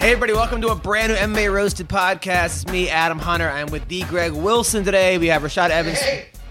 [0.00, 2.62] Hey, everybody, welcome to a brand new MMA Roasted podcast.
[2.62, 3.50] It's me, Adam Hunter.
[3.50, 4.02] I'm with D.
[4.04, 5.18] Greg Wilson today.
[5.18, 5.98] We have Rashad Evans.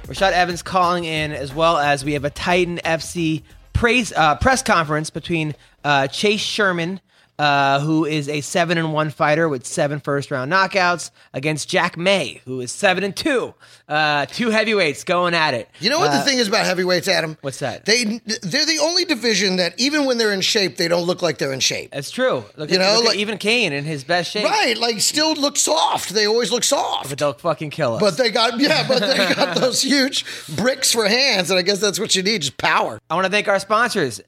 [0.03, 3.41] Rashad Evans calling in, as well as we have a Titan FC
[3.73, 7.01] praise, uh, press conference between uh, Chase Sherman,
[7.39, 11.97] uh, who is a seven and one fighter with seven first round knockouts, against Jack
[11.97, 13.53] May, who is seven and two.
[13.87, 15.67] Uh, two heavyweights going at it.
[15.79, 17.37] You know what Uh, the thing is about heavyweights, Adam?
[17.41, 17.85] What's that?
[17.85, 21.37] They they're the only division that even when they're in shape, they don't look like
[21.39, 21.91] they're in shape.
[21.91, 22.43] That's true.
[22.57, 24.43] Look You at, know, like- even Cain in his best shape.
[24.43, 26.09] Right, like still look soft.
[26.09, 27.09] They always look soft.
[27.09, 28.01] But they'll fucking kill us.
[28.01, 31.79] But they got yeah, but they got those huge bricks for hands, and I guess
[31.79, 32.99] that's what you need, just power.
[33.09, 34.19] I want to thank our sponsors,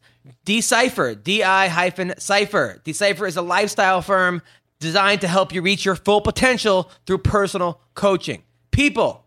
[0.45, 2.81] Decipher, D-I hyphen Cipher.
[2.83, 4.41] Decipher is a lifestyle firm
[4.79, 8.43] designed to help you reach your full potential through personal coaching.
[8.71, 9.25] People,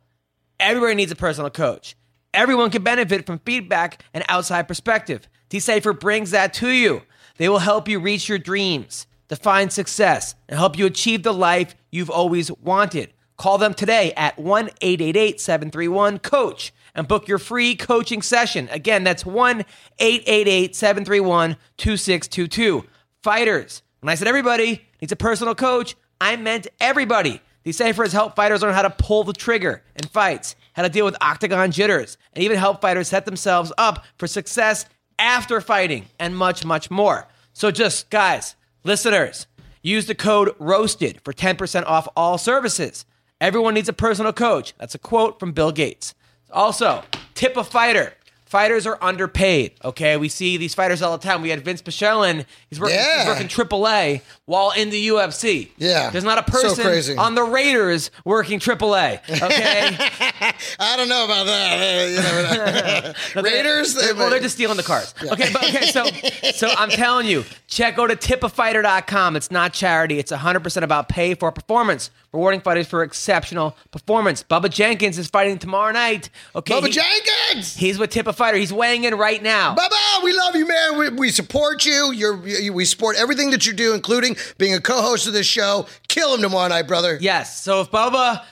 [0.59, 1.97] everybody needs a personal coach.
[2.33, 5.29] Everyone can benefit from feedback and outside perspective.
[5.49, 7.03] Decipher brings that to you.
[7.37, 11.77] They will help you reach your dreams, define success, and help you achieve the life
[11.93, 13.13] you've always wanted.
[13.37, 18.69] Call them today at 1 888 731 Coach and book your free coaching session.
[18.71, 19.65] Again, that's 1
[19.99, 22.85] 888 731 2622.
[23.23, 27.41] Fighters, when I said everybody needs a personal coach, I meant everybody.
[27.65, 31.07] Decipher has helped fighters learn how to pull the trigger in fights, how to deal
[31.07, 34.85] with octagon jitters, and even help fighters set themselves up for success
[35.19, 37.29] after fighting, and much, much more.
[37.53, 39.47] So, just guys, listeners,
[39.81, 43.07] use the code ROASTED for 10% off all services.
[43.41, 44.75] Everyone needs a personal coach.
[44.79, 46.15] That's a quote from Bill Gates.
[46.51, 47.03] Also,
[47.35, 48.15] tip a fighter.
[48.55, 49.73] Fighters are underpaid.
[49.85, 51.43] Okay, we see these fighters all the time.
[51.43, 52.25] We had Vinc Pichel
[52.71, 53.27] He's working, he's Yeah.
[53.27, 55.71] working AAA while in the UFC.
[55.77, 56.11] Yeah.
[56.11, 57.17] there's not a person crazy.
[57.17, 59.19] on the Raiders working AAA.
[59.29, 59.97] Okay,
[60.79, 63.15] I don't know about that.
[63.35, 63.43] Uh, know.
[63.43, 65.13] Raiders, they, well, they're just stealing the cars.
[65.21, 66.05] Okay, but okay, so
[66.53, 69.35] so I'm telling you, check go to tipafighter.com.
[69.35, 70.21] It's not charity.
[70.21, 74.45] It's 100% about pay for performance, rewarding fighters for exceptional performance.
[74.45, 76.31] Bubba Jenkins is fighting tomorrow night.
[76.55, 77.75] Okay, Bubba he- Jenkins.
[77.77, 78.59] He's with Tip a Fighter.
[78.59, 79.75] He's weighing in right now.
[79.75, 80.99] Bubba, we love you, man.
[80.99, 82.13] We, we support you.
[82.13, 82.75] You're, you.
[82.75, 85.87] We support everything that you do, including being a co-host of this show.
[86.09, 87.17] Kill him tomorrow night, brother.
[87.19, 87.63] Yes.
[87.63, 88.45] So if Bubba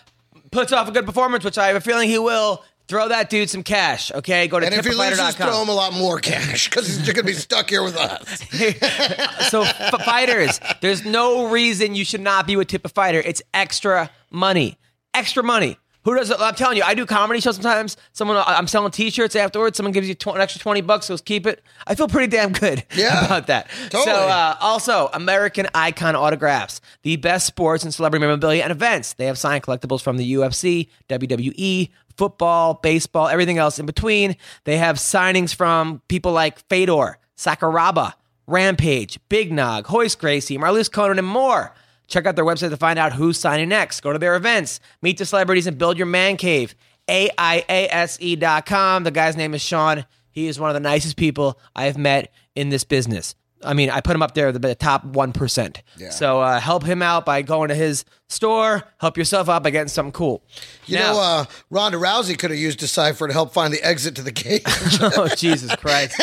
[0.50, 3.50] puts off a good performance, which I have a feeling he will, throw that dude
[3.50, 4.10] some cash.
[4.12, 6.98] Okay, go to And if he loses, throw him a lot more cash because he's
[7.02, 8.48] going to be stuck here with us.
[9.50, 13.20] so f- fighters, there's no reason you should not be with Tip a Fighter.
[13.20, 14.78] It's extra money,
[15.12, 15.76] extra money.
[16.04, 16.36] Who does it?
[16.40, 17.96] I'm telling you, I do comedy shows sometimes.
[18.12, 19.76] Someone, I'm selling T-shirts afterwards.
[19.76, 21.62] Someone gives you tw- an extra twenty bucks, goes keep it.
[21.86, 23.68] I feel pretty damn good Yeah, about that.
[23.90, 24.04] totally.
[24.04, 29.12] So, uh, also American Icon Autographs, the best sports and celebrity memorabilia and events.
[29.12, 34.36] They have signed collectibles from the UFC, WWE, football, baseball, everything else in between.
[34.64, 38.14] They have signings from people like Fedor, Sakuraba,
[38.48, 41.72] Rampage, Big Nog, Royce Gracie, Marlus Conan, and more.
[42.12, 44.02] Check out their website to find out who's signing next.
[44.02, 46.74] Go to their events, meet the celebrities, and build your man cave.
[47.08, 49.02] AIASE.com.
[49.02, 50.04] E The guy's name is Sean.
[50.30, 53.34] He is one of the nicest people I have met in this business.
[53.64, 55.76] I mean, I put him up there, the, the top 1%.
[56.10, 58.82] So uh, help him out by going to his store.
[58.98, 60.42] Help yourself out by getting something cool.
[60.86, 64.16] You Now- know, uh, Ronda Rousey could have used Decipher to help find the exit
[64.16, 64.62] to the cage.
[64.66, 66.20] oh Jesus Christ!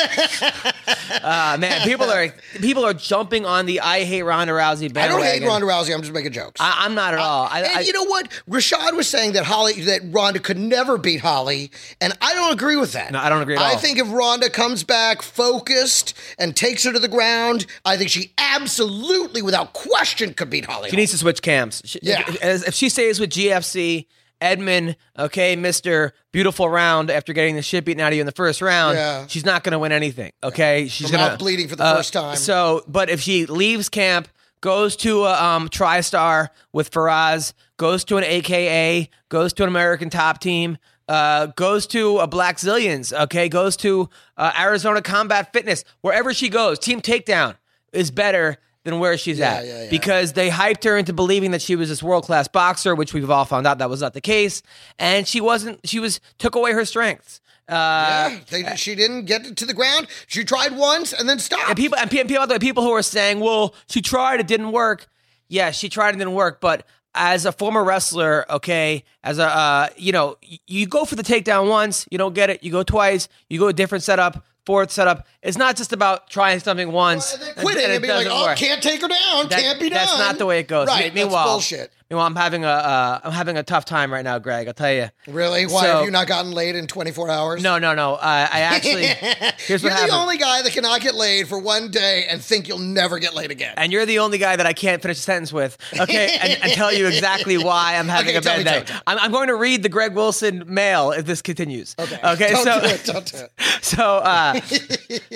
[1.23, 5.13] uh, man, people are people are jumping on the I hate Ronda Rousey banner.
[5.13, 5.93] I don't hate Ronda Rousey.
[5.93, 6.59] I'm just making jokes.
[6.59, 7.47] I, am not at all.
[7.49, 8.29] I, and I- you know what?
[8.49, 11.71] Rashad was saying that Holly, that Ronda could never beat Holly,
[12.01, 13.11] and I don't agree with that.
[13.11, 13.77] No, I don't agree I all.
[13.77, 18.33] think if Ronda comes back focused and takes her to the ground, I think she
[18.37, 20.89] absolutely, without question, could beat Holly.
[20.89, 21.81] she needs to switch cams.
[21.85, 22.23] She, Yeah.
[22.27, 24.05] if, if she stays with GFC,
[24.41, 28.31] Edmond, okay, Mister Beautiful Round, after getting the shit beaten out of you in the
[28.31, 29.27] first round, Yeah.
[29.27, 30.31] she's not going to win anything.
[30.43, 32.35] Okay, she's going out bleeding for the first time.
[32.37, 34.27] So, but if she leaves camp.
[34.61, 40.09] Goes to a um, TriStar with Firas, goes to an AKA, goes to an American
[40.09, 46.33] Top Team, uh, goes to a Blackzilians, okay, goes to uh, Arizona Combat Fitness, wherever
[46.33, 47.55] she goes, Team Takedown
[47.93, 49.89] is better than where she's Yeah, at yeah, yeah.
[49.89, 53.29] because they hyped her into believing that she was this world class boxer, which we've
[53.29, 54.61] all found out that was not the case,
[54.97, 55.79] and she wasn't.
[55.85, 57.41] She was took away her strengths.
[57.67, 60.07] Uh, Yeah, they, she didn't get to the ground.
[60.27, 61.67] She tried once and then stopped.
[61.69, 64.71] And people and pe- people, the people who are saying, "Well, she tried, it didn't
[64.71, 65.07] work."
[65.49, 66.61] Yeah, she tried, and didn't work.
[66.61, 70.37] But as a former wrestler, okay, as a uh, you know,
[70.67, 72.63] you go for the takedown once, you don't get it.
[72.63, 75.25] You go twice, you go a different setup, fourth setup.
[75.41, 78.27] It's not just about trying something once and then quitting and and, it being like,
[78.29, 78.57] oh, work.
[78.59, 79.97] can't take her down, That- can't be done.
[79.97, 80.87] That's not the way it goes.
[80.87, 81.91] Right, Meanwhile, that's bullshit.
[82.09, 84.67] Meanwhile, I'm having a uh, I'm having a tough time right now, Greg.
[84.67, 85.09] I'll tell you.
[85.27, 85.67] Really?
[85.67, 87.61] Why So- have you not gotten laid in 24 hours?
[87.61, 88.15] No, no, no.
[88.15, 90.11] Uh, I actually here's You're what the happened.
[90.13, 93.51] only guy that cannot get laid for one day and think you'll never get laid
[93.51, 93.75] again.
[93.77, 95.77] and you're the only guy that I can't finish a sentence with.
[95.99, 98.63] Okay, and, and tell you exactly why I'm having Okay, a bad day.
[98.63, 99.01] tell me, tell me.
[99.05, 101.95] I'm, I'm going to read the Greg Wilson mail if this continues.
[101.99, 102.19] Okay.
[102.23, 102.49] Okay.
[102.53, 103.03] Don't so do it.
[103.05, 103.51] Don't do it.
[103.83, 104.59] so uh,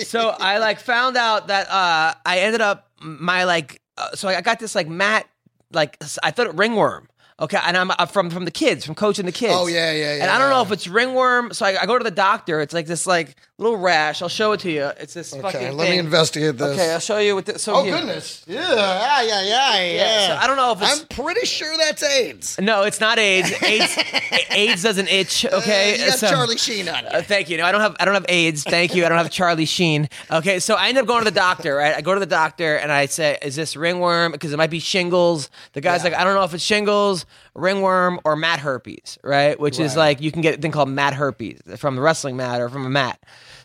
[0.02, 4.40] so I like found out that uh, I ended up my like uh, so I
[4.40, 5.28] got this like mat
[5.74, 7.08] like I thought it ringworm.
[7.40, 9.54] Okay, and I'm uh, from from the kids, from coaching the kids.
[9.56, 10.22] Oh, yeah, yeah, yeah.
[10.22, 12.60] And I don't know if it's ringworm, so I, I go to the doctor.
[12.60, 14.20] It's like this like little rash.
[14.20, 14.86] I'll show it to you.
[14.98, 15.76] It's this Okay, fucking.
[15.76, 15.98] let me thing.
[16.00, 16.72] investigate this.
[16.76, 17.46] Okay, I'll show you what.
[17.46, 17.96] This, so Oh here.
[17.96, 18.42] goodness!
[18.48, 19.82] Yeah, yeah, yeah, yeah.
[19.92, 22.58] Yeah, so I don't know if it's I'm pretty sure that's AIDS.
[22.60, 23.52] No, it's not AIDS.
[23.62, 23.96] AIDS,
[24.50, 25.44] AIDS doesn't itch.
[25.46, 27.10] Okay, Uh, you got So- Charlie Sheen on you.
[27.10, 27.56] Uh, thank you.
[27.58, 27.96] No, I don't have.
[28.00, 28.64] I don't have AIDS.
[28.64, 29.04] Thank you.
[29.06, 30.08] I don't have Charlie Sheen.
[30.30, 31.76] Okay, so I end up going to the doctor.
[31.76, 34.32] Right, I go to the doctor and I say, "Is this ringworm?
[34.32, 36.10] Because it might be shingles." The guy's Yeah.
[36.10, 37.24] like, "I don't know if it's shingles,
[37.54, 41.14] ringworm, or mat herpes." Right, which is like you can get a thing called mat
[41.14, 43.20] herpes from the wrestling mat or from a mat.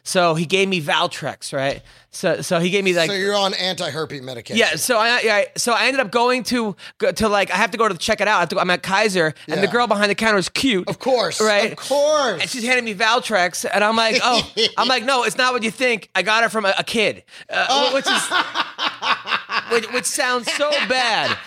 [0.09, 1.53] So he gave me Valtrex.
[1.53, 1.83] Right.
[2.09, 4.57] So so he gave me like so you're on anti-herpes medication.
[4.57, 7.69] yeah, so I, I so I ended up going to go to like I have
[7.71, 8.37] to go to check it out.
[8.37, 10.97] I have to, I'm at Kaiser, and the girl behind the counter is cute, Of
[10.97, 11.39] course.
[11.39, 11.71] right?
[11.73, 12.41] Of course.
[12.41, 14.41] And she's handing me Valtrex, and I'm like, oh,
[14.75, 16.09] I'm like, no, it's not what you think.
[16.15, 18.23] I got it from a, a kid, uh, which is
[19.71, 21.37] which, which sounds so bad.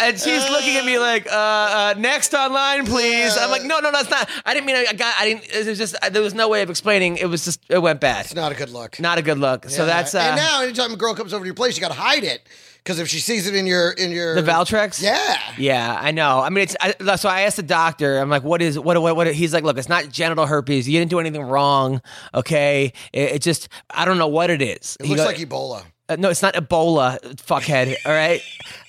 [0.00, 3.36] And she's looking at me like, uh, uh, next online, please.
[3.36, 4.28] I'm like, no, no, no, it's not.
[4.44, 5.14] I didn't mean I got.
[5.18, 5.44] I didn't.
[5.54, 7.18] It was just there was no way of explaining.
[7.18, 8.24] It was just it went bad.
[8.24, 9.00] it's not a good look.
[9.00, 9.68] Not a good look.
[9.68, 11.88] So that's uh, and now anytime a girl comes over to your place, you got
[11.88, 12.42] to hide it
[12.86, 15.02] because if she sees it in your in your the Valtrex.
[15.02, 15.36] yeah.
[15.58, 16.40] Yeah, I know.
[16.40, 18.18] I mean, it's I, so I asked the doctor.
[18.18, 19.00] I'm like, "What is what?
[19.02, 19.16] What?
[19.16, 20.88] what he's like, "Look, it's not genital herpes.
[20.88, 22.00] You didn't do anything wrong.
[22.32, 25.82] Okay, it, it just I don't know what it is." It He looks like Ebola.
[26.08, 27.94] Uh, no, it's not Ebola, fuckhead.
[28.04, 28.40] All right,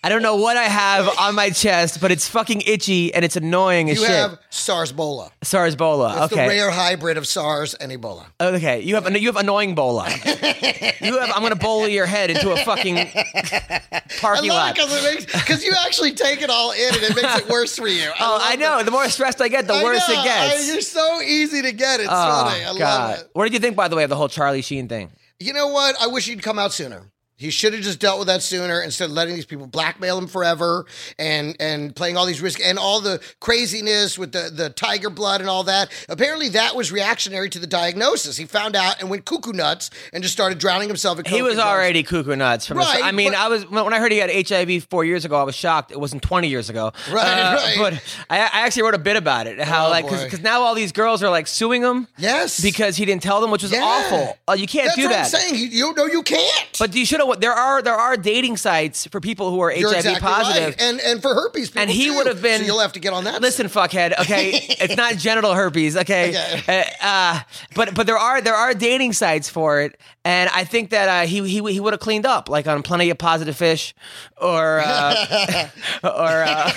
[0.04, 3.36] I don't know what I have on my chest, but it's fucking itchy and it's
[3.36, 4.16] annoying as You shit.
[4.16, 5.32] have SARS-Bola.
[5.42, 6.24] SARS Bola.
[6.26, 8.26] It's Okay, the rare hybrid of SARS and Ebola.
[8.40, 8.82] okay.
[8.82, 10.08] You have you have annoying Bola.
[10.10, 11.32] you have.
[11.36, 14.70] I'm gonna bola your head into a fucking I parking love lot.
[14.72, 17.50] it because it makes because you actually take it all in and it makes it
[17.50, 18.10] worse for you.
[18.20, 18.84] Oh, love I know.
[18.84, 20.22] The more stressed I get, the I worse know.
[20.22, 20.70] it gets.
[20.70, 22.00] I- you're so easy to get.
[22.00, 22.64] It's Oh, funny.
[22.64, 23.30] I love it.
[23.34, 25.10] What did you think, by the way, of the whole Charlie Sheen thing?
[25.40, 25.96] You know what?
[26.02, 27.12] I wish he'd come out sooner.
[27.40, 30.26] He should have just dealt with that sooner instead of letting these people blackmail him
[30.28, 30.88] forever
[31.20, 35.40] and and playing all these risks and all the craziness with the, the tiger blood
[35.42, 35.92] and all that.
[36.10, 38.38] Apparently, that was reactionary to the diagnosis.
[38.38, 41.20] He found out and went cuckoo nuts and just started drowning himself.
[41.20, 42.66] In He was already cuckoo nuts.
[42.66, 45.06] From the- Right, I mean, but- I was when I heard he had HIV four
[45.06, 45.40] years ago.
[45.40, 45.92] I was shocked.
[45.92, 46.88] It wasn't twenty years ago.
[46.88, 47.76] Uh, Right, right.
[47.78, 47.94] But
[48.32, 49.60] I, I actually wrote a bit about it.
[49.60, 52.60] How Oh, like because now all these girls are like suing him Yes.
[52.62, 53.84] because he didn't tell them, which was Yeah.
[53.84, 54.38] awful.
[54.50, 55.26] Uh, you can't That's do what that.
[55.26, 55.56] I'm saying.
[55.56, 56.76] You, you no, you can't.
[56.80, 57.27] But you should have.
[57.36, 60.68] There are there are dating sites for people who are You're HIV exactly positive.
[60.70, 60.82] right.
[60.82, 63.14] and and for herpes people And he would have been- So you'll have to get
[63.14, 63.42] on that.
[63.42, 64.18] Listen, fuckhead.
[64.20, 65.96] Okay, it's not genital herpes.
[65.98, 66.84] Okay, Okay.
[67.02, 67.40] Uh, uh,
[67.76, 71.28] but but there are there are dating sites for it, and I think that uh,
[71.28, 73.94] he he he would have cleaned up like on Plenty of Positive Fish,
[74.40, 75.68] or uh,
[76.04, 76.72] or uh,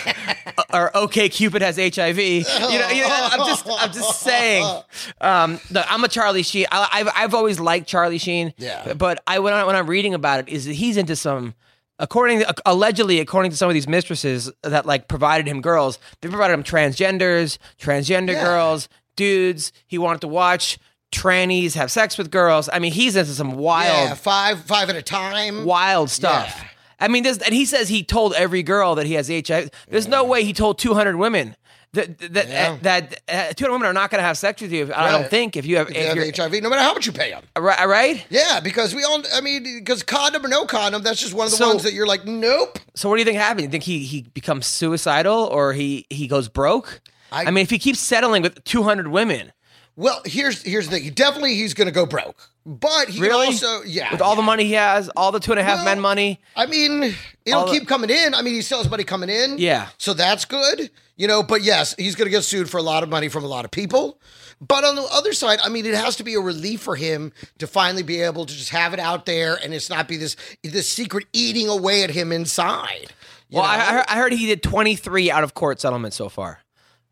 [0.72, 2.18] or OK Cupid has HIV.
[2.18, 4.66] You know, you know, I'm just I'm just saying.
[5.20, 6.66] Um, look, I'm a Charlie Sheen.
[6.70, 8.52] I, I've I've always liked Charlie Sheen.
[8.56, 8.94] Yeah.
[8.94, 11.54] But I when, I when I'm reading about it, is that he's into some
[11.98, 16.54] according allegedly according to some of these mistresses that like provided him girls they provided
[16.54, 18.44] him transgenders transgender Yeah.
[18.44, 20.78] girls dudes he wanted to watch
[21.12, 24.96] trannies have sex with girls i mean he's into some wild yeah, five five at
[24.96, 25.64] a time.
[25.64, 26.68] wild stuff Yeah.
[27.00, 30.08] i mean this and he says he told every girl that he has hiv there's
[30.08, 31.56] no way he told 200 women
[31.92, 32.72] that that Yeah.
[32.72, 35.10] uh, that uh, 200 women are not going to have sex with you if, i
[35.10, 37.30] don't think if you have If if you're HIV, no matter how much you pay
[37.30, 37.42] them.
[37.58, 41.34] right, right Yeah, because we all, I mean, because condom or no condom, that's just
[41.34, 42.78] one of the So- ones that you're like, nope.
[42.94, 43.62] So what do you think happened?
[43.64, 47.00] You think he he becomes suicidal or he he goes broke?
[47.32, 49.52] I, I- mean, if he keeps settling with 200 women,
[49.96, 51.12] Well, here's here's the thing.
[51.12, 52.49] Definitely, he's going to go broke.
[52.66, 53.46] But he Really?
[53.46, 55.84] also, yeah, With all the money he has, all the two and a half Well,
[55.86, 56.40] men money.
[56.54, 57.14] I mean,
[57.46, 58.34] it'll All the- keep coming in.
[58.34, 59.58] I mean, he still has money coming in.
[59.58, 59.88] Yeah.
[59.98, 60.90] So that's good.
[61.16, 63.44] You know, but yes, he's going to get sued for a lot of money from
[63.44, 64.18] a lot of people.
[64.60, 67.32] But on the other side, I mean, it has to be a relief for him
[67.58, 70.36] to finally be able to just have it out there and it's not be this
[70.62, 73.12] this secret eating away at him inside.
[73.50, 73.76] Well, I?
[73.76, 76.60] I heard, I heard he did 23 out of court settlements so far.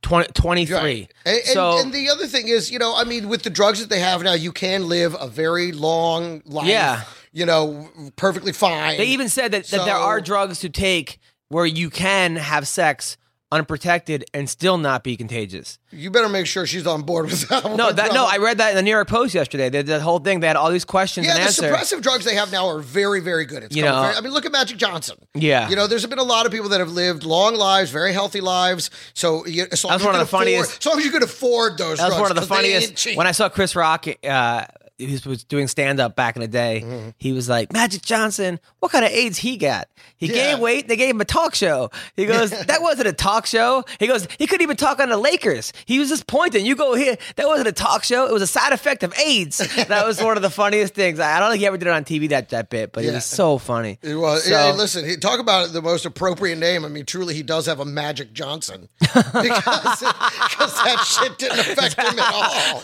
[0.02, 0.76] 20, 23.
[0.76, 1.12] Right.
[1.26, 3.80] And, and, so, and the other thing is, you know, I mean, with the drugs
[3.80, 6.68] that they have now, you can live a very long life.
[6.68, 7.02] Yeah.
[7.32, 8.96] You know, perfectly fine.
[8.96, 13.16] they even said that, that there are drugs to take where you can have sex
[13.50, 15.78] unprotected and still not be contagious.
[15.90, 17.64] You better make sure she's on board with that.
[17.76, 18.26] No, that no.
[18.26, 19.68] I read that in the New York Post yesterday.
[19.70, 21.64] That the whole thing, they had all these questions Yeah, and the answers.
[21.72, 23.62] suppressive drugs they have now are very, very good.
[23.62, 25.16] It's You know- very- I mean, look at Magic Johnson.
[25.34, 25.68] Yeah.
[25.70, 28.40] you know, there's been a lot of people that have lived long lives, very healthy
[28.40, 28.90] lives.
[29.14, 31.04] So, you, as long That's as you one of the afford, funniest- As long as
[31.04, 33.16] you can afford those, That was drugs, one of the they funniest.
[33.16, 34.64] When I saw Chris Rock, uh,
[34.98, 36.82] he was- doing stand up back in the day.
[36.84, 37.08] Mm-hmm.
[37.18, 39.88] He was like, Magic Johnson, what kind of AIDS he got?
[40.16, 40.32] He Yeah.
[40.34, 40.88] gained weight.
[40.88, 41.90] They gave him a talk show.
[42.16, 43.84] He goes, that wasn't a talk show.
[44.00, 45.72] He goes, he couldn't even talk on the Lakers.
[45.86, 46.66] He was just pointing.
[46.66, 47.16] You go here.
[47.36, 48.26] That wasn't a talk show.
[48.26, 49.58] It was a side effect of AIDS.
[49.86, 51.20] that was one of the funniest things.
[51.20, 53.24] I don't think he ever did it on TV that that bit, but it was
[53.24, 53.98] so funny.
[54.02, 54.44] It was.
[54.44, 56.84] So- yeah, listen, he, talk about the most appropriate name.
[56.84, 61.94] I mean, truly, he does have a Magic Johnson because, because that shit didn't affect
[61.96, 62.82] him at all.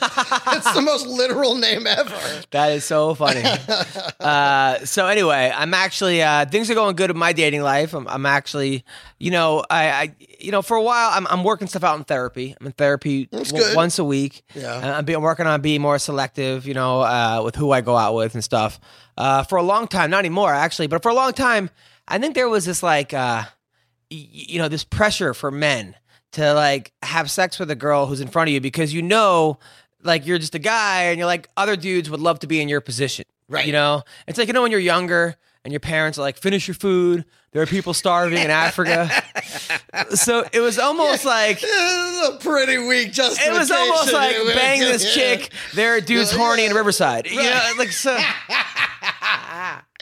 [0.56, 2.03] It's the most literal name ever.
[2.50, 3.42] That is so funny.
[4.20, 7.94] uh, so anyway, I'm actually uh, things are going good in my dating life.
[7.94, 8.84] I'm, I'm actually,
[9.18, 12.04] you know, I, I, you know, for a while I'm, I'm working stuff out in
[12.04, 12.54] therapy.
[12.60, 14.42] I'm in therapy w- once a week.
[14.54, 14.76] Yeah.
[14.76, 17.80] And I'm, be, I'm working on being more selective, you know, uh, with who I
[17.80, 18.78] go out with and stuff.
[19.16, 21.70] Uh, for a long time, not anymore actually, but for a long time,
[22.08, 23.44] I think there was this like, uh,
[24.10, 25.94] y- you know, this pressure for men
[26.32, 29.58] to like have sex with a girl who's in front of you because you know,
[30.04, 32.68] like you're just a guy and you're like other dudes would love to be in
[32.68, 33.24] your position.
[33.48, 33.66] Right.
[33.66, 36.68] You know, it's like, you know, when you're younger and your parents are like, finish
[36.68, 37.24] your food.
[37.52, 39.08] There are people starving in Africa.
[40.10, 43.54] so it was almost like, This is a pretty weak justification.
[43.54, 45.36] it was almost like Yeah, bang this yeah.
[45.36, 45.52] chick.
[45.74, 46.74] There are dudes horny in.
[46.74, 47.30] Riverside.
[47.30, 48.16] You know, like so.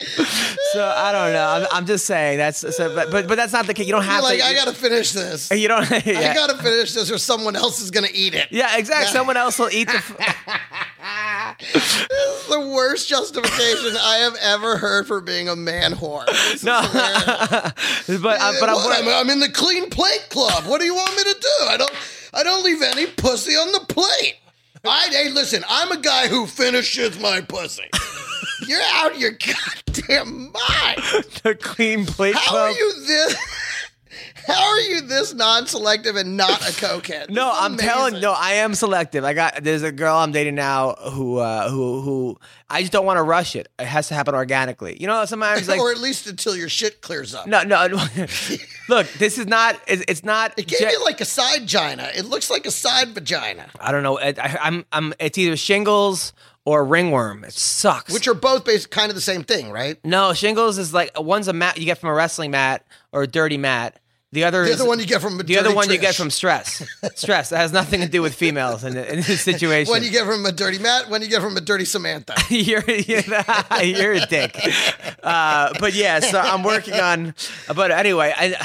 [0.73, 1.47] so I don't know.
[1.47, 3.85] I'm, I'm just saying that's so, but, but but that's not the case.
[3.85, 4.45] You don't You're have like, to.
[4.45, 5.51] I gotta finish this.
[5.51, 5.89] you don't.
[5.91, 8.47] I gotta finish this, or someone else is gonna eat it.
[8.51, 9.11] yeah, exactly.
[9.11, 9.95] Someone else will eat the.
[9.95, 10.59] F-
[11.59, 16.25] This is the worst justification I have ever heard for being a man whore.
[16.25, 16.81] This No.
[16.91, 20.65] but uh, but I'm, I'm, I'm in the clean plate club.
[20.65, 21.65] What do you want me to do?
[21.67, 21.91] I don't.
[22.33, 24.35] I don't leave any pussy on the plate.
[24.85, 25.63] I hey, listen.
[25.69, 27.89] I'm a guy who finishes my pussy.
[28.67, 29.31] You're out of your
[29.87, 31.23] goddamn mind.
[31.43, 32.69] the clean plate How club.
[32.69, 33.35] are you this?
[34.45, 37.29] How are you this non-selective and not a cokehead?
[37.29, 38.19] No, I'm telling.
[38.19, 39.23] No, I am selective.
[39.23, 39.63] I got.
[39.63, 42.37] There's a girl I'm dating now who uh, who who
[42.69, 43.69] I just don't want to rush it.
[43.79, 44.97] It has to happen organically.
[44.99, 47.47] You know, sometimes like or at least until your shit clears up.
[47.47, 47.87] no no.
[48.89, 49.79] Look, this is not.
[49.87, 50.53] It's, it's not.
[50.59, 52.09] It gave ge- you like a side vagina.
[52.13, 54.19] It looks like a side vagina, I don't know.
[54.19, 55.13] I, I, I'm I'm.
[55.19, 56.33] It's either shingles
[56.65, 57.43] or ringworm.
[57.43, 58.13] It sucks.
[58.13, 59.97] which are both based kind of the same thing, right?
[60.03, 63.27] no shingles is like one's a mat you get from a wrestling mat or a
[63.27, 63.99] dirty mat.
[64.31, 66.31] The other The is one you get from a the other one you get from
[66.31, 66.83] stress.
[67.15, 69.91] stress that has nothing to do with females in, in this situation.
[69.91, 72.33] When you get from a dirty Matt, when you get from a dirty Samantha.
[72.49, 73.21] you're you're,
[73.83, 74.57] you're a dick.
[75.21, 77.35] Uh, but yeah, so I'm working on.
[77.75, 78.55] But anyway, I,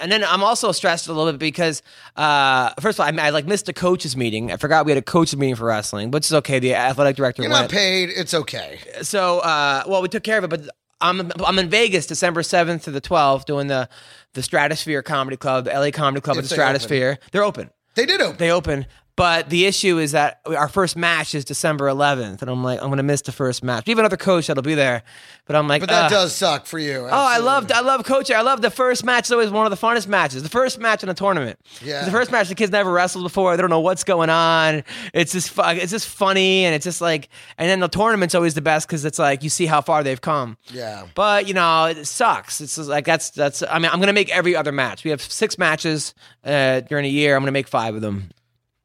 [0.00, 1.82] and then I'm also stressed a little bit because
[2.16, 4.52] uh, first of all, I, I like missed a coaches meeting.
[4.52, 6.58] I forgot we had a coaches meeting for wrestling, which is okay.
[6.58, 7.64] The athletic director You're went.
[7.64, 8.10] not paid.
[8.10, 8.78] It's okay.
[9.02, 10.68] so uh, well, we took care of it, but.
[10.98, 13.86] I'm I'm in Vegas December 7th to the 12th doing the
[14.32, 16.64] the Stratosphere Comedy Club, the LA Comedy Club at the they open.
[16.64, 17.18] Stratosphere.
[17.32, 18.36] They're open They did open.
[18.38, 18.86] they open.
[19.16, 22.90] But the issue is that our first match is December 11th, and I'm like, I'm
[22.90, 23.86] gonna miss the first match.
[23.86, 25.02] We have another coach that'll be there,
[25.46, 27.06] but I'm like, But that uh, does suck for you.
[27.06, 28.36] Oh, I loved, I love coaching.
[28.36, 29.24] I love the first match.
[29.26, 30.42] Is always one of the funnest matches.
[30.42, 31.58] The first match in a tournament.
[31.82, 32.04] Yeah.
[32.04, 33.56] The first match, the kids never wrestled before.
[33.56, 34.84] They don't know what's going on.
[35.14, 38.52] It's just, fu- it's just funny, and it's just like, and then the tournament's always
[38.52, 40.58] the best because it's like you see how far they've come.
[40.70, 41.06] Yeah.
[41.14, 42.60] But you know, it sucks.
[42.60, 43.62] It's like that's that's.
[43.62, 45.04] I mean, I'm gonna make every other match.
[45.04, 46.12] We have six matches
[46.44, 47.34] uh, during a year.
[47.34, 48.28] I'm gonna make five of them.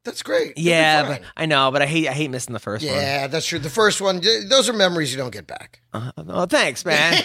[0.04, 0.58] That's great.
[0.58, 2.96] You'll Yeah, but I know, but I hate I hate missing the first one.
[2.96, 3.60] Yeah, that's true.
[3.60, 5.82] The first one, those are memories you don't get back.
[5.94, 7.14] Oh, thanks, man.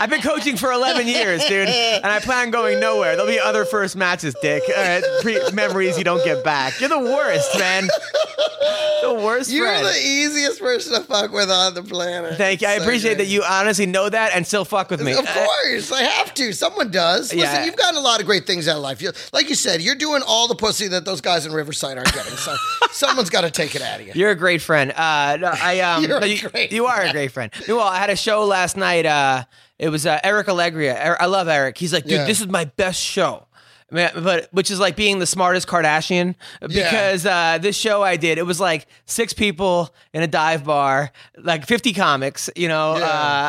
[0.00, 3.14] I've been coaching for 11 years, dude, and I plan on going nowhere.
[3.14, 4.62] There'll be other first matches, Dick.
[4.74, 6.80] All right, pre- memories you don't get back.
[6.80, 7.86] You're the worst, man.
[9.02, 9.86] the worst You're friend.
[9.86, 12.38] the easiest person to fuck with on the planet.
[12.38, 12.68] Thank you.
[12.68, 13.26] I So appreciate great.
[13.26, 15.12] that you honestly know that and still fuck with me.
[15.12, 16.52] Of course, I have to.
[16.54, 17.34] Someone does.
[17.34, 17.64] Listen, Yeah.
[17.66, 19.02] you've gotten a lot of great things out of life.
[19.02, 22.14] You, like you said, you're doing all the pussy that those guys in Riverside aren't
[22.14, 22.36] getting.
[22.38, 22.56] So
[22.92, 24.12] someone's got to take it out of you.
[24.14, 24.90] You're a great friend.
[24.92, 27.52] Uh, no, I um, You're a no, you, you are a great friend.
[27.76, 29.06] Well, I had a show last night.
[29.06, 29.44] Uh,
[29.78, 30.94] it was uh, Eric Allegria.
[31.12, 31.78] Er- I love Eric.
[31.78, 32.24] He's like, dude, Yeah.
[32.26, 33.46] this is my best show.
[33.92, 38.16] I mean, but which is like being the smartest Kardashian because uh, this show I
[38.16, 42.96] did it was like six people in a dive bar, like fifty comics, you know.
[42.96, 43.04] Yeah.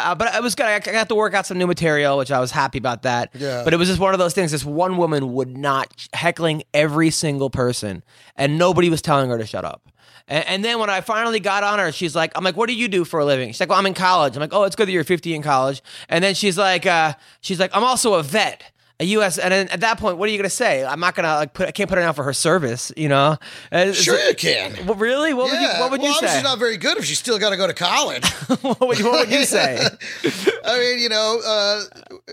[0.08, 0.66] Uh, but it was good.
[0.66, 3.32] I got to work out some new material, which I was happy about that.
[3.34, 3.64] Yeah.
[3.64, 4.52] But it was just one of those things.
[4.52, 8.04] This one woman would not heckling every single person,
[8.36, 9.82] and nobody was telling her to shut up.
[10.28, 12.76] And, and then when I finally got on her, she's like, I'm like, what do
[12.76, 13.50] you do for a living?
[13.50, 14.36] She's like, well, I'm in college.
[14.36, 15.82] I'm like, oh, it's good that you're 50 in college.
[16.10, 18.72] And then she's like, uh, she's like, I'm also a vet.
[18.98, 19.38] A U.S.
[19.38, 20.86] and at that point, what are you gonna say?
[20.86, 21.68] I'm not gonna like put.
[21.68, 23.38] I can't put her down for her service, you know.
[23.70, 24.86] Uh, Sure, you can.
[24.86, 25.34] Well, really?
[25.34, 25.68] What would you?
[25.68, 27.68] What would well, you obviously She's not very good if she's still got to go
[27.68, 28.26] to college.
[28.62, 29.86] what, would, what would you say?
[30.64, 31.82] I mean, you know, uh,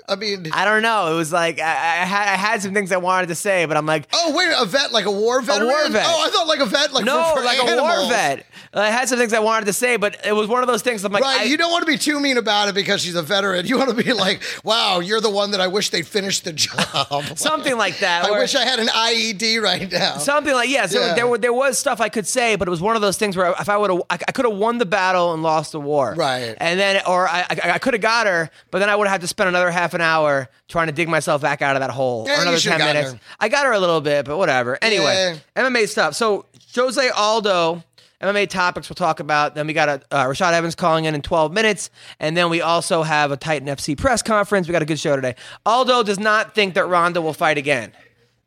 [0.09, 1.12] I mean, I don't know.
[1.12, 3.76] It was like I, I had I had some things I wanted to say, but
[3.76, 5.69] I'm like, oh wait, a vet like a war veteran.
[5.69, 6.04] war vet.
[6.07, 8.47] Oh, I thought like a vet like no, for, for like a war vet.
[8.75, 11.04] I had some things I wanted to say, but it was one of those things.
[11.04, 13.23] I'm like, Right, you don't want to be too mean about it because she's a
[13.23, 13.66] veteran.
[13.66, 16.51] You want to be like, "Wow, you're the one that I wish they'd finish the
[16.52, 18.25] job." something like that.
[18.25, 20.18] I where- wish I had an IED right now.
[20.18, 20.87] Something like yeah.
[20.87, 21.14] So Yeah.
[21.14, 23.37] there were there was stuff I could say, but it was one of those things
[23.37, 25.80] where if I would have, I, I could have won the battle and lost the
[25.80, 26.54] war, Right.
[26.59, 29.12] And then, or I, I, I could have got her, but then I would have
[29.12, 31.90] had to spend another half an hour trying to dig myself back out of that
[31.90, 33.12] hole, Yeah, or another ten minutes.
[33.12, 33.21] her.
[33.40, 34.78] I got her a little bit, but whatever.
[34.82, 36.14] Anyway, MMA stuff.
[36.14, 37.82] So Jose Aldo.
[38.23, 39.55] MMA topics we'll talk about.
[39.55, 42.61] Then we got a uh, Rashad Evans calling in in 12 minutes, and then we
[42.61, 44.69] also have a Titan FC press conference.
[44.69, 45.35] We got a good show today.
[45.67, 47.93] Aldo does not think that Ronda will fight again.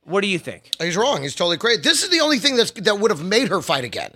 [0.05, 0.71] What do you think?
[0.79, 1.23] He's wrong.
[1.23, 1.83] He's totally great.
[1.83, 4.11] This is the only thing that's, that would have made her fight again.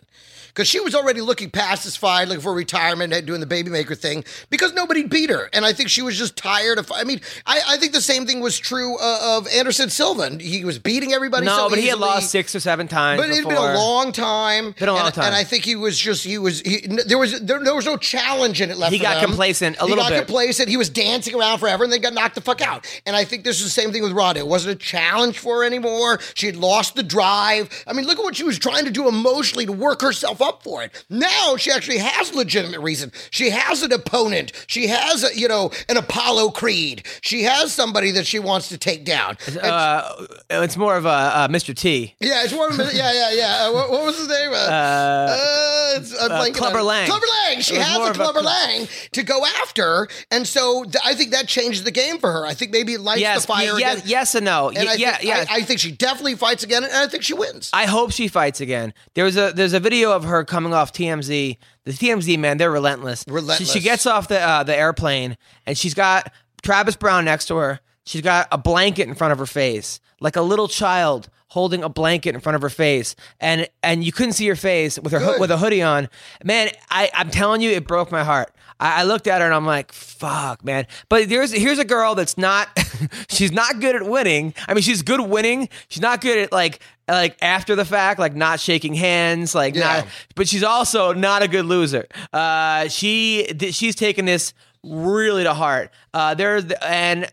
[0.60, 4.26] Because she was already looking fight, looking for retirement, and doing the baby maker thing,
[4.50, 5.50] because nobody beat her.
[5.54, 6.92] And I think she was just tired of.
[6.94, 10.24] I mean, I, I think the same thing was true uh, of Anderson Silva.
[10.24, 11.46] And He was beating everybody.
[11.46, 13.22] No, so but he had lost six or seven times.
[13.22, 14.76] But it had been a long time.
[14.78, 15.28] Been a long and, time.
[15.28, 17.96] And I think he was just he was he, there was there, there was no
[17.96, 18.92] challenge in it left.
[18.92, 19.30] He got them.
[19.30, 20.26] complacent a he little got bit.
[20.26, 20.68] complacent.
[20.68, 22.86] He was dancing around forever, and then got knocked the fuck out.
[23.06, 24.42] And I think this is the same thing with Ronda.
[24.42, 26.20] It wasn't a challenge for her anymore.
[26.34, 27.70] She had lost the drive.
[27.88, 30.49] I mean, look at what she was trying to do emotionally to work herself up
[30.64, 31.06] for it.
[31.10, 33.12] Now she actually has legitimate reason.
[33.32, 34.52] She has an opponent.
[34.68, 37.06] She has a, you know an Apollo Creed.
[37.22, 39.38] She has somebody that she wants to take down.
[39.62, 41.76] Uh, it's more of a uh, Mr.
[41.76, 42.16] T.
[42.20, 42.72] yeah, it's one.
[42.94, 43.68] Yeah, yeah, yeah.
[43.68, 44.52] Uh, what, what was his name?
[44.52, 46.82] Uh, uh, it's, I'm blanking Clubber.
[46.84, 47.08] Lang.
[47.08, 47.62] Clubber Lang.
[47.62, 51.48] She has a of a Lang to go after, and so th- I think that
[51.48, 52.46] changes the game for her.
[52.46, 54.10] I think maybe it lights Yes, the fire yes, again.
[54.10, 54.70] yes and no.
[54.70, 55.46] And Y- I yeah, think, yeah.
[55.50, 57.70] I, I think she definitely fights again, and I think she wins.
[57.74, 58.94] I hope she fights again.
[59.14, 61.58] There's a there's a video of her coming off TMZ.
[61.86, 63.26] The TMZ man, they're relentless.
[63.28, 63.72] Relentless.
[63.72, 67.56] She, she gets off the uh, the airplane and she's got Travis Browne next to
[67.58, 67.80] her.
[68.06, 71.90] She's got a blanket in front of her face, like a little child holding a
[71.90, 75.20] blanket in front of her face, and and you couldn't see her face with her
[75.20, 75.40] Good.
[75.40, 76.10] with a hoodie on.
[76.44, 78.54] Man, I I'm telling you, it broke my heart.
[78.80, 80.88] I, I looked at her and I'm like, fuck, man.
[81.10, 82.68] But there's here's a girl that's not
[83.30, 84.54] she's not good at winning.
[84.68, 85.70] I mean, she's good winning.
[85.90, 89.82] She's not good at like like after the fact, like not shaking hands, like Yeah.
[90.02, 90.08] not.
[90.36, 92.08] But she's also not a good loser.
[92.32, 95.92] Uh, she she's taken this really to heart.
[96.14, 97.32] Uh, there's and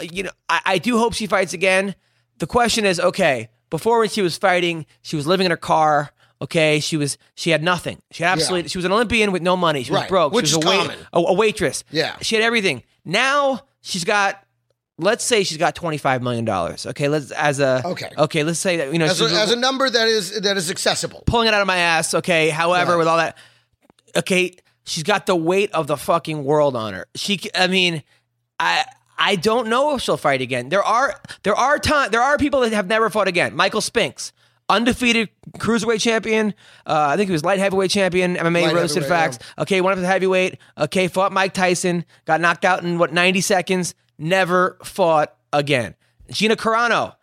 [0.00, 1.94] you know I, I do hope she fights again.
[2.38, 6.10] The question is, okay, before when she was fighting, she was living in her car.
[6.40, 8.00] Okay, she was she had nothing.
[8.12, 9.82] She had absolutely she was an Olympian with no money.
[9.82, 10.32] She was Right, broke.
[10.32, 11.82] which she was is a, wait- a, a waitress.
[11.90, 12.16] Yeah.
[12.20, 12.82] she had everything.
[13.04, 14.42] Now she's got.
[15.00, 16.84] Let's say she's got twenty five million dollars.
[16.86, 18.10] Okay, let's as a Okay.
[18.18, 20.56] Okay, let's say that you know As a, she's- as a number that is that
[20.56, 21.22] is accessible.
[21.26, 22.14] pulling it out of my ass.
[22.14, 22.98] Okay, however, Right.
[22.98, 23.38] with all that,
[24.16, 27.06] okay, she's got the weight of the fucking world on her.
[27.14, 28.02] She, I mean,
[28.58, 28.84] I.
[29.20, 30.68] I don't know if she'll fight again.
[30.68, 33.52] There are there are time there are people that have never fought again.
[33.56, 34.32] Michael Spinks,
[34.68, 36.54] undefeated cruiserweight champion.
[36.86, 38.36] Uh, I think he was light heavyweight champion.
[38.36, 39.40] MMA Light roasted facts.
[39.58, 40.58] Okay, went up to heavyweight.
[40.78, 42.04] Okay, fought Mike Tyson.
[42.26, 43.96] Got knocked out in what ninety seconds.
[44.18, 45.94] Never fought again.
[46.30, 47.14] Gina Carano,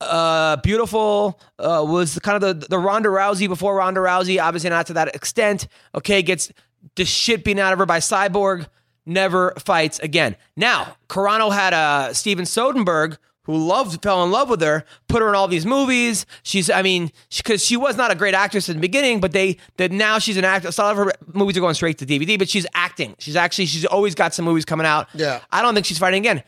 [0.00, 1.40] uh, beautiful.
[1.58, 4.42] Uh, was kind of the the Ronda Rousey before Ronda Rousey.
[4.42, 5.68] Obviously not to that extent.
[5.94, 6.52] Okay, gets
[6.96, 8.66] the shit beaten out of her by Cyborg.
[9.06, 10.36] Never fights again.
[10.56, 13.16] Now Carano had uh, Steven Soderbergh.
[13.44, 16.26] Who loved, fell in love with her, put her in all these movies.
[16.44, 19.56] She's, I mean, because she, was not a great actress in the beginning, but they,
[19.78, 20.78] that now she's an actress.
[20.78, 23.16] A lot of her movies are going straight to DVD, but she's acting.
[23.18, 25.08] She's actually, she's always got some movies coming out.
[25.12, 25.40] Yeah.
[25.50, 26.44] I don't think she's fighting again.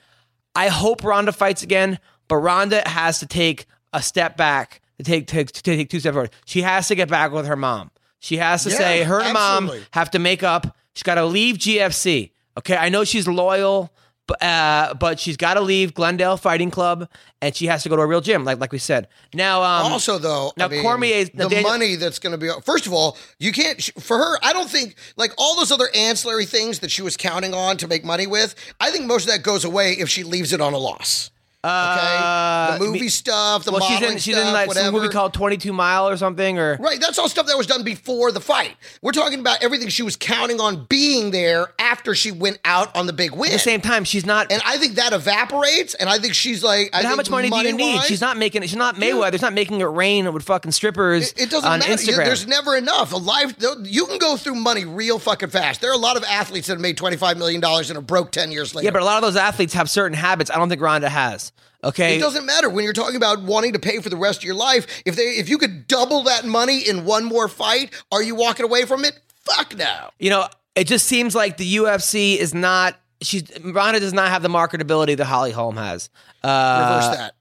[0.55, 5.27] I hope Ronda fights again, but Ronda has to take a step back to take
[5.27, 6.31] to, to take two steps forward.
[6.45, 7.91] She has to get back with her mom.
[8.21, 10.77] She has to Yeah, say her and mom have to make up.
[10.95, 12.31] She's got to leave GFC.
[12.57, 13.93] Okay, I know she's loyal,
[14.41, 17.09] uh, but she's got to leave Glendale Fighting Club,
[17.43, 19.09] and she has to go to a real gym, like like we said.
[19.35, 22.51] Now, um, also, though, now I mean, Cormier's- the Daniel- money that's going to be.
[22.65, 24.39] First of all, you can't for her.
[24.43, 27.89] I don't think like all those other ancillary things that she was counting on to
[27.89, 28.55] make money with.
[28.81, 31.31] I think most of that goes away if she leaves it on a loss.
[31.65, 34.69] Okay, Uh, the movie me- stuff, the well, she's modeling in she's stuff, in like
[34.69, 34.85] whatever.
[34.87, 37.67] some movie called Twenty Two Mile or something, or Right, that's all stuff that was
[37.67, 38.77] done before the fight.
[39.03, 43.07] We're talking about everything she was counting on being there after she went out on
[43.07, 43.51] the big win.
[43.51, 44.53] at the same time, she's not.
[44.53, 45.95] and I think that evaporates.
[45.95, 48.03] And I think she's like, I how think much money do you need?
[48.03, 48.69] She's not making it.
[48.69, 49.33] She's not Mayweather.
[49.33, 51.93] She's not making it rain with fucking strippers It doesn't on matter.
[51.93, 52.25] Instagram.
[52.27, 53.13] there's never enough.
[53.13, 55.81] A life, you can go through money real fucking fast.
[55.81, 58.03] There are a lot of athletes that have made twenty five million dollars and are
[58.03, 58.85] broke ten years later.
[58.85, 60.51] yeah, but a lot of those athletes have certain habits.
[60.51, 61.53] I don't think Ronda has.
[61.83, 64.45] Okay, it doesn't matter when you're talking about wanting to pay for the rest of
[64.45, 64.87] your life.
[65.05, 68.65] If they, if you could double that money in one more fight, are you walking
[68.65, 69.19] away from it?
[69.45, 70.09] Fuck no.
[70.19, 72.97] you know, it just seems like the UFC is not.
[73.21, 76.09] She's Ronda does not have the marketability that Holly Holm has.
[76.43, 77.35] Uh, Reverse that.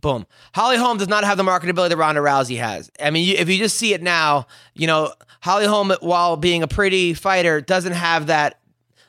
[0.00, 0.26] Boom.
[0.54, 2.90] Holly Holm does not have the marketability that Ronda Rousey has.
[3.02, 6.62] I mean, you, if you just see it now, you know, Holly Holm, while being
[6.62, 8.60] a pretty fighter, doesn't have that.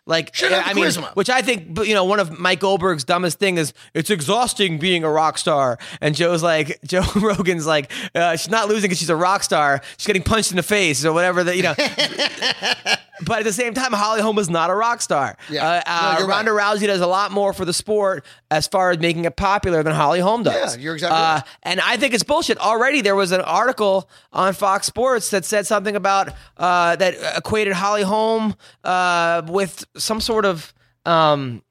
[0.10, 1.16] Like, I mean, charisma.
[1.16, 5.04] which I think, you know, one of Mike Goldberg's dumbest thing is it's exhausting being
[5.04, 5.78] a rock star.
[6.02, 9.82] And Joe's like, Joe Rogan's like, uh, she's not losing because she's a rock star.
[9.98, 11.76] She's getting punched in the face or whatever that, you know.
[13.26, 15.38] but at the same time, Holly Holm is not a rock star.
[15.50, 15.84] Yeah.
[15.86, 19.00] Uh, No, uh, Ronda Rousey does a lot more for the sport as far as
[19.00, 20.76] making it popular than Holly Holm does.
[20.76, 21.44] Yeah, you're exactly Uh, right.
[21.64, 22.58] and I think it's bullshit.
[22.58, 27.74] Already, there was an article on Fox Sports that said something about uh, that equated
[27.74, 30.74] Holly Holm uh, with some sort of.
[31.06, 31.62] Um,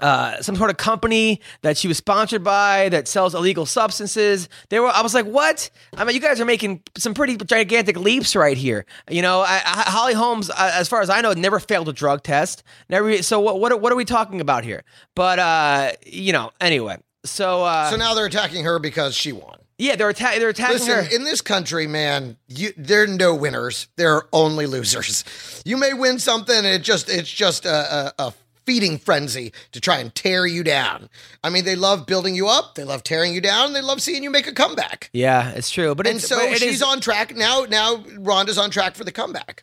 [0.00, 4.48] uh, some sort of company that she was sponsored by that sells illegal substances.
[4.68, 4.86] They were.
[4.86, 8.56] I was like, "What?" I mean, you guys are making some pretty gigantic leaps right
[8.56, 8.86] here.
[9.10, 11.92] You know, I, I, Holly Holmes, uh, as far as I know, never failed a
[11.92, 12.62] drug test.
[12.88, 13.22] Never.
[13.24, 13.58] So what?
[13.58, 13.72] What?
[13.72, 14.84] are- What are we talking about here?
[15.16, 16.98] But uh, you know, anyway.
[17.24, 19.58] So, uh, So now they're attacking her because she won.
[19.78, 21.14] Yeah, they're atta- they're attacking Listen, her.
[21.14, 23.88] in this country, man, you, there are no winners.
[23.96, 25.24] There are only losers.
[25.64, 28.34] You may win something, and it just it's just a, a, a
[28.66, 31.08] feeding frenzy to try and tear you down.
[31.42, 34.22] I mean, they love building you up, they love tearing you down, they love seeing
[34.22, 35.08] you make a comeback.
[35.14, 35.94] yeah, it's true.
[35.94, 37.64] But And it's, so but it she's is- on track now.
[37.68, 39.62] Now Ronda's on track for the comeback.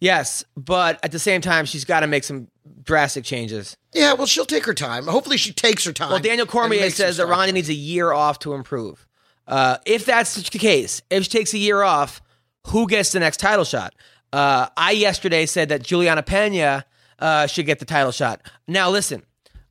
[0.00, 2.48] Yes, but at the same time, she's got to make some
[2.82, 3.76] drastic changes.
[3.94, 5.06] Yeah, well, she'll take her time.
[5.06, 6.10] Hopefully, she takes her time.
[6.10, 7.26] Well, Daniel Cormier says that.
[7.26, 9.06] Ronda needs a year off to improve.
[9.46, 12.22] Uh, if that's the case, if she takes a year off,
[12.68, 13.94] who gets the next title shot?
[14.32, 16.84] Uh, I yesterday said that Julianna Pena
[17.18, 18.40] uh, should get the title shot.
[18.66, 19.22] Now listen,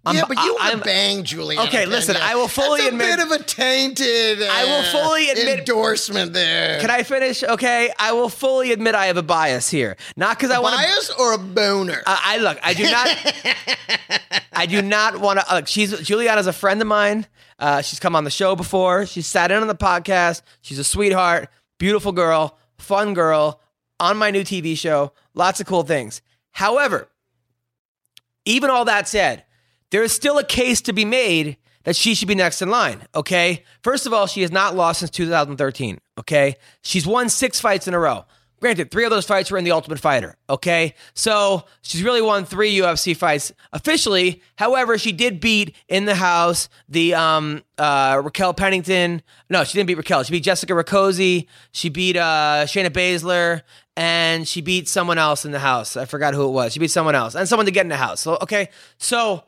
[0.05, 1.67] I'm, yeah, but you want to bang Julianna.
[1.67, 4.41] Okay, listen, I will fully That's a admit- bit of a tainted.
[4.43, 6.79] I will uh, fully admit- endorsement there.
[6.81, 7.41] Can I finish?
[7.43, 10.85] Okay, I will fully admit I have a bias here, not because I want to.
[10.85, 12.01] bias or a boner?
[12.05, 12.59] I, I look.
[12.61, 14.43] I do not.
[14.53, 15.55] I do not want to.
[15.55, 17.25] Look, she's Julianna's a friend of mine.
[17.63, 19.05] Uh, she's come on the show before.
[19.05, 20.41] She's sat in on the podcast.
[20.59, 21.47] She's a sweetheart,
[21.77, 23.61] beautiful girl, fun girl
[24.01, 25.13] on my new TV show.
[25.33, 26.21] Lots of cool things.
[26.51, 27.07] However,
[28.43, 29.45] even all that said,
[29.91, 33.07] there is still a case to be made that she should be next in line.
[33.15, 33.63] Okay.
[33.81, 35.99] First of all, she has not lost since 2013.
[36.19, 36.55] Okay.
[36.81, 38.25] She's won six fights in a row.
[38.63, 40.37] Granted, three of those fights were in the Ultimate Fighter.
[40.49, 40.95] Okay.
[41.13, 44.41] So she's really won three UFC fights officially.
[44.55, 49.21] However, she did beat in the house the um, uh, Raquel Pennington.
[49.49, 50.23] No, she didn't beat Raquel.
[50.23, 51.45] She beat Jessica Rakoczy.
[51.73, 53.63] She beat uh, Shayna Baszler.
[53.97, 55.97] And she beat someone else in the house.
[55.97, 56.71] I forgot who it was.
[56.71, 58.21] She beat someone else and someone to get in the house.
[58.21, 58.69] So, okay.
[58.97, 59.43] So,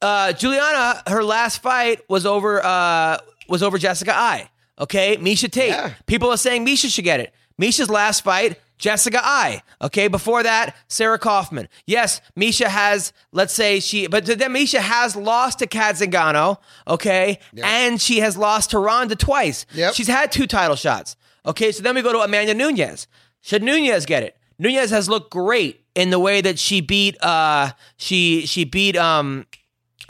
[0.00, 3.18] uh, Julianna, her last fight was over uh,
[3.50, 4.48] was over Jessica Eye.
[4.78, 5.68] Okay, Miesha Tate.
[5.68, 5.92] Yeah.
[6.06, 7.34] People are saying Miesha should get it.
[7.60, 9.62] Miesha's last fight, Jessica Eye.
[9.80, 11.68] Okay, before that, Sarah Kaufman.
[11.86, 16.58] Yes, Miesha has, let's say she, but then Miesha has lost to Cat Zingano.
[16.86, 19.64] Okay, and she has lost to Ronda twice.
[19.72, 19.94] Yep.
[19.94, 21.16] She's had two title shots.
[21.46, 23.06] Okay, so then we go to Amanda Nunes.
[23.40, 24.36] Should Nunes get it?
[24.58, 29.46] Nunes has looked great in the way that she beat uh she she beat um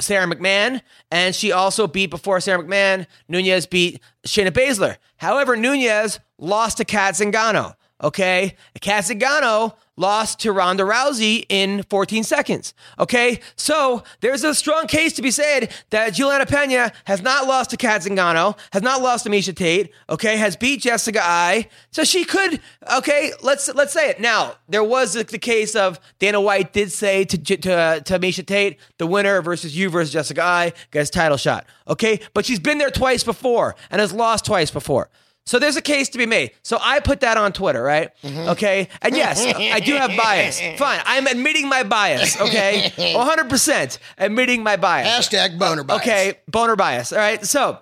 [0.00, 3.06] Sara McMann, and she also beat before Sara McMann.
[3.28, 4.96] Nunes beat Shayna Baszler.
[5.16, 7.74] However, Nunes lost to Cat Zingano.
[8.02, 12.74] Okay, Cat Zingano lost to Ronda Rousey in 14 seconds.
[12.98, 17.70] Okay, so there's a strong case to be said that Julianna Pena has not lost
[17.70, 19.90] to Cat Zingano, has not lost to Miesha Tate.
[20.10, 22.60] Okay, has beat Jessica Eye, so she could.
[22.96, 24.56] Okay, let's let's say it now.
[24.68, 28.78] There was the, the case of Dana White did say to to to Miesha Tate,
[28.98, 31.64] the winner versus you versus Jessica Eye gets title shot.
[31.88, 35.08] Okay, but she's been there twice before and has lost twice before.
[35.46, 36.50] So there's a case to be made.
[36.62, 38.10] So I put that on Twitter, right?
[38.22, 38.50] Mm-hmm.
[38.50, 38.88] Okay.
[39.00, 40.60] And yes, I do have bias.
[40.78, 41.00] Fine.
[41.04, 42.38] I'm admitting my bias.
[42.40, 42.92] Okay.
[42.96, 45.28] 100% admitting my bias.
[45.28, 46.00] Hashtag boner bias.
[46.02, 46.34] Okay.
[46.48, 47.12] Boner bias.
[47.12, 47.44] All right.
[47.46, 47.78] So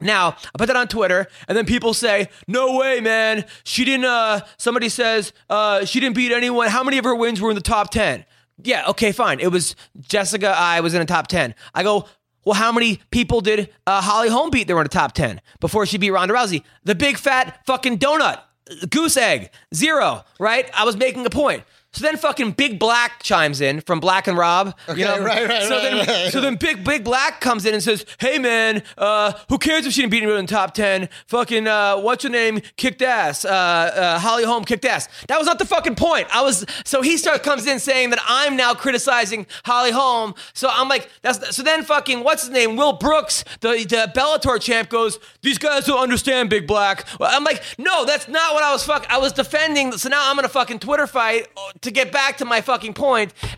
[0.00, 3.44] now I put that on Twitter, and then people say, "No way, man!
[3.64, 6.68] She didn't." Uh, somebody says uh, she didn't beat anyone.
[6.68, 8.24] How many of her wins were in the top ten?
[8.62, 9.40] Yeah, okay, fine.
[9.40, 10.54] It was Jessica.
[10.56, 11.54] I was in the top ten.
[11.74, 12.06] I go.
[12.44, 15.40] Well, how many people did uh, Holly Holm beat that were in the top 10
[15.60, 16.62] before she beat Ronda Rousey?
[16.84, 18.40] The big fat fucking donut,
[18.88, 20.70] goose egg, zero, right?
[20.74, 21.64] I was making a point.
[21.92, 24.78] So then fucking Big Black chimes in from Black and Rob.
[24.94, 26.32] you know, right, right, so right, then, right.
[26.32, 29.92] so then Big Big Black comes in and says, "Hey man, uh, who cares if
[29.92, 31.08] she didn't beat anyone in the top ten?
[31.26, 32.60] Fucking uh, what's her name?
[32.76, 33.44] Kicked ass.
[33.44, 35.08] Uh, uh, Holly Holm kicked ass.
[35.26, 36.28] That was not the fucking point.
[36.32, 40.34] I was so he starts comes in saying that I'm now criticizing Holly Holm.
[40.54, 42.76] So I'm like, that's so then fucking what's his name?
[42.76, 47.04] Will Brooks, the the Bellator champ, goes, these guys don't understand Big Black.
[47.20, 49.06] I'm like, no, that's not what I was fuck.
[49.10, 49.90] I was defending.
[49.92, 51.48] So now I'm gonna fucking Twitter fight
[51.82, 52.94] to get back to my fucking.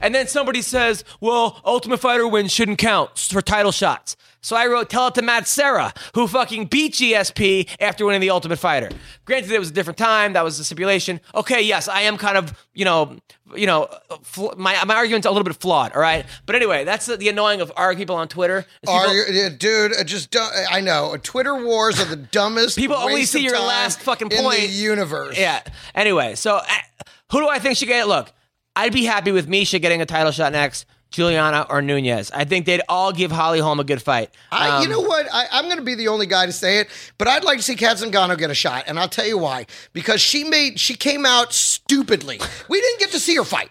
[0.01, 4.17] And then somebody says, well, Ultimate Fighter wins shouldn't count for title shots.
[4.45, 8.31] So I wrote, tell it to Matt Serra, who fucking beat GSP after winning the
[8.31, 8.91] Ultimate Fighter.
[9.25, 10.33] Granted, it was a different time.
[10.33, 11.21] That was the stipulation.
[11.33, 13.17] Okay, yes, I am kind of, you know,
[13.55, 13.89] you know,
[14.23, 15.93] fl- my my argument's a little bit flawed.
[15.93, 18.67] All right, but anyway, that's the, the annoying of arguing people on Twitter.
[18.83, 19.93] is people- you, dude?
[19.95, 22.77] uh, Just I know Twitter wars are the dumbest.
[22.77, 25.39] People only see your last fucking point in the universe.
[25.39, 25.61] Yeah.
[25.95, 26.65] Anyway, so uh,
[27.33, 28.07] who do I think should get it?
[28.07, 28.31] Look,
[28.77, 32.31] I'd be happy with Miesha getting a title shot next, Julianna or Nunes.
[32.31, 34.31] I think they'd all give Holly Holm a good fight.
[34.51, 35.27] I, you Um, know what?
[35.33, 37.63] I, I'm going to be the only guy to say it, but I'd like to
[37.63, 39.67] see Cat Zingano get a shot, and I'll tell you why.
[39.93, 42.41] Because she made she came out stupidly.
[42.69, 43.71] We didn't get to see her fight.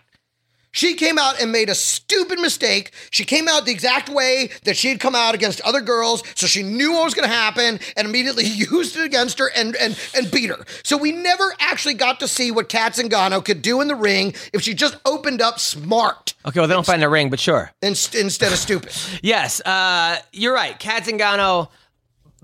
[0.71, 2.91] She came out and made a stupid mistake.
[3.11, 6.47] She came out the exact way that she had come out against other girls, so
[6.47, 9.99] she knew what was going to happen and immediately used it against her and and
[10.15, 10.65] and beat her.
[10.83, 14.33] So we never actually got to see what Cat Zingano could do in the ring
[14.53, 17.71] if she just opened up smart Okay, well, they don't find the ring, but sure.
[17.81, 18.91] inst- instead of stupid.
[19.21, 20.77] Yes, uh, you're right.
[20.79, 21.69] Cat Zingano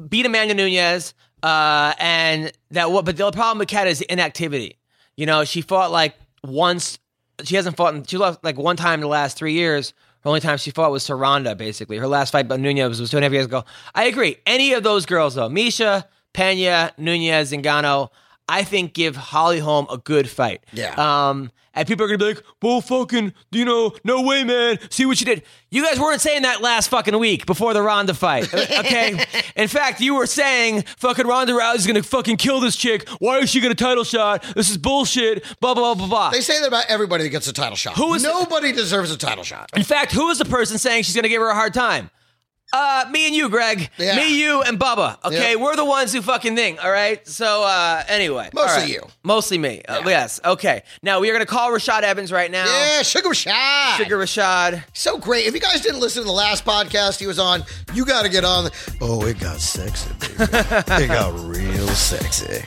[0.09, 2.91] beat Amanda Nunes, uh, and that.
[2.91, 3.05] What?
[3.05, 4.77] But the problem with Cat is inactivity.
[5.15, 6.99] You know, she fought like once.
[7.43, 7.95] She hasn't fought.
[7.95, 9.93] In, she lost like one time in the last three years.
[10.21, 11.97] Her only time she fought was to Ronda, basically.
[11.97, 13.63] Her last fight, but Nunes was two and a half years ago.
[13.93, 14.38] I agree.
[14.45, 18.10] Any of those girls, though, Miesha, Pena, Nunes, Zingano,
[18.49, 20.63] I think give Holly Holm a good fight.
[20.73, 20.93] Yeah.
[21.29, 24.79] Um, and people are gonna be like, "Well, fucking, you know, no way, man.
[24.89, 28.15] See what you did." You guys weren't saying that last fucking week before the Ronda
[28.15, 29.23] fight, okay?
[29.55, 33.07] In fact, you were saying, "Fucking Ronda Rousey's gonna fucking kill this chick.
[33.19, 34.43] Why is she gonna title shot?
[34.55, 36.29] This is bullshit." Blah blah blah blah blah.
[36.31, 37.95] They say that about everybody that gets a title shot.
[37.95, 39.69] Who is- Nobody deserves a title shot.
[39.75, 42.10] In fact, who is the person saying she's gonna give her a hard time?
[42.73, 43.89] Uh, me and you, Greg.
[43.97, 44.15] Yeah.
[44.17, 45.17] Me, you, and Bubba.
[45.23, 45.56] Okay, Yeah.
[45.56, 46.84] we're the ones who fucking think.
[46.84, 47.25] All right.
[47.27, 48.89] So, uh, anyway, Mostly right.
[48.91, 49.01] you.
[49.23, 49.82] Mostly me.
[49.88, 50.41] Uh, yes.
[50.43, 50.84] Okay.
[51.01, 52.65] Now we are gonna call Rashad Evans right now.
[52.65, 53.95] Yeah, Sugar Rashad.
[53.97, 54.84] Sugar Rashad.
[54.93, 55.45] So great.
[55.45, 58.30] If you guys didn't listen to the last podcast he was on, you got to
[58.30, 58.69] get on.
[59.01, 60.43] Oh, it got sexy, baby.
[60.51, 62.65] it got real sexy.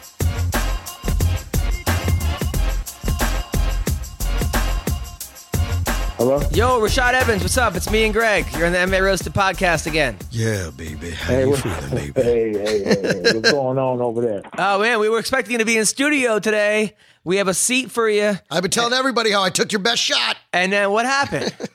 [6.20, 6.38] Hello?
[6.52, 7.74] Yo, Rashad Evans, what's up?
[7.76, 8.44] It's me and Greg.
[8.54, 10.18] You're on the MMA Roasted podcast again.
[10.30, 11.12] Yeah, baby.
[11.12, 12.12] How Hey, you feeling, baby?
[12.22, 14.42] hey, hey, hey, hey, what's going on over there?
[14.58, 16.94] Oh man, we were expecting you to be in studio today.
[17.24, 18.34] We have a seat for you.
[18.50, 20.36] I've been telling everybody how I took your best shot.
[20.52, 21.54] And then what happened?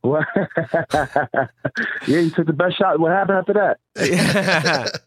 [0.00, 0.26] What?
[0.34, 1.46] yeah,
[2.08, 2.98] you took the best shot.
[2.98, 5.00] What happened after that?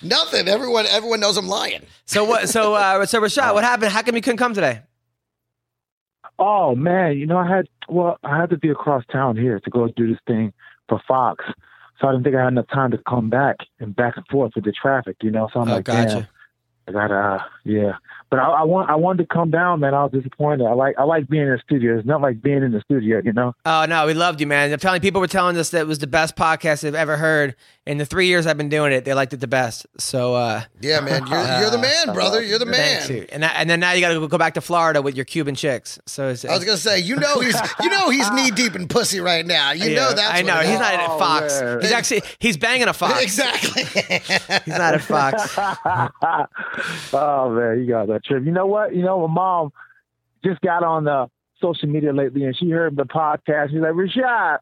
[0.00, 0.48] Nothing.
[0.48, 1.82] Everyone, everyone knows I'm lying.
[2.06, 2.48] so what?
[2.48, 3.92] So uh, so Rashad, what happened?
[3.92, 4.80] How come you couldn't come today?
[6.42, 9.70] Oh man, you know I had well, I had to be across town here to
[9.70, 10.52] go do this thing
[10.88, 11.44] for Fox,
[12.00, 14.52] so I didn't think I had enough time to come back and back and forth
[14.54, 15.16] with the traffic.
[15.20, 16.08] You know, so I'm Oh, like, gotcha.
[16.08, 16.26] damn,
[16.88, 17.92] I gotta, uh, yeah.
[18.30, 19.92] But I, I want, I wanted to come down, man.
[19.92, 20.64] I was disappointed.
[20.66, 21.98] I like, I like being in the studio.
[21.98, 23.54] It's not like being in the studio, you know.
[23.66, 24.72] Oh no, we loved you, man.
[24.72, 27.56] I'm telling people were telling us that it was the best podcast they've ever heard.
[27.86, 29.84] In the three years I've been doing it, they liked it the best.
[29.98, 31.26] So uh, Yeah, man.
[31.26, 32.40] You're, you're the man, brother.
[32.40, 33.18] You're the thanks, man.
[33.18, 33.26] you.
[33.32, 35.56] And that, and then now you got to go back to Florida with your Cuban
[35.56, 35.98] chicks.
[36.06, 38.86] So it's, I was gonna say, you know he's, you know he's knee deep in
[38.86, 39.72] pussy right now.
[39.72, 40.20] You Yeah, know that's.
[40.20, 41.60] I what know he's not at Oh, Fox.
[41.60, 41.80] man.
[41.80, 43.22] He's actually he's banging a fox.
[43.22, 43.82] exactly.
[43.84, 45.56] He's not at Fox.
[47.12, 48.44] oh man, you got that trip.
[48.44, 48.94] You know what?
[48.94, 49.72] You know, my mom
[50.44, 51.28] just got on the
[51.60, 53.70] social media lately, and she heard the podcast.
[53.70, 54.58] She's like, Rashad,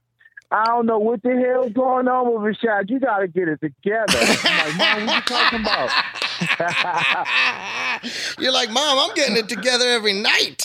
[0.51, 2.91] I don't know what the hell's going on with Rashad.
[2.91, 4.19] You got to get it together.
[4.19, 5.91] I'm like, Mom, what you talking about?
[8.39, 10.65] You're like, mom, I'm getting it together every night.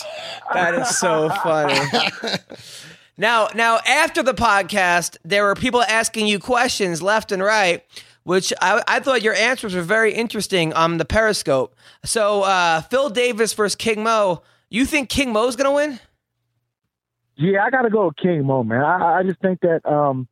[0.52, 1.74] That is so funny.
[3.18, 7.82] now, now after the podcast, there were people asking you questions left and right.
[8.24, 11.76] Which I, I thought your answers were very interesting on the Periscope.
[12.04, 14.42] So uh, Phil Davis versus King Mo.
[14.68, 16.00] You think King Mo's gonna win?
[17.36, 18.82] Yeah, I got to go with King Mo, man.
[18.82, 20.28] I, I just think that um,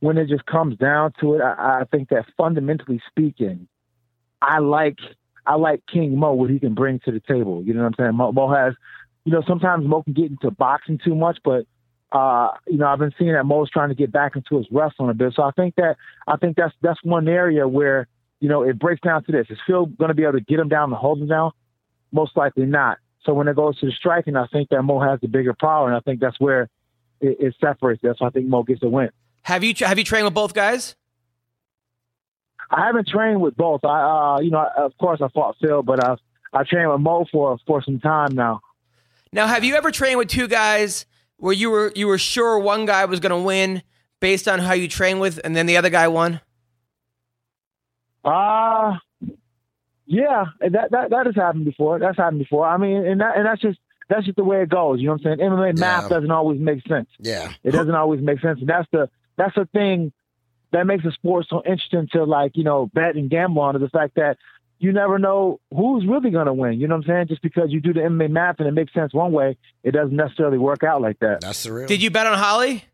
[0.00, 3.66] when it just comes down to it, I, I think that fundamentally speaking,
[4.40, 4.98] I like
[5.46, 7.62] I like King Mo what he can bring to the table.
[7.64, 8.14] You know what I'm saying?
[8.14, 8.74] Mo, Mo has,
[9.24, 11.66] you know, sometimes Mo can get into boxing too much, but
[12.14, 15.10] uh, you know, I've been seeing that Mo's trying to get back into his wrestling
[15.10, 15.32] a bit.
[15.34, 15.96] So I think that
[16.28, 18.06] I think that's that's one area where
[18.38, 20.60] you know it breaks down to this: is Phil going to be able to get
[20.60, 21.50] him down and hold him down?
[22.12, 22.98] Most likely not.
[23.24, 25.88] So when it goes to the striking, I think that Mo has the bigger power,
[25.88, 26.68] and I think that's where
[27.20, 28.00] it, it separates.
[28.00, 29.10] That's why I think Mo gets the win.
[29.42, 30.94] Have you have you trained with both guys?
[32.70, 33.84] I haven't trained with both.
[33.84, 36.14] I, uh, you know, of course I fought Phil, but I
[36.52, 38.60] I trained with Mo for for some time now.
[39.32, 41.06] Now, have you ever trained with two guys
[41.44, 43.82] where you were you were sure one guy was going to win
[44.18, 46.40] based on how you train with, and then the other guy won?
[48.24, 48.94] Uh
[50.06, 51.98] yeah, that that that has happened before.
[51.98, 52.66] That's happened before.
[52.66, 53.78] I mean, and that and that's just
[54.08, 55.00] that's just the way it goes.
[55.00, 55.50] You know what I'm saying?
[55.50, 57.10] MMA math doesn't always make sense.
[57.18, 57.52] Yeah.
[57.62, 60.14] It doesn't always make sense, and that's the that's the thing
[60.72, 63.82] that makes the sport so interesting to like you know bet and gamble on is
[63.82, 64.38] the fact that
[64.78, 66.74] you never know who's really going to win.
[66.80, 67.26] You know what I'm saying?
[67.28, 70.14] Just because you do the MMA math and it makes sense one way, it doesn't
[70.16, 71.40] necessarily work out like that.
[71.40, 71.86] That's the real.
[71.86, 72.84] Did you bet on Holly?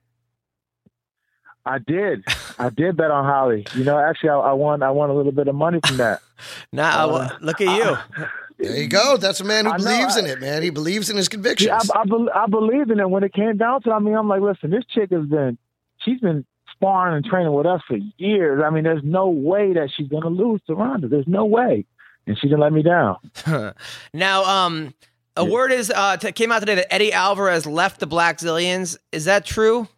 [1.65, 2.25] I did.
[2.59, 3.67] I did bet on Holly.
[3.75, 4.83] You know, actually, I, I won.
[4.83, 6.21] I won a little bit of money from that.
[6.73, 8.25] Nah, Uh, well, look at you.
[8.63, 9.17] There you go.
[9.17, 10.63] That's a man who I know, believes I- in it, man.
[10.63, 11.69] He believes in his convictions.
[11.69, 13.91] Yeah, I, I, bel I believed in it when it came down to.
[13.91, 13.93] it.
[13.95, 15.57] I mean, I'm like, listen, this chick has been,
[16.03, 16.45] she's been
[16.81, 18.63] sparring and training with us for years.
[18.65, 21.09] I mean, there's no way that she's gonna lose to Ronda.
[21.09, 21.85] There's no way,
[22.27, 23.17] and she didn't let me down.
[24.15, 24.95] now, um,
[25.37, 25.51] a Yeah.
[25.51, 28.97] word is uh, t- came out today that Eddie Alvarez left the Blackzilians.
[29.13, 29.89] Is that true?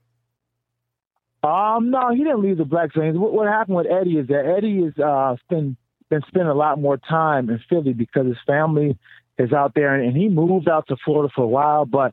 [1.44, 3.18] Um, no, he didn't leave the Black Saints.
[3.18, 5.76] What, what happened with Eddie is that Eddie is uh been
[6.10, 8.98] been spending a lot more time in Philly because his family
[9.38, 12.12] is out there, and he moved out to Florida for a while, but.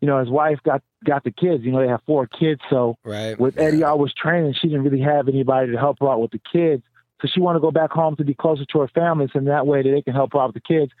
[0.00, 1.64] You know, his wife got got the kids.
[1.64, 3.38] You know, they have four kids, so Right.
[3.38, 6.40] with Eddie always training, she didn't really have anybody to help her out with the
[6.52, 6.82] kids.
[7.22, 9.66] So she wanted to go back home to be closer to her family, so that
[9.66, 10.92] way that they can help her out with the kids.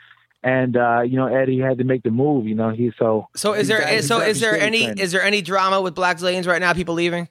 [0.42, 2.46] And uh, you know, Eddie had to make the move.
[2.46, 4.98] You know, he so So is there back- so is there any training.
[4.98, 6.72] is there any drama with Blackzilians right now?
[6.72, 7.28] People leaving?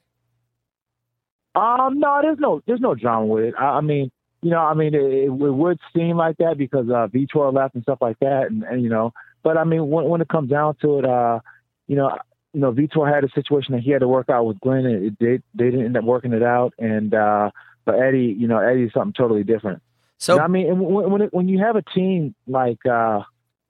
[1.54, 3.54] Um, no, there's no there's no drama with it.
[3.58, 4.10] I, I mean,
[4.42, 7.82] you know, I mean, it, it would seem like that because uh, Vitor left and
[7.82, 10.76] stuff like that, and, and you know, but I mean, when when it comes down
[10.82, 11.40] to it, uh,
[11.86, 12.16] you know,
[12.52, 15.06] you know, Vitor had a situation that he had to work out with Glenn, and
[15.06, 17.50] it, they they didn't end up working it out, and uh,
[17.84, 19.82] but Eddie, you know, Eddie's something totally different.
[20.18, 23.20] So what I mean, and when when, it, when you have a team like uh,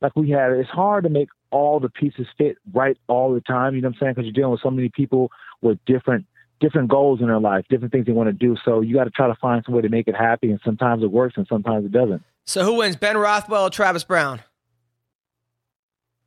[0.01, 3.75] like we have, it's hard to make all the pieces fit right all the time.
[3.75, 4.13] You know what I'm saying?
[4.15, 5.31] Because you're dealing with so many people
[5.63, 6.27] with different
[6.61, 8.57] different goals in their life, different things they want to do.
[8.65, 10.51] So you got to try to find some way to make it happy.
[10.51, 12.23] And sometimes it works, and sometimes it doesn't.
[12.45, 12.97] so who wins?
[12.97, 14.41] Ben Rothwell or Travis Browne?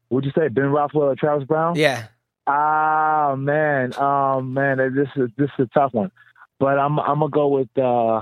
[0.10, 1.76] Would you say Ben Rothwell or Travis Browne?
[1.76, 2.08] Yeah.
[2.48, 6.12] Ah man, um man, this is this is a tough one,
[6.60, 8.22] but I'm I'm gonna go with uh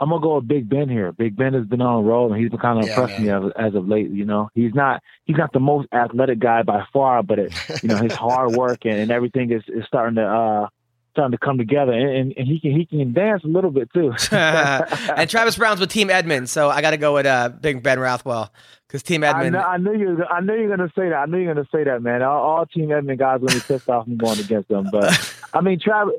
[0.00, 1.12] I'm gonna go with Big Ben here.
[1.12, 3.30] Big Ben has been on a roll and he's been kind of Yeah, impressing me
[3.30, 4.10] as, as of late.
[4.10, 7.88] You know, he's not he's not the most athletic guy by far, but it, you
[7.88, 10.68] know his hard work and, and everything is, is starting to uh
[11.12, 13.92] starting to come together, and, and, and he can he can dance a little bit
[13.92, 14.12] too.
[14.32, 18.00] and Travis Browne's with Team Edmonds, so I got to go with uh, Big Ben
[18.00, 18.50] Rothwell
[18.92, 19.52] because Team I, Edmond.
[19.54, 20.08] know, I knew you.
[20.16, 21.14] were- I knew you were gonna say that.
[21.14, 22.22] I knew you were gonna say that, man.
[22.22, 24.86] All, all Team Edmond guys gonna be pissed off from going against them.
[24.92, 26.16] But I mean, Travis.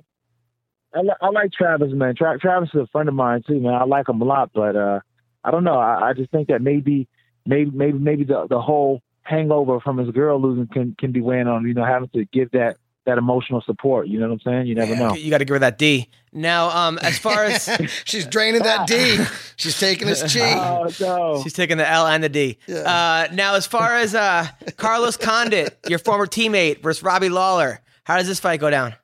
[0.96, 2.16] I, li- I like Travis, man.
[2.16, 3.74] Tra- Travis is a friend of mine too, man.
[3.76, 5.00] I like him a lot, but uh,
[5.44, 5.78] I don't know.
[5.78, 7.08] I, I just think that maybe,
[7.46, 11.48] maybe, maybe, maybe the the whole hangover from his girl losing can can be weighing
[11.48, 11.62] on.
[11.62, 14.08] him, You know, having to give that that emotional support.
[14.08, 14.68] You know what I'm saying?
[14.68, 15.14] You never know.
[15.16, 16.10] You got to give her that D.
[16.32, 17.70] Now, um, as far as
[18.06, 19.18] She's draining that D.
[19.56, 20.54] She's taking his chi.
[20.54, 21.44] Oh no!
[21.44, 22.58] she's taking the L and the D.
[22.68, 28.18] Uh, now, as far as uh, Carlos Condit, your former teammate versus Robbie Lawler, how
[28.18, 28.96] does this fight go down?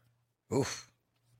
[0.53, 0.89] Oof.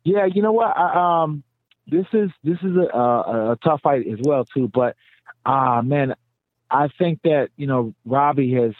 [0.04, 0.78] Yeah, you know what?
[0.78, 1.44] I, um,
[1.88, 4.68] this is this is a, a, a tough fight as well too.
[4.68, 4.96] But
[5.46, 6.16] ah, man,
[6.70, 8.74] I think that you know Robbie has,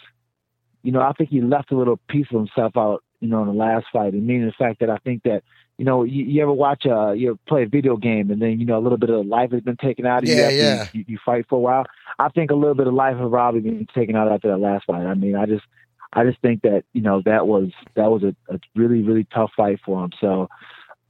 [0.82, 3.48] you know, I think he left a little piece of himself out, you know, in
[3.48, 4.12] the last fight.
[4.14, 5.42] And meaning the fact that I think that
[5.78, 8.66] you know you, you ever watch a you play a video game and then you
[8.66, 10.88] know a little bit of life has been taken out of you Yeah, after yeah.
[10.92, 11.84] You, you fight for a while.
[12.18, 14.86] I think a little bit of life of Robbie been taken out after that last
[14.86, 15.06] fight.
[15.06, 15.64] I mean, I just
[16.12, 19.50] I just think that you know that was that was a, a really really tough
[19.56, 20.10] fight for him.
[20.20, 20.48] So.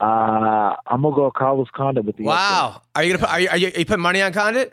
[0.02, 2.38] Uh, I'm gonna go Carlos Condit with the upset.
[2.38, 4.72] Wow, are you gonna put, are you are you, are you putting money on Condit?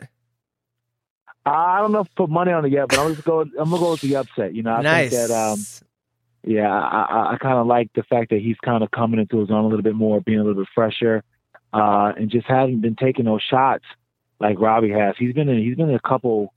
[1.44, 3.40] I don't know if I put money on it yet, but I'm just go.
[3.40, 4.54] I'm gonna go with the upset.
[4.54, 5.10] You know, I nice.
[5.10, 5.58] think that um,
[6.48, 9.38] yeah, I, I, I kind of like the fact that he's kind of coming into
[9.40, 11.22] his own a little bit more, being a little bit fresher.
[11.72, 13.84] uh, and just hasn't been taking those shots
[14.40, 15.14] like Robbie has.
[15.18, 16.54] He's been in he's been in a couple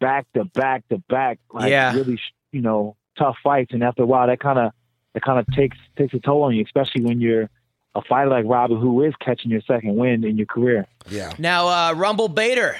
[0.00, 1.92] back to back to back like Yeah.
[1.94, 2.18] really
[2.52, 4.72] you know tough fights, and after a while that kind of
[5.14, 7.50] that kind of takes takes a toll on you, especially when you're
[7.94, 10.86] a fighter like Robbie who is catching your second win in your career.
[11.10, 11.32] Yeah.
[11.38, 12.76] Now, uh, Rumble Bader,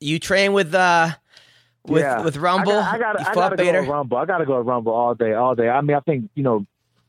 [0.00, 1.10] you train with uh,
[1.86, 2.22] with Yeah.
[2.22, 2.72] with Rumble.
[2.72, 4.16] I got I fought gotta go Rumble.
[4.18, 5.68] I gotta go with Rumble all day, all day.
[5.68, 6.66] I mean, I think you know,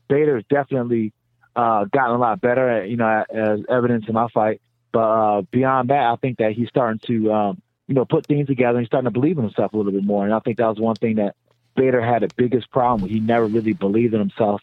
[0.08, 1.12] Bader's definitely
[1.56, 4.60] uh, gotten a lot better, at, you know, as evidence in my fight.
[4.92, 8.46] But uh, beyond that, I think that he's starting to, um, you know, put things
[8.46, 8.78] together.
[8.80, 10.78] He's starting to believe in himself a little bit more, and I think that was
[10.78, 11.34] one thing that
[11.76, 13.10] Bader had the biggest problem with.
[13.10, 14.62] He never really believed in himself,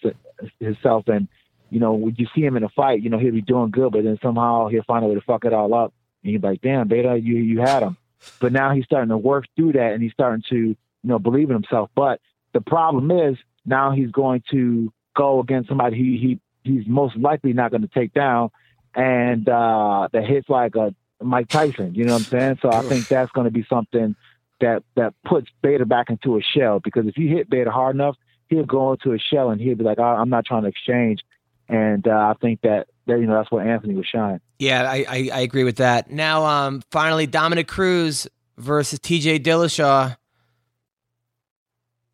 [0.60, 1.28] himself, and
[1.70, 3.94] you know, when you see him in a fight, you know, he'll be doing good,
[3.94, 5.94] but then somehow he'll find a way to fuck it all up.
[6.24, 7.98] And you're like, damn, Bader, you you had him.
[8.40, 11.50] But now he's starting to work through that, and he's starting to, you know, believe
[11.50, 11.90] in himself.
[11.96, 12.20] But
[12.54, 17.54] the problem is now he's going to go against somebody he he he's most likely
[17.54, 18.50] not going to take down,
[18.96, 21.94] and uh, that hits like a Mike Tyson.
[21.96, 22.60] You know what I'm saying?
[22.62, 24.16] So I think that's going to be something
[24.60, 28.16] that that puts Bader back into a shell because if you hit Bader hard enough,
[28.48, 31.22] he'll go into a shell and he'll be like, "I- I'm not trying to exchange.
[31.68, 34.42] And uh, I think that, that you know that's where Anthony was shine.
[34.62, 36.12] Yeah, I, I I agree with that.
[36.12, 38.28] Now, um, finally, Dominick Cruz
[38.60, 39.40] versus T.J.
[39.40, 40.16] Dillashaw.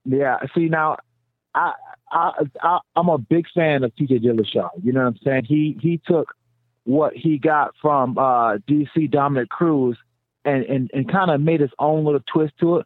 [0.06, 0.38] Yeah.
[0.56, 0.96] See now,
[1.54, 1.74] I,
[2.10, 2.32] I
[2.64, 4.20] I I'm a big fan of T.J.
[4.20, 4.70] Dillashaw.
[4.82, 5.44] You know what I'm saying?
[5.44, 6.36] He he took
[6.86, 9.98] what he got from uh, DC Dominick Cruz
[10.46, 12.86] and and, and kind of made his own little twist to it.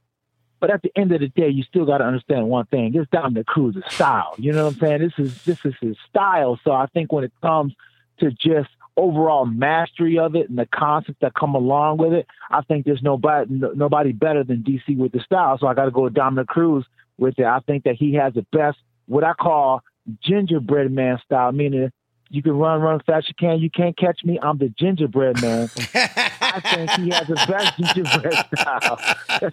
[0.59, 3.05] But at the end of the day, you still got to understand one thing: this
[3.11, 4.33] Dominick Cruz's style.
[4.39, 5.01] You know what I'm saying?
[5.01, 6.59] This is this is his style.
[6.63, 7.75] So I think when it comes
[8.21, 8.69] to just
[9.01, 13.01] overall mastery of it and the concepts that come along with it, I think there's
[13.01, 15.57] nobody no- nobody better than DC with the style.
[15.59, 16.85] So I got to go with Dominick Cruz
[17.17, 17.45] with it.
[17.45, 18.77] I think that he has the best,
[19.07, 19.81] what I call
[20.23, 21.91] gingerbread man style, meaning
[22.33, 23.59] you can run, run fast you can.
[23.59, 24.39] You can't catch me.
[24.41, 25.69] I'm the gingerbread man.
[25.93, 28.99] I think he has the best gingerbread style.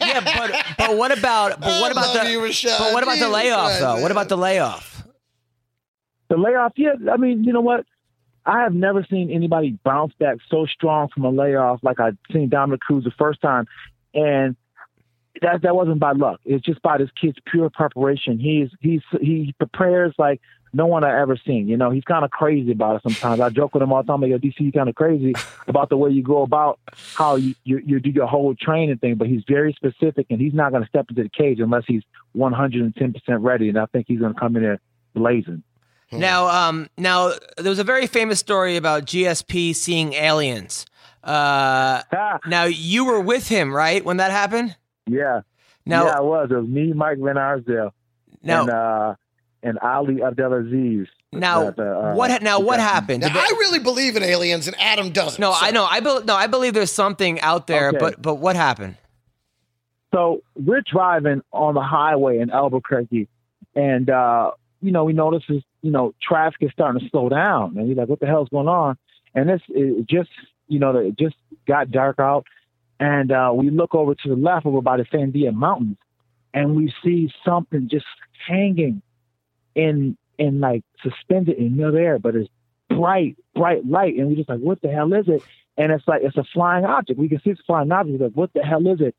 [0.00, 2.40] Yeah, but but what about but what I about the you,
[2.78, 4.00] but what about the layoff Christ, though?
[4.00, 5.06] What about the layoff?
[6.28, 6.94] The layoff, yeah.
[7.12, 7.84] I mean, you know what?
[8.46, 12.48] I have never seen anybody bounce back so strong from a layoff like I seen
[12.48, 13.66] Dominick Cruz the first time,
[14.14, 14.56] and
[15.42, 16.40] that that wasn't by luck.
[16.44, 18.38] It's just by this kid's pure preparation.
[18.38, 20.40] He's he's he prepares like
[20.72, 21.68] no one I ever seen.
[21.68, 23.40] You know, he's kind of crazy about it sometimes.
[23.40, 24.20] I joke with him all the time.
[24.20, 25.34] Like, Yo, DC, you kind of crazy
[25.66, 26.78] about the way you go about
[27.14, 29.16] how you, you you do your whole training thing.
[29.16, 32.02] But he's very specific, and he's not going to step into the cage unless he's
[32.32, 33.68] 110 percent ready.
[33.68, 34.80] And I think he's going to come in there
[35.14, 35.62] blazing.
[36.12, 40.86] Now, um, now there was a very famous story about GSP seeing aliens.
[41.22, 44.76] Uh, Ah, now you were with him, right, when that happened?
[45.06, 45.42] yeah.
[45.86, 46.48] Now, yeah, it was.
[46.50, 47.94] It was me, Mike Van Arsdale,
[48.42, 49.14] now, and uh,
[49.62, 51.08] and Ali Abdelaziz.
[51.32, 52.30] now, The- the, uh, what?
[52.30, 53.22] ha- Now, what happened?
[53.22, 55.40] Now, I really believe in aliens, and Adam doesn't.
[55.40, 55.84] no, so- I know.
[55.84, 57.98] I be, no, I believe there's something out there, Okay.
[57.98, 58.96] but but what happened?
[60.12, 63.28] So we're driving on the highway in Albuquerque,
[63.74, 64.50] and uh,
[64.82, 67.96] you know we notice is you know traffic is starting to slow down, and you're
[67.96, 68.96] like, what the hell's going on?
[69.34, 70.30] And this it just
[70.68, 72.46] you know it just got dark out,
[72.98, 75.98] and uh, we look over to the left over by the Sandia Mountains,
[76.52, 78.06] and we see something just
[78.46, 79.02] hanging
[79.74, 82.48] in in like suspended in midair, but it's
[82.88, 85.42] bright, bright light, and we're just like, what the hell is it?
[85.76, 87.18] And it's like it's a flying object.
[87.18, 88.18] We can see it's a flying object.
[88.18, 89.14] We're like, what the hell is it?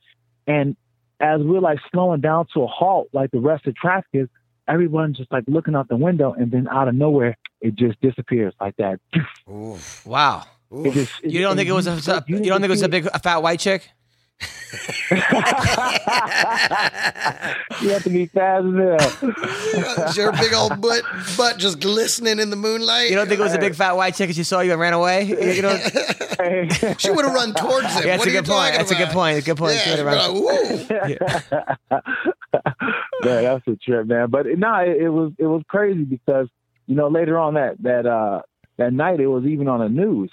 [0.46, 0.76] And
[1.20, 4.28] as we're like slowing down to a halt, like the rest of the traffic is,
[4.72, 8.54] everyone's just like looking out the window, and then out of nowhere, it just disappears
[8.62, 9.00] like that.
[9.50, 10.44] Oof, Wow.
[10.74, 10.86] oof.
[10.88, 13.08] It just, You don't think it was a you don't think it was a big
[13.14, 13.90] a fat white chick?
[17.82, 18.74] you have to be fast as
[19.22, 20.06] hell.
[20.10, 21.04] Is your big old butt,
[21.38, 23.10] butt just glistening in the moonlight?
[23.10, 24.80] You don't think it was a big fat white chick and she saw you and
[24.82, 25.26] ran away?
[25.26, 25.78] You know,
[26.98, 28.04] she would have run towards him.
[28.08, 28.74] Yeah, that's what a are you good point.
[28.74, 29.36] talking That's a good point.
[29.36, 29.76] That's a good point.
[29.76, 32.02] Yeah, She she'd run- like, "Woo." man,
[33.24, 34.30] that's a trip, man.
[34.30, 36.48] But no, it, it was it was crazy because
[36.88, 38.42] you know later on that that uh
[38.78, 40.32] that night it was even on the news.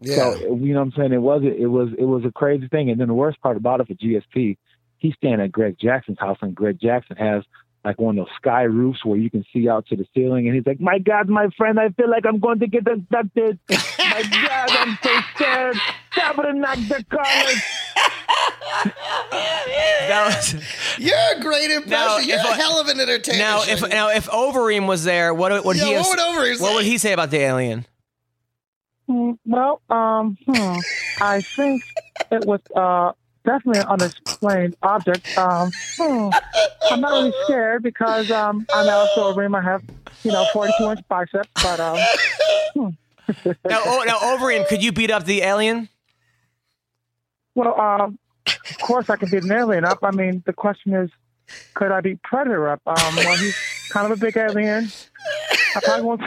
[0.00, 0.34] Yeah.
[0.34, 1.12] So you know what I'm saying?
[1.12, 2.90] It was it was it was a crazy thing.
[2.90, 4.56] And then the worst part about it for GSP,
[4.98, 7.44] he's staying at Greg Jackson's house, and Greg Jackson has
[7.84, 10.46] like one of those sky roofs where you can see out to the ceiling.
[10.46, 13.58] And he's like, "My God, my friend, I feel like I'm going to get abducted.
[13.68, 15.76] my God, I'm so scared.
[16.12, 17.62] Stop it and knock the college."
[20.08, 21.90] that was, You're a great impression.
[21.90, 23.38] Now, You're if a I- hell of an entertainer.
[23.38, 23.90] now if Shane.
[23.90, 26.20] now if Overeem was there, what would yeah, he have, what would
[26.52, 27.86] over what would he say about the alien?
[29.08, 30.76] Hmm, Well, um, hmm,
[31.20, 31.82] I think
[32.30, 33.12] it was uh,
[33.44, 35.36] definitely an unexplained object.
[35.36, 36.30] Um, hmm,
[36.90, 39.54] I'm not really scared because um, I'm also a rim.
[39.54, 39.82] I have,
[40.22, 41.98] you know, 42 inch bicep, but um,
[42.74, 42.88] hmm,
[43.64, 45.88] now, oh, now Overeem, could you beat up the alien?
[47.54, 49.98] Well, um, of course I can beat an alien up.
[50.02, 51.10] I mean, the question is,
[51.74, 52.80] could I beat Predator up?
[52.86, 53.56] Um, well, he's
[53.90, 54.90] kind of a big alien.
[55.76, 56.22] I probably won't.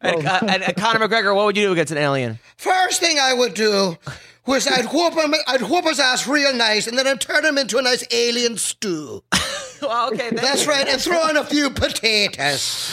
[0.00, 2.38] And, uh, and, and Conor McGregor, what would you do against an alien?
[2.58, 3.96] First thing I would do
[4.46, 7.56] was I'd whoop him, I'd whoop his ass real nice, and then I'd turn him
[7.56, 9.22] into a nice alien stew.
[9.82, 12.92] well, okay, That's right, and throw in a few potatoes.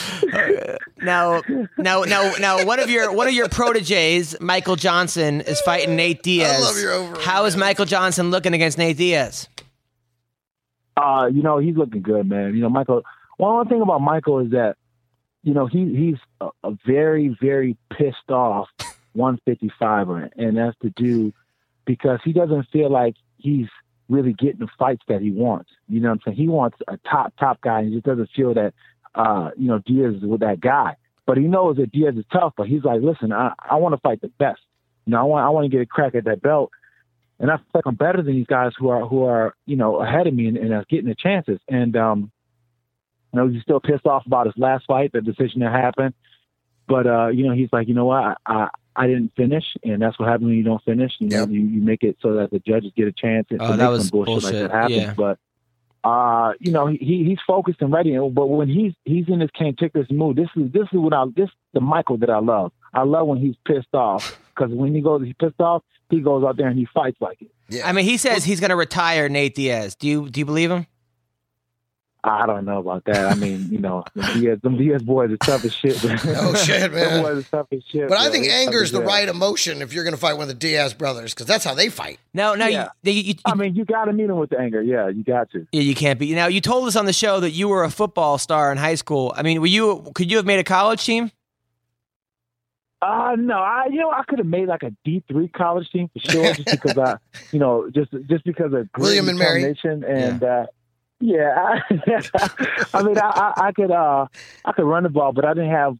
[1.01, 1.41] Now,
[1.77, 6.23] now, now, now, one of your one of your proteges, Michael Johnson, is fighting Nate
[6.23, 6.61] Diaz.
[6.61, 7.57] love your Overeem, How is.
[7.57, 9.49] Michael Johnson looking against Nate Diaz?
[10.95, 12.55] Uh, you know, he's looking good, man.
[12.55, 13.03] You know, Michael.
[13.37, 14.75] One thing about Michael is that,
[15.41, 18.69] you know, he he's a, a very very pissed off
[19.17, 21.33] 155er, and that's to do
[21.85, 23.67] because he doesn't feel like he's
[24.09, 25.69] really getting the fights that he wants.
[25.87, 26.37] You know what I'm saying?
[26.37, 28.73] He wants a top top guy, and he just doesn't feel that,
[29.15, 30.95] uh, you know, Diaz is with that guy.
[31.25, 32.53] But he knows that Diaz is tough.
[32.57, 34.61] But he's like, listen, I I want to fight the best.
[35.05, 36.71] You know, I want I want to get a crack at that belt
[37.41, 39.95] and I feel like I'm better than these guys who are who are you know
[39.99, 41.59] ahead of me and, and getting the chances.
[41.67, 42.31] And um,
[43.33, 46.13] you know he's still pissed off about his last fight, the decision that happened.
[46.87, 50.01] But uh, you know he's like, you know what, I I, I didn't finish, and
[50.01, 51.13] that's what happens when you don't finish.
[51.19, 51.49] You know, Yep.
[51.49, 53.87] you, you make it so that the judges get a chance to Oh, make that
[53.89, 54.95] was some bullshit, like that happens.
[54.97, 55.13] yeah.
[55.15, 55.39] But
[56.03, 58.17] uh, you know he he's focused and ready.
[58.17, 61.49] But when he's he's in this cantankerous mood, this is this is what I this
[61.73, 62.71] the Michael that I love.
[62.93, 66.43] I love when he's pissed off because when he goes he's pissed off, he goes
[66.43, 67.51] out there and he fights like it.
[67.69, 67.87] Yeah.
[67.87, 69.95] I mean, he says he's going to retire Nate Diaz.
[69.95, 70.87] Do you do you believe him?
[72.23, 73.31] I don't know about that.
[73.31, 75.97] I mean, you know, them Diaz, them Diaz boys are tough as shit.
[76.05, 77.03] Oh, shit, man.
[77.09, 78.07] them boys are tough as shit.
[78.09, 80.33] But I think They tough anger is the right emotion if you're going to fight
[80.33, 82.19] one of the Diaz brothers, because that's how they fight.
[82.35, 82.89] No, no, Yeah.
[83.01, 84.83] you, you, you, I mean, you got to meet him with the anger.
[84.83, 85.65] Yeah, you got to.
[85.71, 86.35] yeah, you can't be.
[86.35, 88.95] Now, you told us on the show that you were a football star in high
[88.95, 89.33] school.
[89.35, 90.11] I mean, were you?
[90.13, 91.31] Could you have made a college team?
[93.01, 96.07] Uh no, I you know I could have made like a D three college team
[96.13, 97.17] for sure, just because I
[97.51, 99.63] you know just just because of grit William and Mary.
[99.73, 100.65] determination and uh,
[101.21, 104.27] yeah, I, I mean I, I I could uh
[104.65, 105.97] I could run the ball, but I didn't have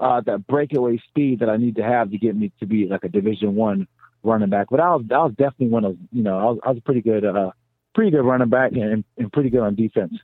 [0.00, 3.04] uh that breakaway speed that I need to have to get me to be like
[3.04, 3.86] a Division one
[4.22, 4.66] running back.
[4.70, 6.82] But I was I was definitely one of you know I was I was a
[6.82, 7.52] pretty good uh
[7.94, 10.14] pretty good running back and, and pretty good on defense.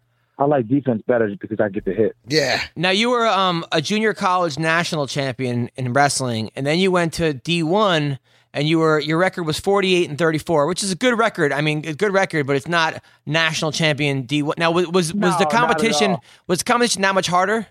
[0.41, 2.17] I like defense better just because I get to hit.
[2.27, 2.63] Yeah.
[2.75, 7.13] Now you were um, a junior college national champion in wrestling, and then you went
[7.15, 8.19] to D one,
[8.53, 11.17] and you were your record was forty eight and thirty four, which is a good
[11.19, 11.53] record.
[11.53, 14.43] I mean, a good record, but it's not national champion D.
[14.59, 17.67] Now was was, was No, the competition was the competition that much harder?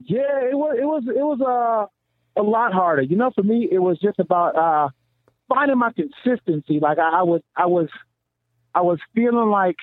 [0.00, 3.02] Yeah, it was it was it was uh, a lot harder.
[3.02, 4.88] You know, for me, it was just about uh,
[5.48, 6.78] finding my consistency.
[6.80, 7.88] Like I, I was I was
[8.74, 9.76] I was feeling like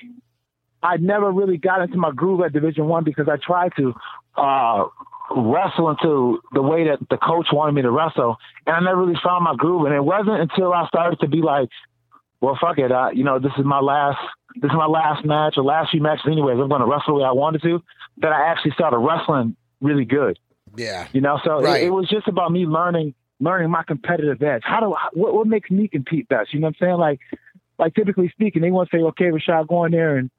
[0.82, 3.94] I never really got into my groove at Division One because I tried to
[4.38, 4.86] uh,
[5.32, 9.19] wrestle into the way that the coach wanted me to wrestle, and I never really
[9.24, 9.86] found my groove.
[9.86, 11.69] And it wasn't until I started to be like,
[12.41, 14.19] well, fuck it, uh, you know, this is my last
[14.55, 16.59] this is my last match or last few matches anyways.
[16.59, 17.82] I'm going to wrestle the way I wanted to.
[18.17, 20.38] That I actually started wrestling really good.
[20.76, 21.07] Yeah.
[21.11, 21.82] You know, so Right.
[21.82, 24.61] it, it was just about me learning learning my competitive edge.
[24.63, 26.53] How do I, what what makes me compete best?
[26.53, 26.97] You know what I'm saying?
[26.97, 27.19] Like
[27.80, 30.30] like typically speaking, they want to say, okay, Rashad, go in there and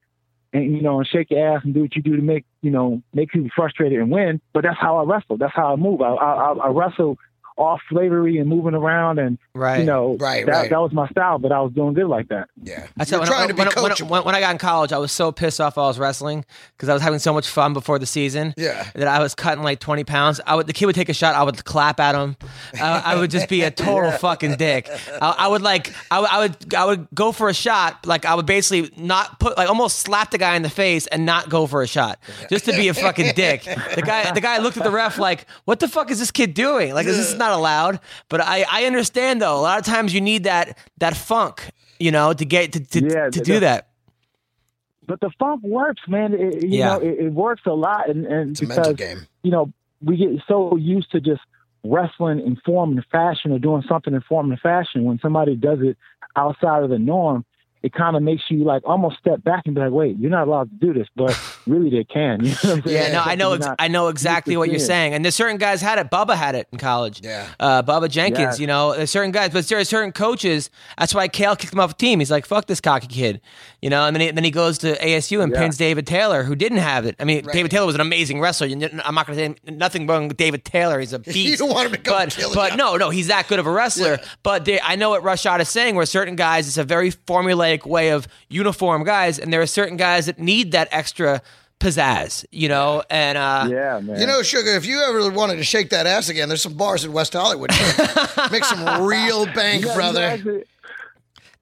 [0.55, 2.71] and you know and shake your ass and do what you do to make you
[2.71, 4.41] know make people frustrated and win.
[4.55, 5.37] But that's how I wrestle.
[5.37, 6.01] That's how I move.
[6.01, 7.19] I I, I wrestle
[7.57, 9.79] off slavery and moving around and Right.
[9.79, 10.71] you know Right, that right.
[10.71, 11.39] that was my style.
[11.39, 12.49] But I was doing good like that.
[12.63, 12.87] Yeah.
[12.97, 14.09] That's You're when, trying I, to be when, when, coachable.
[14.09, 16.45] when, when I got in college, I was so pissed off I was wrestling
[16.77, 18.55] because I was having so much fun before the season.
[18.57, 18.89] Yeah.
[18.97, 20.41] That I was cutting like 20 pounds.
[20.47, 21.35] I would, the kid would take a shot.
[21.37, 22.37] I would clap at him.
[22.81, 24.89] Uh, I would just be a total fucking dick.
[25.23, 28.05] I, I would like, I, would- I would, I would go for a shot.
[28.07, 31.25] Like I would basically not put, like almost slap the guy in the face and
[31.25, 32.19] not go for a shot
[32.51, 33.63] just to be a fucking dick.
[33.63, 36.55] The guy, the guy looked at the ref like, what the fuck is this kid
[36.55, 36.93] doing?
[36.95, 38.01] Like, is this is not allowed.
[38.29, 39.57] But I, I understand though.
[39.59, 43.01] A lot of times you need that, that funk, you know, to get, to, to,
[43.03, 43.89] Yeah, to the- do that.
[45.07, 46.33] But the funk works, man.
[46.33, 46.95] It, you Yeah.
[46.97, 49.27] know, it, it works a lot, and, and It's a because mental game.
[49.43, 49.71] you know,
[50.03, 51.43] we get so used to just
[51.85, 55.05] wrestling in form and fashion or doing something in form and fashion.
[55.05, 55.99] When somebody does it
[56.37, 57.45] outside of the norm,
[57.85, 60.49] it kind of makes you like almost step back and be like, wait, you're not
[60.49, 62.43] allowed to do this, but really they can.
[62.43, 62.93] You know what I'm?
[62.93, 63.53] Yeah, no, I know.
[63.53, 65.13] Ex- I know exactly what you're saying.
[65.13, 66.11] And there's certain guys had it.
[66.11, 67.21] Bubba had it in college.
[67.23, 67.47] Yeah.
[67.61, 68.59] uh, Bubba Jenkins.
[68.59, 68.63] Yeah.
[68.63, 70.71] You know, there's certain guys, but there are certain coaches.
[70.99, 72.21] That's why Cael kicked him off the team.
[72.21, 73.41] He's like, "Fuck this cocky kid,"
[73.83, 74.05] you know.
[74.07, 75.61] And then he, then he goes to ASU and Yeah.
[75.61, 77.17] pins David Taylor, who didn't have it.
[77.21, 77.53] I mean, Right.
[77.53, 78.67] David Taylor was an amazing wrestler.
[78.69, 81.01] I'm not going to say nothing wrong with David Taylor.
[81.01, 81.37] He's a beast.
[81.37, 82.77] you don't want him to come but kill but you.
[82.79, 84.19] no, no, he's that good of a wrestler.
[84.21, 84.25] Yeah.
[84.43, 85.97] But they, I know what Rashad is saying.
[85.97, 89.97] Where certain guys, it's a very formulaic way of uniform guys, and there are certain
[89.97, 91.43] guys that need that extra
[91.81, 94.19] pizzazz, you know, and uh, Yeah, man.
[94.21, 97.05] You know, Sugar, if you ever wanted to shake that ass again, there's some bars
[97.05, 97.71] in West Hollywood.
[98.51, 100.25] Make some real bank, Yeah, brother.
[100.25, 100.65] exactly.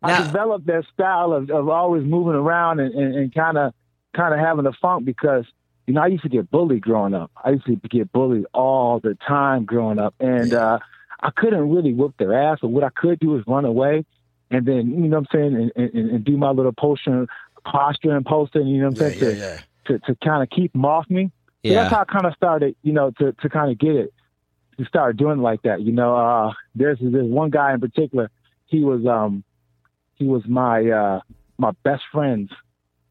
[0.03, 3.73] Now- I developed that style of, of always moving around and, and, and kind of
[4.15, 5.47] kind of having a funk because
[5.87, 7.31] you know I used to get bullied growing up.
[7.43, 10.79] I used to get bullied all the time growing up, and uh,
[11.21, 12.59] I couldn't really whoop their ass.
[12.61, 14.05] But what I could do is run away,
[14.53, 17.27] and then you know what I'm saying, and, and, and do my little posture,
[17.65, 18.67] posture and posting.
[18.69, 19.59] You know what I'm Yeah, saying yeah, yeah.
[19.87, 21.31] to to, to kind of keep them off me.
[21.67, 24.13] So that's how I kind of started, you know, to, to kind of get it,
[24.79, 25.81] to start doing like that.
[25.81, 28.31] You know, uh, there's there's one guy in particular.
[28.67, 29.45] He was um,
[30.17, 31.21] he was my uh,
[31.59, 32.51] my best friend's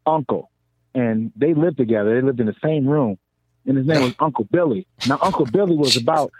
[0.06, 0.50] uncle,
[0.94, 2.14] and they lived together.
[2.14, 3.18] They lived in the same room,
[3.66, 4.86] and his name was Uncle Billy.
[5.04, 6.30] Now, Uncle Billy was about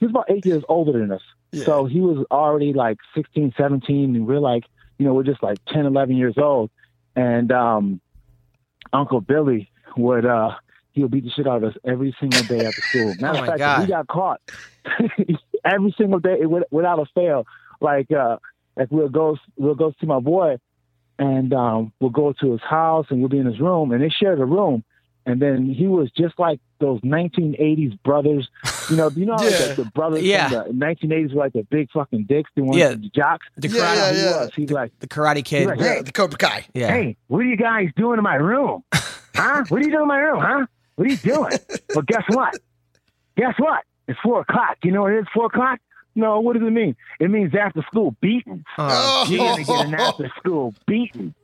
[0.00, 1.22] he was about eight years older than us,
[1.64, 4.64] so he was already like 16, 17, and we're like,
[4.98, 6.70] you know, we're just like 10, 11 years old,
[7.14, 8.00] and um,
[8.92, 10.54] Uncle Billy would uh
[10.92, 13.14] he would beat the shit out of us every single day after school.
[13.20, 14.40] Matter Oh, of my fact, if we got caught
[15.64, 17.46] every single day with- without a fail.
[17.80, 18.38] Like uh
[18.76, 20.56] like we'll go we'll go see my boy
[21.18, 24.08] and um we'll go to his house and we'll be in his room and they
[24.08, 24.84] shared a room
[25.26, 28.48] and then he was just like those 1980s brothers,
[28.90, 29.10] you know.
[29.10, 29.66] You know, like Yeah.
[29.74, 30.48] the, the brothers Yeah.
[30.48, 32.90] the 1980s were like the big fucking dicks, the ones Yeah.
[32.90, 33.46] the jocks.
[33.56, 34.40] the Yeah, karate, yeah, he yeah.
[34.40, 34.50] was.
[34.54, 35.68] He's like, the Karate Kid.
[35.68, 35.78] Right.
[35.80, 36.66] Yeah, the Cobra Kai.
[36.74, 38.82] Yeah, Hey, what are you guys doing in my room?
[39.34, 39.64] Huh?
[39.68, 40.64] What are you doing in my room, huh?
[40.94, 41.52] What are you doing?
[41.94, 42.56] well, guess what?
[43.36, 43.82] Guess what?
[44.08, 44.78] It's four o'clock.
[44.82, 45.78] You know what it is, four o'clock?
[46.14, 46.96] No, what does it mean?
[47.20, 48.64] It means after school beating.
[48.78, 51.34] Oh, You're gonna get an after school beating.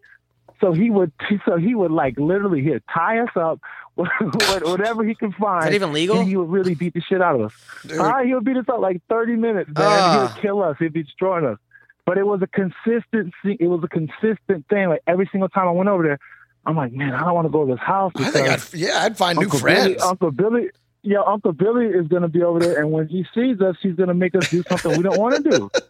[0.62, 1.12] So he would,
[1.44, 3.60] so he would like literally he'd tie us up,
[3.94, 5.64] whatever he could find.
[5.64, 6.20] Is that even legal?
[6.20, 7.52] And he would really beat the shit out of us.
[7.84, 7.98] Dude.
[7.98, 9.76] Uh, he would beat us up like 30 minutes, man.
[9.78, 10.12] Ah.
[10.12, 10.76] He would kill us.
[10.78, 11.58] He'd be destroying us.
[12.06, 14.88] But it was a consistent, it was a consistent thing.
[14.88, 16.18] Like every single time I went over there,
[16.64, 18.12] I'm like, man, I don't want to go to this house.
[18.16, 19.84] I think I'd, yeah, I'd find new friends.
[19.84, 20.70] Billy, Uncle Billy,
[21.02, 24.14] yeah, Uncle Billy is gonna be over there, and when he sees us, he's gonna
[24.14, 25.70] make us do something we don't want to do.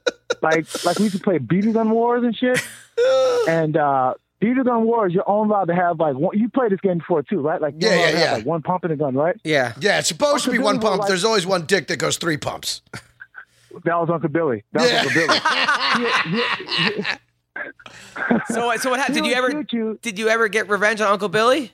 [0.41, 2.61] Like, like we used to play beating gun wars and shit.
[3.47, 6.37] And uh beating gun wars, you're only allowed to have like one.
[6.39, 7.61] You played this game before too, right?
[7.61, 8.33] Like, Yeah, yeah, yeah.
[8.35, 9.37] like one pump in a gun, right?
[9.45, 9.73] yeah.
[9.81, 10.99] yeah, it's supposed to be Uncle one pump.
[11.01, 12.83] like- There's always one dick that goes three pumps.
[13.87, 14.65] That was Uncle Billy.
[14.73, 15.01] That was Yeah.
[15.01, 15.15] Uncle
[16.85, 17.05] Billy.
[18.49, 19.17] So, so what happened?
[19.17, 19.65] Did you ever?
[19.71, 19.99] you.
[20.03, 21.73] Did you ever get revenge on Uncle Billy?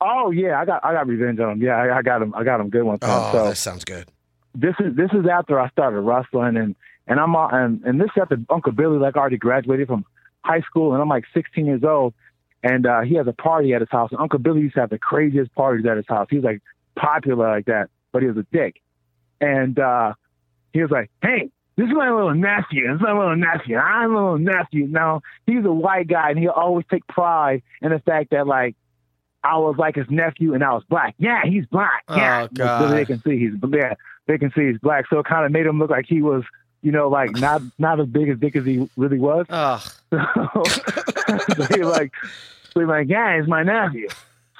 [0.00, 1.62] Oh yeah, I got I got revenge on him.
[1.62, 2.34] Yeah, I, I got him.
[2.34, 3.10] I got him good one time.
[3.10, 4.08] Oh, so that sounds good.
[4.54, 8.06] this is this is after I started wrestling and and I'm all- and and this
[8.16, 10.04] is after Uncle Billy like already graduated from
[10.46, 12.14] high school and I'm like 16 years old
[12.62, 14.90] and uh, he has a party at his house and Uncle Billy used to have
[14.90, 16.26] the craziest parties at his house.
[16.30, 16.62] He was like
[16.96, 18.80] popular like that, but he was a dick.
[19.40, 20.14] And uh,
[20.72, 22.86] he was like, "Hey, this is my little nephew.
[22.88, 23.76] This is my little nephew.
[23.76, 27.90] I'm a little nephew." Now he's a white guy and he'll always take pride in
[27.90, 28.74] the fact that like
[29.44, 31.14] I was like his nephew and I was black.
[31.18, 32.02] Yeah, he's black.
[32.08, 32.78] Yeah, Oh.
[32.80, 33.94] So they can see he's yeah,
[34.26, 35.04] they can see he's black.
[35.10, 36.42] So it kind of made him look like he was,
[36.80, 39.44] you know, like not not as big as dick as he really was.
[39.50, 39.82] Ugh.
[40.34, 40.62] So,
[41.56, 42.12] so he like,
[42.72, 44.08] so he's like, yeah, he's my nephew.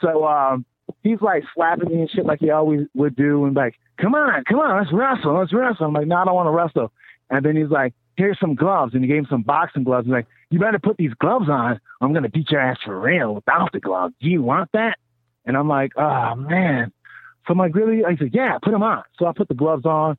[0.01, 0.65] So um,
[1.03, 4.45] he's like slapping me and shit like he always would do, and like, come on,
[4.45, 5.87] come on, let's wrestle, let's wrestle.
[5.87, 6.93] I'm like, no, I don't want to wrestle.
[7.31, 10.07] And then he's like, here's some gloves, and he gave him some boxing gloves.
[10.07, 11.81] He's like, you better put these gloves on.
[12.01, 14.15] I'm gonna beat your ass for real without the gloves.
[14.21, 14.99] Do you want that?
[15.45, 16.93] And I'm like, oh man.
[17.47, 18.03] So I'm like, really?
[18.11, 19.05] He said, yeah, put them on.
[19.19, 20.17] So I put the gloves on,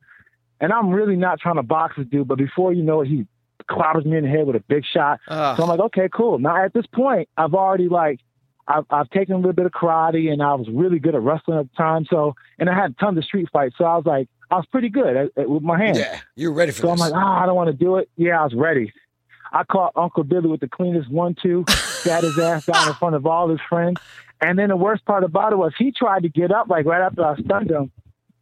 [0.60, 3.26] and I'm really not trying to box this dude, but before you know it, he
[3.70, 5.20] clobbers me in the head with a big shot.
[5.28, 5.56] Ugh.
[5.56, 6.38] So I'm like, okay, cool.
[6.38, 8.20] Now at this point, I've already like,
[8.66, 11.58] I've, I've taken a little bit of karate and I was really good at wrestling
[11.58, 12.06] at the time.
[12.10, 13.76] So, and I had tons of street fights.
[13.78, 15.98] So I was like, I was pretty good at, at, with my hands.
[15.98, 17.10] Yeah, you're ready for So I'm this.
[17.10, 18.08] like, oh, I don't want to do it.
[18.16, 18.92] Yeah, I was ready.
[19.52, 23.14] I caught Uncle Billy with the cleanest one two, sat his ass down in front
[23.14, 24.00] of all his friends.
[24.40, 27.00] And then the worst part about it was he tried to get up like right
[27.02, 27.90] after I stunned him.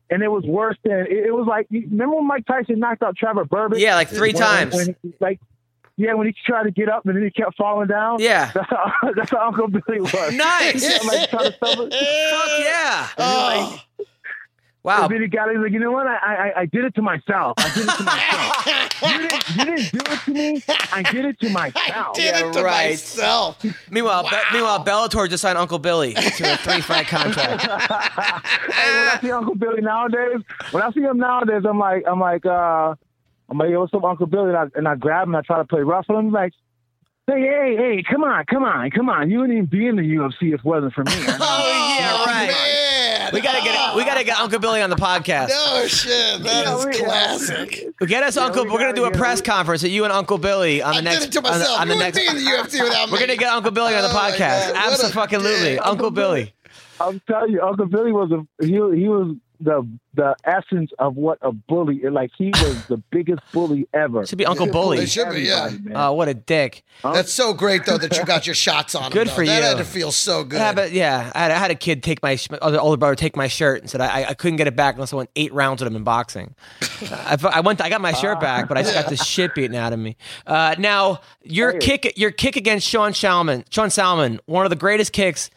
[0.09, 3.45] And it was worse than it, was like remember when Mike Tyson knocked out Trevor
[3.45, 3.79] Berbick?
[3.81, 4.75] Yeah, like three When- times.
[4.75, 5.41] when he- like
[5.99, 8.19] yeah, when he tried to get up and then he kept falling down.
[8.21, 8.51] Yeah.
[8.55, 10.35] That's how that's how Uncle Billy was.
[10.35, 10.87] Nice.
[11.01, 11.31] Kept, like.
[11.31, 11.91] Fuck
[12.61, 13.09] yeah.
[13.19, 13.81] Oh.
[14.87, 15.03] Wow.
[15.07, 15.57] And then he got it.
[15.57, 16.07] He's like, you know what?
[16.07, 16.15] I,
[16.55, 17.55] I I did it to myself.
[17.59, 19.03] I did it to myself.
[19.03, 20.63] you, didn't, you didn't do it to me.
[20.93, 22.15] I did it to myself.
[22.15, 22.91] did Yeah, it to right.
[22.91, 23.65] myself.
[23.91, 27.63] Meanwhile, Be- meanwhile, Bellator just signed Uncle Billy to a three-fight contract.
[27.63, 27.69] hey,
[28.97, 32.47] when I see Uncle Billy nowadays, when I see him nowadays, I'm like, I'm like,
[32.47, 32.95] uh,
[33.49, 34.51] I'm like, yo, what's up, Uncle Billy?
[34.51, 35.35] And I, and I grab him.
[35.35, 36.31] and I try to play rough with him.
[36.31, 36.53] Like,
[37.27, 39.31] hey, hey, hey, come on, come on, come on.
[39.33, 41.11] You wouldn't even be in the UFC if it wasn't for me.
[41.41, 42.76] Oh, yeah, right.
[43.33, 43.33] Man.
[43.33, 43.35] man.
[43.35, 45.49] We gotta get we gotta get Uncle Billy on the podcast.
[45.49, 46.43] No shit.
[46.43, 47.87] That Yeah, is we- classic.
[48.07, 48.65] Get us Uncle.
[48.65, 50.99] we We're gonna do a press we- conference at you and Uncle Billy on the
[50.99, 51.81] I next did it to on the, myself.
[51.81, 52.19] on the you next.
[52.19, 53.13] wouldn't in the UFC without me.
[53.13, 54.39] We're gonna get Uncle Billy on the Oh, podcast.
[54.39, 54.75] God.
[54.91, 55.81] What a Absolutely, dick.
[55.87, 56.53] Uncle Billy.
[57.01, 58.73] I'm telling you, Uncle Billy was a he.
[58.73, 62.01] He was the the essence of what a bully.
[62.09, 64.27] Like he was the biggest bully ever.
[64.27, 64.99] Should be Uncle Bully.
[64.99, 65.65] It should be, yeah.
[65.67, 65.97] Everybody, man.
[65.97, 66.85] Oh, what a dick!
[67.03, 69.05] That's so great though that you got your shots on.
[69.05, 69.33] him, Good though.
[69.33, 70.57] for That had to feel so good.
[70.59, 73.15] Yeah, but yeah, I had, I had a kid take my sh- other older brother
[73.15, 75.53] take my shirt and said I, I couldn't get it back unless I went eight
[75.53, 76.55] rounds with him in boxing.
[77.11, 79.77] I, I went, I got my shirt back, but I just got the shit beaten
[79.77, 80.17] out of me.
[80.47, 85.13] Uh, now your kick, your kick against Sean Salmon, Sean Salmon, one of the greatest
[85.13, 85.51] kicks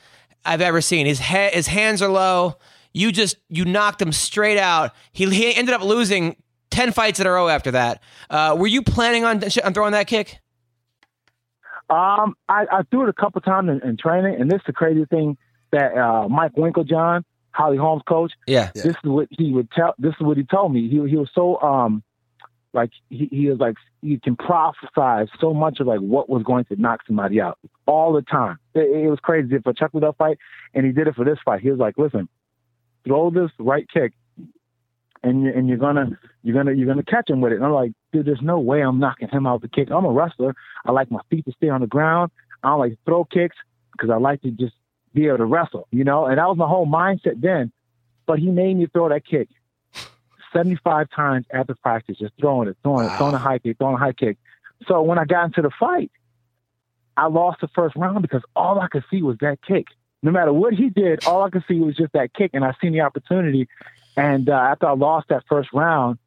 [0.45, 1.05] I've ever seen.
[1.05, 2.55] His head, his hands are low.
[2.93, 4.91] You just you knocked him straight out.
[5.11, 6.35] He, he ended up losing
[6.71, 8.01] ten fights in a row after that.
[8.29, 10.39] Uh, were you planning on, on throwing that kick?
[11.89, 14.73] Um, I, I threw it a couple times in, in training, and this is the
[14.73, 15.37] crazy thing
[15.71, 18.69] that uh, Mike Winkeljohn, Holly Holm's coach, Yeah.
[18.75, 19.95] this is what he would tell.
[19.97, 20.87] This is what he told me.
[20.87, 22.03] He he was so um,
[22.73, 26.65] like he, he was like he can prophesy so much of like what was going
[26.65, 28.59] to knock somebody out all the time.
[28.75, 30.37] It, it was crazy for Chuck Liddell fight,
[30.75, 31.61] and he did it for this fight.
[31.61, 32.29] He was like, listen,
[33.09, 34.13] throw this right kick,
[35.23, 37.55] and you and you're gonna you're gonna you're gonna catch him with it.
[37.55, 39.89] And I'm like, dude, there's no way I'm knocking him out the kick.
[39.89, 40.53] I'm a wrestler.
[40.85, 42.29] I like my feet to stay on the ground.
[42.63, 43.55] I don't like to throw kicks
[43.93, 44.75] because I like to just
[45.13, 46.27] be able to wrestle, you know.
[46.27, 47.71] And that was my whole mindset then.
[48.27, 49.49] But he made me throw that kick
[50.53, 53.99] 75 times after practice, just throwing it, throwing it, throwing a high kick, throwing a
[53.99, 54.37] high kick.
[54.87, 56.11] So when I got into the fight,
[57.17, 59.87] I lost the first round because all I could see was that kick.
[60.21, 62.73] No matter what he did, all I could see was just that kick, and I
[62.81, 63.67] seen the opportunity.
[64.17, 66.19] And uh, after I lost that first round,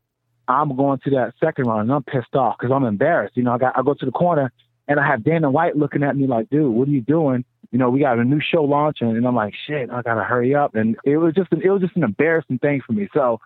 [0.49, 3.37] I'm going to that second round, and I'm pissed off because I'm embarrassed.
[3.37, 4.53] You know, I got I go to the corner,
[4.89, 7.79] and I have Dana White looking at me like, "Dude, what are you doing?" You
[7.79, 10.75] know, we got a new show launching, and I'm like, "Shit, I gotta hurry up."
[10.75, 13.09] And it was just an, it was just an embarrassing thing for me.
[13.15, 13.41] So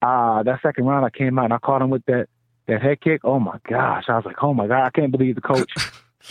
[0.00, 2.28] uh, that second round, I came out and I caught him with that
[2.66, 3.22] that head kick.
[3.24, 5.70] Oh my gosh, I was like, "Oh my god, I can't believe the coach."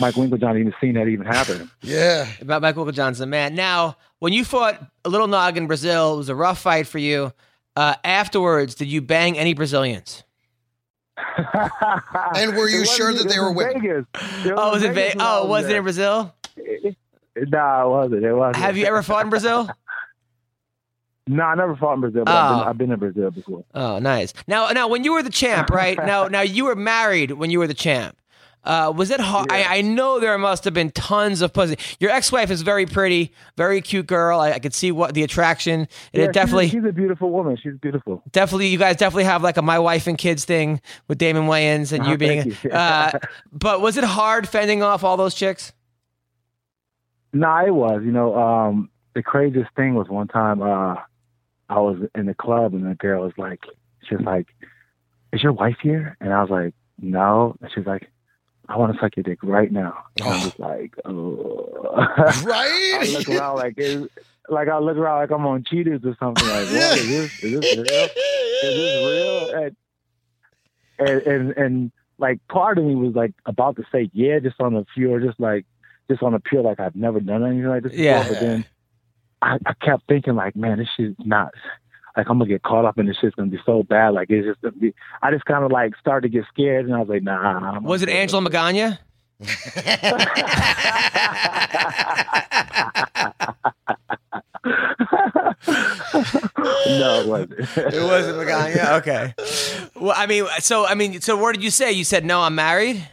[0.00, 1.70] Mike Winkeljohn even seen that even happen.
[1.82, 2.26] yeah.
[2.40, 3.54] About Michael Johnson, man.
[3.54, 6.98] Now, when you fought a little nog in Brazil, it was a rough fight for
[6.98, 7.32] you.
[7.76, 10.22] Uh, afterwards, did you bang any Brazilians?
[12.34, 13.80] And were you sure that they were in?
[13.80, 14.04] Vegas.
[14.44, 14.92] It Oh, was it?
[14.92, 16.34] Vegas Va- when I oh, was it in Brazil?
[17.36, 18.24] Nah, it wasn't.
[18.24, 18.56] It wasn't.
[18.56, 19.68] Have you ever fought in Brazil?
[21.30, 22.58] No, I never fought in Brazil, but I've, Oh.
[22.60, 23.62] been, I've been in Brazil before.
[23.74, 24.32] Oh, nice.
[24.46, 25.98] Now, now, when you were the champ, right?
[26.06, 28.16] now, now you were married when you were the champ.
[28.64, 29.50] Uh, was it hard?
[29.50, 31.78] I, I know there must have been tons of pussy.
[32.00, 34.40] Your ex-wife is very pretty, very cute girl.
[34.40, 35.88] I, I could see what the attraction.
[36.12, 37.56] Yeah, it definitely, She's, she's a beautiful woman.
[37.56, 38.22] She's beautiful.
[38.30, 41.92] definitely, you guys definitely have like a my wife and kids thing with Damon Wayans
[41.92, 42.56] and Oh, you being.
[42.62, 42.70] you.
[42.70, 43.12] uh,
[43.52, 45.72] but was it hard fending off all those chicks?
[47.32, 48.02] Nah, it was.
[48.04, 50.96] You know, um, the craziest thing was one time uh,
[51.68, 53.60] I was in the club and the girl was like,
[54.08, 54.46] she was like,
[55.32, 58.10] "Is your wife here?" And I was like, "No." And she's like,
[58.68, 61.64] "I want to suck your dick right now." And I'm just like, "Oh."
[62.44, 62.98] Right?
[63.00, 64.06] I look around like, is,
[64.48, 66.46] like I look around like I'm on cheaters or something.
[66.46, 67.44] Like, what is this?
[67.44, 68.08] Is this real?
[68.62, 69.50] Is this real?
[69.64, 69.76] And,
[70.98, 74.74] and and and like part of me was like about to say yeah, just on
[74.74, 75.64] the pure, just like
[76.10, 78.22] just on the pure, like I've never done anything like this Yeah.
[78.22, 78.34] before.
[78.34, 78.64] But then
[79.42, 81.52] I, I kept thinking like, man, this shit's not
[82.18, 84.10] like I'm gonna get caught up in this shit's gonna be so bad.
[84.10, 84.92] Like it's just gonna be.
[85.22, 87.76] I just kind of like started to get scared, and I was like, nah.
[87.76, 88.08] I'm Was it.
[88.10, 88.98] Angela Magana?
[95.66, 97.52] no, it wasn't.
[97.94, 98.98] It wasn't Magana.
[98.98, 99.34] Okay.
[99.96, 101.92] Well, I mean, so I mean, so what did you say?
[101.92, 103.06] You said no, I'm married.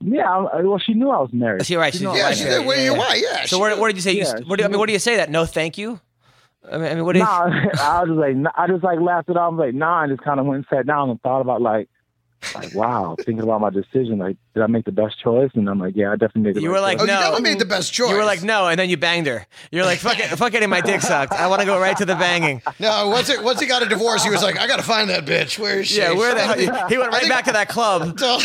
[0.00, 1.62] yeah, I, well, she knew I was married.
[1.62, 2.92] Oh, she right, She she's knew I yeah, was she Yeah, said, "Where yeah, you
[2.92, 2.98] yeah.
[2.98, 3.40] why?" Yeah.
[3.42, 3.78] So she what, did.
[3.78, 4.12] what did you say?
[4.12, 5.16] You, Yeah, what, do, I mean, what do you say?
[5.16, 6.00] That no, thank you.
[6.72, 7.16] I mean, I mean what?
[7.16, 9.52] You, No, I was just like, nah, I just like laughed it off.
[9.52, 11.62] I was like, nah, and just kind of went and sat down and thought about
[11.62, 11.88] like,
[12.54, 14.18] like, wow, thinking about my decision.
[14.18, 15.50] Like, did I make the best choice?
[15.54, 17.20] And I'm like, yeah, I definitely made the You right were like, Oh, you no.
[17.20, 18.08] definitely made the best choice.
[18.10, 19.46] You were like no, and then you banged her.
[19.70, 21.32] You're like fuck it, fuck getting my dick sucked.
[21.34, 22.62] I want to go right to the banging.
[22.80, 25.10] No, once it, once he got a divorce, he was like, "I got to find
[25.10, 25.58] that bitch.
[25.58, 26.88] Where is she?" Yeah, where the hell?
[26.88, 28.18] He went right think- back to that club.
[28.26, 28.38] So,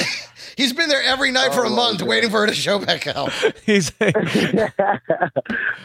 [0.58, 2.10] he's been there every night for a Oh, month, God.
[2.10, 3.30] waiting for her to show back up.
[3.66, 3.90] He's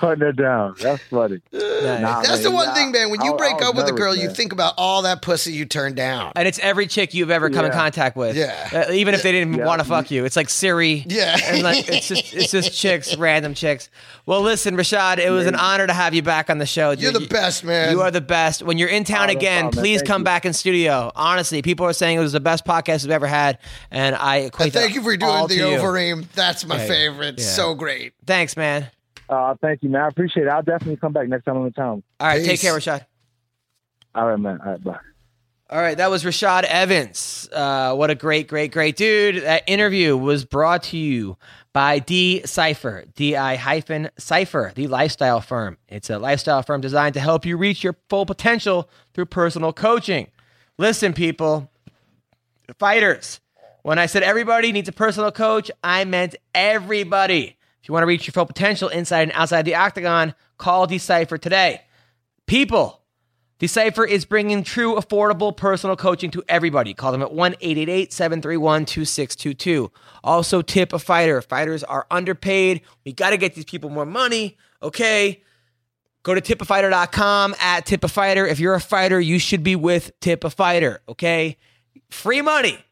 [0.01, 0.74] Putting it down.
[0.81, 1.41] That's funny.
[1.87, 3.11] Nah, That's the one nah, thing, man.
[3.11, 5.03] When you I- I break was up with a nervous, girl, you think about all
[5.03, 6.33] that pussy you turned down.
[6.37, 8.37] and it's every chick you've ever come in contact with.
[8.37, 8.85] Yeah.
[8.89, 9.66] Uh, even if they didn't Yeah.
[9.66, 11.04] want to fuck you, it's like Siri.
[11.06, 11.36] Yeah.
[11.44, 13.90] and like it's just it's just chicks, random chicks.
[14.24, 16.92] Well, listen, Rashad, it was an honor to have you back on the show.
[16.92, 17.90] You're the best, man.
[17.92, 18.62] You are the best.
[18.62, 20.24] When you're in town Oh, no again, problem, please come you.
[20.24, 21.12] back in studio.
[21.14, 23.58] Honestly, people are saying it was the best podcast we've ever had,
[23.90, 25.64] and I equate And thank you for doing to the you.
[25.78, 26.26] Overeem.
[26.32, 27.38] That's my Yeah, favorite.
[27.38, 27.44] yeah.
[27.44, 28.14] So great.
[28.26, 28.88] Thanks, man.
[29.28, 30.02] Uh, thank you, man.
[30.02, 30.48] I appreciate it.
[30.50, 32.02] I'll definitely come back next time I'm in town.
[32.20, 32.62] All right, take Peace.
[32.62, 33.04] care, Rashad.
[34.14, 34.60] All right, man.
[34.64, 34.98] All right, bye.
[35.68, 37.48] All right, that was Rashad Evans.
[37.52, 39.42] Uh, what a great, great, great dude.
[39.42, 41.38] That interview was brought to you
[41.72, 45.76] by D Cipher, DI hyphen Cipher, the lifestyle firm.
[45.88, 50.28] It's a lifestyle firm designed to help you reach your full potential through personal coaching.
[50.78, 51.68] Listen, people,
[52.78, 53.40] fighters,
[53.82, 57.56] when I said everybody needs a personal coach, I meant everybody.
[57.82, 61.38] If you want to reach your full potential inside and outside the octagon, call Decipher
[61.38, 61.80] today.
[62.46, 63.00] People,
[63.59, 66.92] Decipher is bringing true, affordable personal coaching to everybody.
[66.92, 69.90] Call them at 1 888 731 2622.
[70.22, 71.40] Also, tip a fighter.
[71.40, 72.82] Fighters are underpaid.
[73.04, 74.59] We got to get these people more money.
[74.82, 75.42] Okay.
[76.22, 78.46] Go to tipafighter.com at tip a fighter.
[78.46, 81.00] If you're a fighter, you should be with Tip a Fighter.
[81.09, 81.57] Okay.
[82.11, 82.84] Free money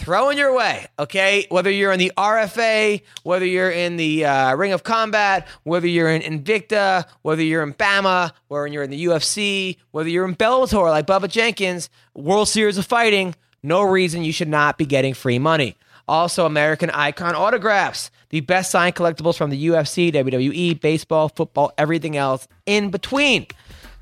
[0.00, 1.46] throwing your way, okay?
[1.50, 6.08] Whether you're in the RFA, whether you're in the uh, Ring of Combat, whether you're
[6.10, 10.88] in Invicta, whether you're in BAMMA, whether you're in the UFC, whether you're in Bellator
[10.90, 15.38] like Bubba Jenkins, World Series of Fighting, no reason you should not be getting free
[15.38, 15.76] money.
[16.08, 22.16] Also, American Icon autographs, the best signed collectibles from the UFC, WWE, baseball, football, everything
[22.16, 23.46] else in between.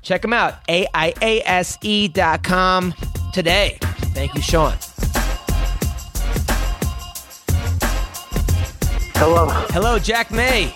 [0.01, 0.93] Check them out, AIASE.com
[3.33, 3.77] today.
[3.81, 4.73] Thank you, Sean.
[9.21, 9.47] Hello.
[9.71, 10.73] Hello, Jack May.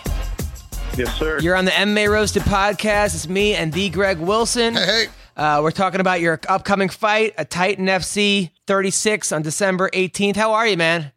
[0.98, 1.40] Yes, sir.
[1.40, 3.16] You're on the MMA Roasted podcast.
[3.16, 4.74] It's me and the Greg Wilson.
[4.76, 5.08] Hey, hey.
[5.36, 10.36] Uh, we're talking about your upcoming fight a Titan FC 36 on December 18th.
[10.36, 11.12] How are you, man?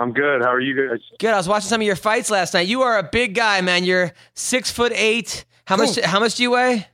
[0.00, 0.42] I'm good.
[0.42, 1.00] How are you guys?
[1.18, 1.32] Good.
[1.32, 2.66] I was watching some of your fights last night.
[2.68, 3.84] You are a big guy, man.
[3.84, 5.44] You're six foot eight.
[5.64, 5.98] How much?
[6.00, 6.86] How much do you weigh?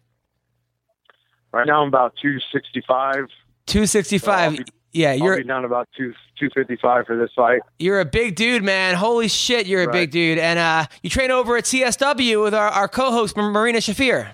[1.53, 3.27] Right now, I'm about 265.
[3.67, 4.57] Two sixty I'll five.
[4.59, 7.61] be- Yeah, I'll you're be down about two 255 for this fight.
[7.79, 8.95] you're a big dude, man.
[8.95, 9.93] Holy shit, you're a Right.
[9.93, 10.39] big dude.
[10.39, 14.29] And uh, you train over at CSW with our, our co-host Marina Shafir.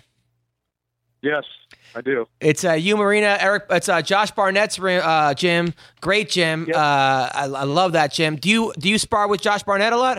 [1.23, 1.45] Yes,
[1.95, 2.27] I do.
[2.41, 3.65] It's uh, you, Marina, Eric.
[3.71, 5.75] It's uh, Josh Barnett's uh, gym.
[6.01, 6.67] Great gym.
[6.69, 6.77] Yep.
[6.77, 8.37] Uh, I, I love that gym.
[8.37, 10.19] Do you do you spar with Josh Barnett a lot?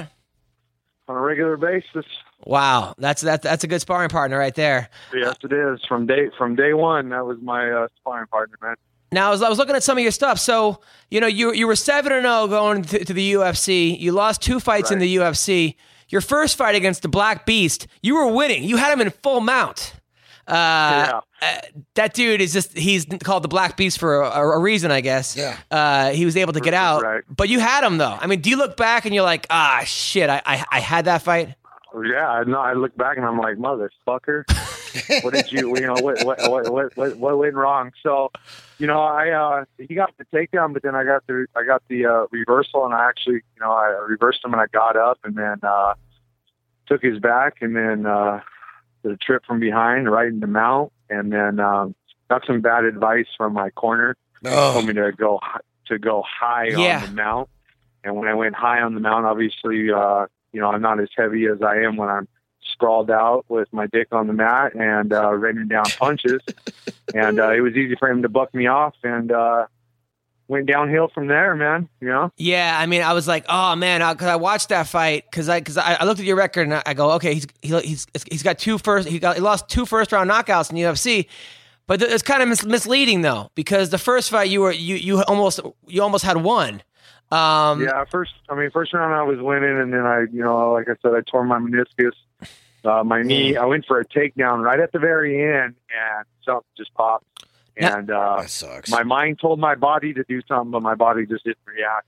[1.07, 2.05] On a regular basis.
[2.45, 4.89] Wow, that's that's that's a good sparring partner right there.
[5.13, 5.79] Yes, it is.
[5.87, 8.75] From day from day one, that was my uh, sparring partner, man.
[9.13, 10.39] Now I was, I was looking at some of your stuff.
[10.39, 13.99] So you know you you were seven and zero going to, to the UFC.
[13.99, 15.75] You lost two fights in the UFC.
[16.09, 18.63] Your first fight against the Black Beast, you were winning.
[18.63, 19.93] You had him in full mount.
[20.47, 21.19] Uh, Yeah.
[21.41, 21.51] uh,
[21.95, 25.35] that dude is just he's called the Black Beast for a, a reason, I guess.
[25.37, 25.57] Yeah.
[25.69, 27.23] Uh, he was able to get out, Right.
[27.29, 28.17] but you had him though.
[28.19, 31.05] I mean, do you look back and you're like, ah, shit, I I, I had
[31.05, 31.55] that fight.
[31.93, 32.59] Yeah, I know.
[32.59, 34.43] I look back and I'm like, motherfucker.
[35.23, 35.75] what did you?
[35.77, 37.91] You know, what what what what what, what went wrong?
[38.03, 38.31] So,
[38.81, 41.83] you know, I uh, he got the takedown, but then I got the I got
[41.87, 45.19] the uh, reversal, and I actually, you know, I reversed him and I got up,
[45.23, 45.93] and then uh,
[46.87, 48.41] took his back, and then uh,
[49.03, 51.93] did a trip from behind right in the mount, and then um,
[52.27, 54.17] got some bad advice from my corner.
[54.43, 55.39] Oh, Told me to go
[55.85, 56.95] to go high Yeah.
[57.03, 57.49] on the mount,
[58.03, 61.09] and when I went high on the mount, obviously, uh, you know, I'm not as
[61.15, 62.27] heavy as I am when I'm
[62.73, 66.41] sprawled out with my dick on the mat and uh, raining down punches.
[67.15, 69.65] and uh, it was easy for him to buck me off, and uh,
[70.47, 71.89] went downhill from there, man.
[71.99, 75.25] You know, Yeah, I mean, I was like, oh man, because I watched that fight
[75.29, 77.47] because I because I, I looked at your record and I, I go, okay, he's
[77.61, 80.75] he, he's he's got two first he got he lost two first round knockouts in
[80.75, 81.27] the UFC,
[81.87, 84.95] but th- it's kind of mis- misleading though because the first fight you were you
[84.95, 86.83] you almost you almost had one.
[87.31, 88.03] Um, yeah.
[88.11, 90.95] First, I mean, first round I was winning, and then I, you know, like I
[91.01, 92.11] said, I tore my meniscus.
[92.83, 93.55] Uh, my knee.
[93.57, 97.25] I went for a takedown right at the very end, and something just popped.
[97.77, 97.97] Yeah.
[97.97, 98.89] And uh, that sucks.
[98.89, 102.05] my mind told my body to do something, but my body just didn't react.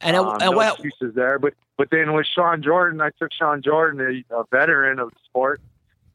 [0.00, 1.38] and it, Um, and no what excuses there.
[1.38, 5.16] But but then with Shawn Jordan, I took Shawn Jordan, a, a veteran of the
[5.24, 5.60] sport,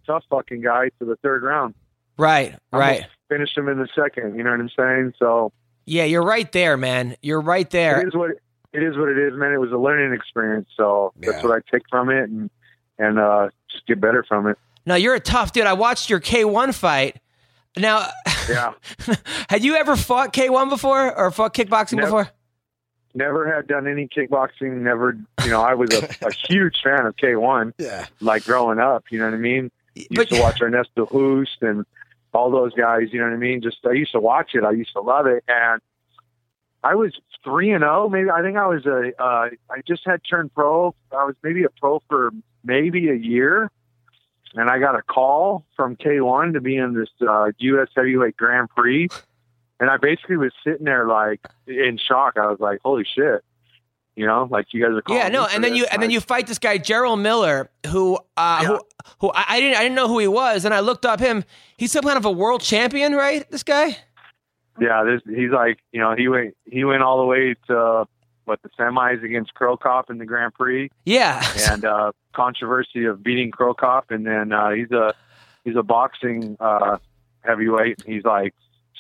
[0.05, 1.73] tough fucking guy, to the third round.
[2.17, 4.35] right right Finished him in the second.
[4.37, 5.13] You know what I'm saying?
[5.17, 5.51] So
[5.85, 8.29] yeah you're right there man you're right there it is what
[8.73, 8.97] it is.
[8.97, 9.51] What it is, man.
[9.51, 10.69] It was a learning experience.
[10.77, 12.49] So that's what I take from it, and
[13.01, 14.57] and uh, just get better from it.
[14.85, 17.17] no you're a tough dude I watched your K1 fight
[17.77, 18.07] now
[18.49, 18.73] Yeah.
[19.49, 22.07] had you ever fought K1 before or fought kickboxing Never.
[22.07, 22.29] before
[23.13, 24.71] Never had done any kickboxing.
[24.83, 28.05] Never, you know, I was a, a huge fan of K1, yeah.
[28.21, 29.03] like growing up.
[29.11, 29.69] You know what I mean?
[29.95, 31.85] used But- to watch Ernesto Hoost and
[32.33, 33.09] all those guys.
[33.11, 33.61] You know what I mean?
[33.61, 34.63] Just I used to watch it.
[34.63, 35.81] I used to love it, and
[36.85, 37.11] I was
[37.43, 38.07] three and zero.
[38.07, 39.11] Maybe I think I was a.
[39.21, 40.95] Uh, I just had turned pro.
[41.11, 42.31] I was maybe a pro for
[42.63, 43.69] maybe a year,
[44.55, 47.87] and I got a call from K1 to be in this uh, U.S.
[47.95, 49.09] Heavyweight Grand Prix,
[49.79, 52.37] and I basically was sitting there like in shock.
[52.37, 53.43] I was like, "Holy shit!"
[54.15, 55.21] You know, like you guys are calling.
[55.21, 58.19] Yeah, no, and then this, you and then you fight this guy Jarrell Miller, who
[58.35, 58.81] uh, who
[59.19, 61.45] who I, I didn't I didn't know who he was, and I looked up him.
[61.77, 63.49] He's some kind of a world champion, right?
[63.49, 63.97] This guy.
[64.79, 68.07] Yeah, this, he's like, you know, he went he went all the way to
[68.45, 71.43] what the semis against Cro Cop in the Grand Prix, Yeah.
[71.69, 75.13] and uh, controversy of beating Cro Cop, and then uh, he's a
[75.63, 76.97] he's a boxing uh,
[77.41, 78.03] heavyweight.
[78.05, 78.53] He's like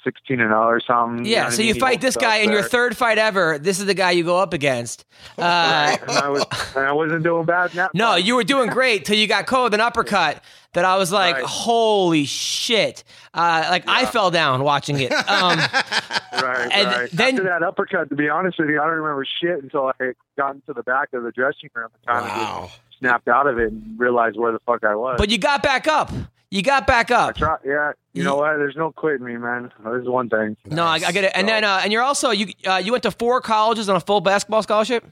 [0.03, 1.25] sixteen and zero or something.
[1.25, 1.73] Yeah, know so I you mean?
[1.75, 3.57] He fight this guy in your third fight ever.
[3.59, 5.05] This is the guy you go up against.
[5.37, 7.73] Uh, and I was and I wasn't doing bad.
[7.93, 8.23] No, fight.
[8.25, 11.35] you were doing great till you got cold with an uppercut that I was like,
[11.35, 11.43] Right.
[11.45, 13.03] holy shit!
[13.33, 15.11] Uh, like I fell down watching it.
[15.11, 15.59] Um,
[16.33, 17.09] right, and right.
[17.11, 20.13] then- After that uppercut, to be honest with you, I don't remember shit until I
[20.37, 22.69] got into the back of the dressing room and kind of Wow.
[22.69, 25.15] just snapped out of it and realized where the fuck I was.
[25.17, 26.11] but you got back up.
[26.49, 27.37] You got back up.
[27.37, 28.57] Try, yeah, you know what?
[28.57, 29.71] There's no quitting me, man.
[29.85, 30.57] There's one thing.
[30.65, 31.31] No, I, I get it.
[31.33, 34.01] And then, uh, and you're also you uh, you went to four colleges on a
[34.01, 35.05] full basketball scholarship.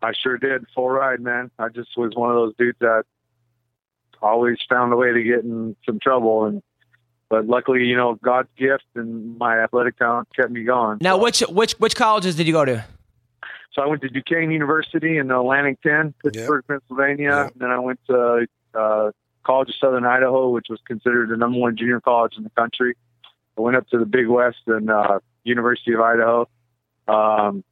[0.00, 0.64] I sure did.
[0.74, 1.50] Full ride, man.
[1.58, 3.04] I just was one of those dudes that
[4.22, 6.62] always found a way to get in some trouble, and
[7.28, 10.98] but luckily, you know, God's gift and my athletic talent kept me going.
[11.00, 12.84] Now, So- which which which colleges did you go to?
[13.72, 17.28] So I went to Duquesne University in Atlantic 10, Pittsburgh, Pennsylvania.
[17.28, 17.42] Yeah.
[17.48, 19.10] And then I went to uh,
[19.44, 22.94] College of Southern Idaho, which was considered the number one junior college in the country.
[23.58, 26.48] I went up to the Big West and uh, University of Idaho.
[27.06, 27.64] Um,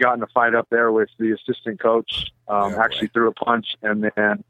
[0.00, 2.30] got in a fight up there with the assistant coach.
[2.46, 4.44] Um, Yeah, actually threw a punch and then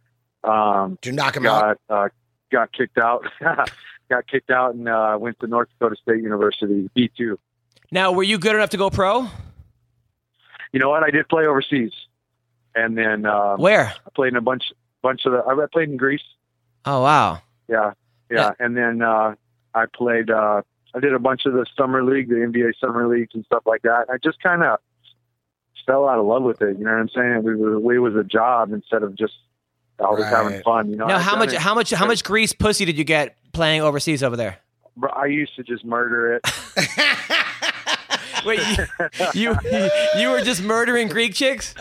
[0.48, 1.78] um, Did you knock him out?
[1.88, 2.08] got uh,
[2.50, 3.24] got kicked out.
[4.08, 7.38] got kicked out and uh, went to North Dakota State University, B two.
[7.90, 9.26] Now, were you good enough to go pro?
[10.72, 11.02] You know what?
[11.02, 11.92] I did play overseas,
[12.74, 13.86] and then um, Where?
[14.06, 14.64] I played in a bunch
[15.02, 15.38] bunch of the.
[15.44, 16.22] I played in Greece.
[16.84, 17.40] Oh wow.
[17.68, 17.92] Yeah,
[18.30, 18.50] yeah, Yeah.
[18.58, 19.34] and then uh,
[19.74, 20.30] I played.
[20.30, 20.62] Uh,
[20.94, 23.82] I did a bunch of the summer league, the NBA summer leagues, and stuff like
[23.82, 24.06] that.
[24.10, 24.78] I just kind of
[25.86, 26.78] fell out of love with it.
[26.78, 27.42] You know what I'm saying?
[27.42, 29.34] We were, it was a job instead of just
[30.00, 30.64] always having Right.
[30.64, 30.90] fun.
[30.90, 31.06] You know.
[31.06, 31.58] Now, I've how much it.
[31.58, 34.58] how much how much grease pussy did you get playing overseas over there?
[34.96, 36.44] Bro, I used to just murder it.
[38.46, 38.60] Wait,
[39.34, 41.74] you you, you were just murdering Greek chicks?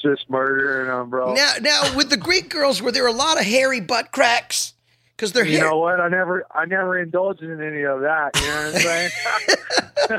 [0.00, 1.34] just murdering them, bro.
[1.34, 4.74] now, now with the Greek girls, were there a lot of hairy butt cracks?
[5.22, 5.70] Because they're you hair.
[5.70, 6.00] know what?
[6.00, 8.32] I never, I never indulged in any of that.
[8.34, 9.10] You know what I'm saying?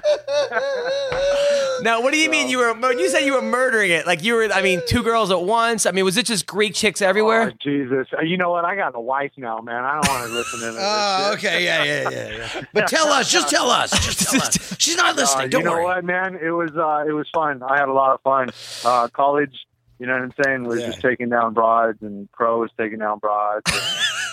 [1.82, 2.94] Now, what do you mean you were?
[2.94, 4.46] You said you were murdering it, like you were.
[4.54, 5.86] I mean, two girls at once.
[5.86, 7.52] I mean, was it just Greek chicks everywhere?
[7.52, 8.64] Oh, Jesus, Uh, you know what?
[8.64, 9.84] I got a wife now, man.
[9.84, 10.76] I don't want to listen to this.
[10.80, 11.40] Oh, shit.
[11.40, 12.62] okay, yeah, yeah, yeah, yeah.
[12.74, 14.78] But tell us, just tell us, just tell us.
[14.80, 15.44] She's not Uh, listening.
[15.46, 15.84] you Don't know worry.
[15.84, 16.36] what, man?
[16.42, 17.62] It was uh, it was fun.
[17.64, 18.52] I had a lot of fun.
[18.86, 19.66] Uh, college,
[20.00, 20.86] you know what I'm saying, was Yeah.
[20.88, 23.64] just taking down broads, and pro was taking down broads.
[23.70, 23.82] And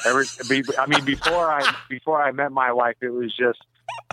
[0.06, 3.58] every, be, I mean, before I before I met my wife, it was just,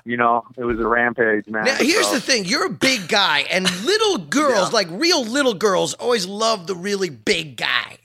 [0.05, 1.65] you know, it was a rampage, man.
[1.65, 4.75] Now, here's So- the thing: you're a big guy, and little girls, Yeah.
[4.79, 7.97] like real little girls, always love the really big guy,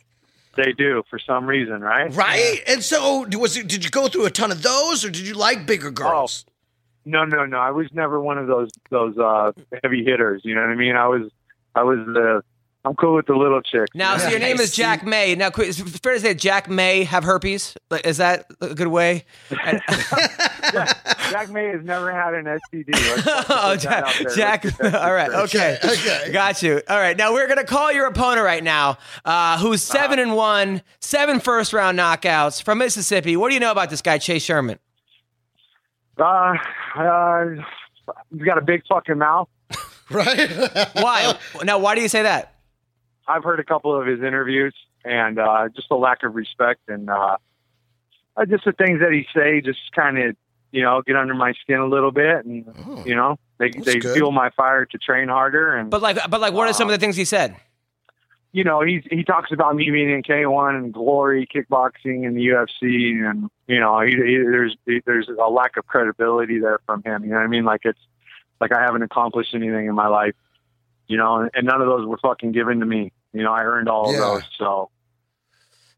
[0.56, 2.14] They do for some reason, right?
[2.14, 2.60] right?
[2.66, 5.34] And so, was it, did you go through a ton of those, or did you
[5.34, 6.44] like bigger girls?
[7.04, 7.58] No, no, no.
[7.58, 9.50] I was never one of those those uh,
[9.82, 10.42] heavy hitters.
[10.44, 10.94] You know what I mean?
[10.94, 11.30] I was
[11.74, 12.42] I was the
[12.84, 13.88] I'm cool with the little chick.
[13.94, 15.04] Now, so your name is Jack.
[15.04, 15.36] May.
[15.36, 17.76] Now, qu- is it fair to say Jack May have herpes?
[17.90, 19.24] Like, Is that a good way?
[19.50, 19.80] And-
[21.30, 22.86] Jack May has never had an STD.
[22.92, 24.34] Let's- let's oh, put that out Jack.
[24.34, 24.64] Jack.
[24.64, 25.30] Let's get that All right.
[25.30, 25.78] Okay.
[25.84, 26.32] Okay.
[26.32, 26.80] Got you.
[26.88, 27.16] All right.
[27.16, 31.72] Now we're gonna call your opponent right now, uh, who's seven and one, seven first
[31.72, 33.36] round knockouts from Mississippi.
[33.36, 34.78] What do you know about this guy, Chase Sherman?
[36.18, 36.54] Uh,
[36.96, 37.44] uh,
[38.32, 39.48] he's got a big fucking mouth.
[40.10, 40.50] Right?
[40.94, 41.38] Why?
[41.64, 42.51] now, why do you say that?
[43.36, 44.74] I've heard a couple of his interviews,
[45.04, 47.36] and uh, just a lack of respect, and uh,
[48.36, 50.36] uh, just the things that he say, just kind of,
[50.70, 53.02] you know, get under my skin a little bit, and Oh.
[53.06, 54.14] you know, they they good.
[54.14, 56.92] fuel my fire to train harder, and But like, but like, what are some of
[56.92, 57.56] the things he said?
[58.54, 62.48] you know, he he talks about me being in K1 and Glory kickboxing and the
[62.48, 67.02] UFC, and you know, he, he, there's he, there's a lack of credibility there from
[67.02, 67.24] him.
[67.24, 67.64] You know what I mean?
[67.64, 67.98] Like it's
[68.60, 70.34] like I haven't accomplished anything in my life,
[71.08, 73.12] you know, and, and none of those were fucking given to me.
[73.32, 74.18] You know, I earned all Yeah.
[74.18, 74.42] of those.
[74.58, 74.90] So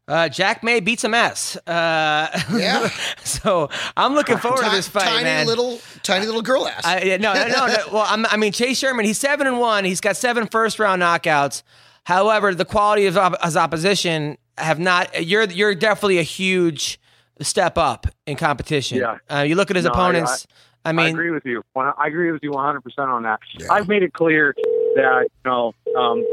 [0.07, 1.57] Uh, Jack May beats a mess.
[1.65, 2.89] Uh, Yeah.
[3.23, 5.47] so I'm looking forward to this fight, tiny man.
[5.47, 6.85] little, tiny little girl ass.
[6.85, 7.75] I, yeah, no, no, no, no.
[7.91, 9.83] Well, I'm, I mean, Chase Sherman, he's seven and one.
[9.83, 11.63] He's got seven first round knockouts.
[12.03, 15.25] However, the quality of op- his opposition have not.
[15.25, 16.99] You're you're definitely a huge
[17.41, 18.99] step up in competition.
[18.99, 19.17] Yeah.
[19.27, 20.45] Uh, you look at his No, opponents.
[20.85, 21.63] I, I mean, I agree with you.
[21.75, 23.39] I agree with you 100 percent on that.
[23.57, 23.73] Yeah.
[23.73, 24.53] I've made it clear
[24.97, 26.23] that you know um,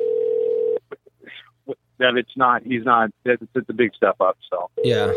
[2.02, 2.62] that it's not.
[2.62, 3.10] He's not.
[3.24, 4.36] That it's, it's a big step up.
[4.50, 4.70] So.
[4.84, 5.12] yeah.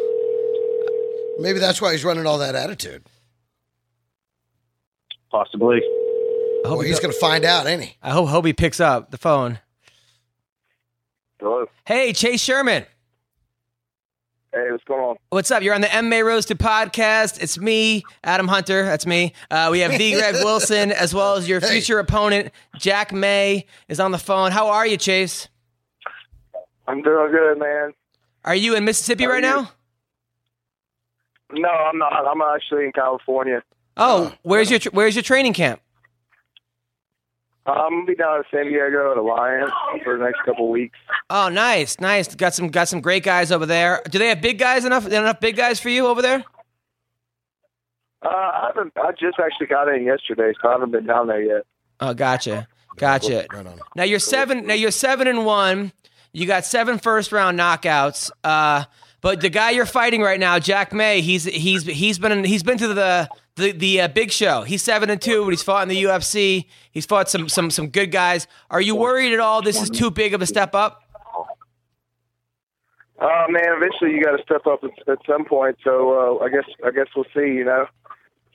[1.39, 3.03] Maybe that's why he's running all that attitude.
[5.29, 5.77] Possibly.
[5.77, 7.97] I hope, Well, he, he's going to find out, ain't he?
[8.01, 9.59] I hope, hope he picks up the phone.
[11.39, 11.65] Hello.
[11.85, 12.85] Hey, Chase Sherman.
[14.53, 15.17] Hey, what's going on?
[15.31, 15.61] What's up?
[15.61, 17.41] You're on the MMA Roasted podcast.
[17.43, 18.85] It's me, Adam Hunter.
[18.85, 19.33] That's me.
[19.51, 21.71] Uh, we have the Greg Wilson as well as your Hey.
[21.71, 24.51] future opponent, Jack May, is on the phone.
[24.53, 25.49] How are you, Chase?
[26.87, 27.93] I'm doing good, man.
[28.43, 29.71] Are you in Mississippi How right now?
[31.51, 32.13] No, I'm not.
[32.13, 33.63] I'm actually in California.
[33.97, 35.81] Oh, where's your where's your training camp?
[37.67, 39.71] Uh, I'm gonna be down in San Diego at Alliance
[40.03, 40.97] for the next couple weeks.
[41.29, 42.33] Oh, nice, nice.
[42.35, 44.01] Got some got some great guys over there.
[44.09, 45.07] Do they have big guys enough?
[45.07, 46.43] Enough big guys for you over there?
[48.21, 48.93] Uh, I haven't.
[48.97, 51.63] I just actually got in yesterday, so I haven't been down there yet.
[51.99, 52.67] Oh, gotcha,
[52.97, 53.45] gotcha.
[53.51, 53.79] Right on.
[53.95, 54.67] Now you're seven.
[54.67, 55.91] Now you're seven and one.
[56.35, 58.29] You got seven first round knockouts.
[58.43, 58.83] Uh,
[59.21, 62.77] but the guy you're fighting right now, Jack May, he's he's he's been he's been
[62.77, 64.63] to the the the uh, big show.
[64.63, 66.65] He's seven and two, but he's fought in the UFC.
[66.91, 68.47] He's fought some some some good guys.
[68.69, 69.61] Are you worried at all?
[69.61, 71.03] This is too big of a step up.
[73.17, 75.77] Uh, man, eventually you got to step up at, at some point.
[75.85, 77.53] So uh, I guess I guess we'll see.
[77.53, 77.85] You know,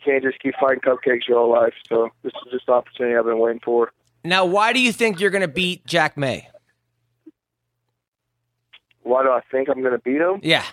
[0.05, 1.73] can't just keep fighting cupcakes your whole life.
[1.89, 3.91] So this is just the opportunity I've been waiting for.
[4.23, 6.47] Now, why do you think you're going to beat Jack May?
[9.11, 10.39] Why do I think I'm going to beat him?
[10.41, 10.65] Yeah.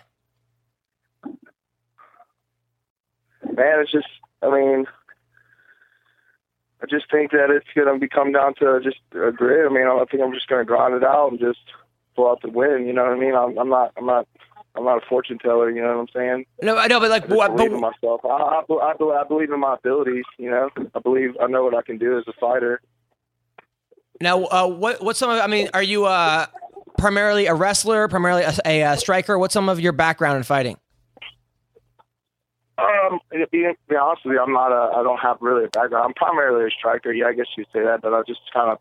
[3.43, 4.05] Man, it's just.
[4.43, 4.85] I mean,
[6.79, 9.65] I just think that it's going to come down to just a grid.
[9.65, 11.57] I mean, I think I'm just going to grind it out and just
[12.15, 12.85] pull out the win.
[12.85, 13.33] You know what I mean?
[13.33, 13.91] I'm, I'm not.
[13.97, 14.27] I'm not.
[14.75, 15.71] I'm not a fortune teller.
[15.71, 16.45] You know what I'm saying?
[16.61, 17.55] No, I know, but like, I what?
[17.55, 18.21] believe in myself.
[18.23, 20.25] I, I, I, I believe in my abilities.
[20.37, 22.81] You know, I believe I know what I can do as a fighter.
[24.21, 25.03] now, uh, what?
[25.03, 25.39] What's some of?
[25.39, 26.45] I mean, are you uh,
[26.97, 29.37] primarily a wrestler, primarily a, a, uh striker?
[29.37, 30.77] What's some of your background in fighting?
[32.79, 34.97] Um, to be, to be honest with you, I'm not a.
[34.97, 36.05] I don't have really a background.
[36.05, 37.11] I'm primarily a striker.
[37.11, 38.77] Yeah, I guess you'd say that, but I just kind of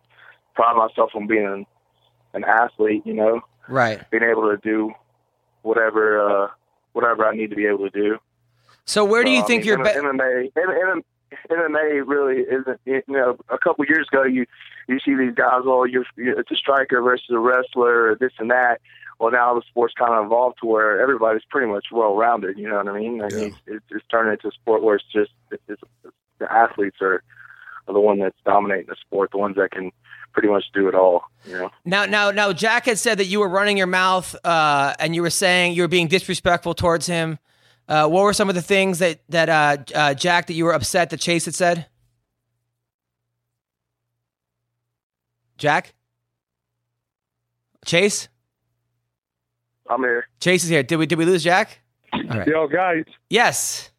[0.54, 1.66] pride myself on being an,
[2.34, 3.02] an athlete.
[3.06, 4.02] You know, Right.
[4.10, 4.92] being able to do
[5.62, 6.48] whatever uh,
[6.92, 8.18] whatever I need to be able to do.
[8.84, 9.78] So, where do you I think you're?
[9.82, 11.02] Be- MMA, MMA,
[11.50, 12.80] MMA really isn't.
[12.84, 14.46] You know, a couple years ago, you
[14.88, 15.62] you see these guys.
[15.64, 18.80] Oh, you're, you're it's a striker versus a wrestler, or this and that.
[19.18, 22.58] Well, now the sport's kind of evolved to where everybody's pretty much well rounded.
[22.58, 23.22] You know what I mean?
[23.22, 25.82] I mean it's, it's turning into a sport where it's just it's, it's,
[26.38, 27.22] the athletes are,
[27.88, 29.90] are the one that's dominating the sport, the ones that can
[30.32, 31.24] pretty much do it all.
[31.46, 31.70] You know.
[31.86, 35.22] Now, now, now, Jack had said that you were running your mouth uh, and you
[35.22, 37.38] were saying you were being disrespectful towards him.
[37.88, 40.72] Uh, what were some of the things that that uh, uh, Jack that you were
[40.72, 41.86] upset that Chase had said?
[45.56, 45.94] Jack,
[47.84, 48.28] Chase,
[49.88, 50.26] I'm here.
[50.40, 50.82] Chase is here.
[50.82, 51.80] Did we did we lose Jack?
[52.12, 52.46] All right.
[52.46, 53.04] Yo, guys.
[53.30, 53.90] Yes.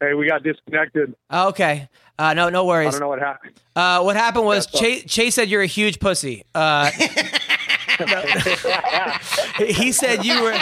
[0.00, 1.14] Hey, we got disconnected.
[1.30, 1.88] Oh, okay.
[2.18, 2.88] Uh, no, no worries.
[2.88, 3.52] I don't know what happened.
[3.74, 6.44] Uh, what happened was Chase, Chase said you're a huge pussy.
[6.54, 6.90] Uh,
[9.58, 10.54] he he said you were.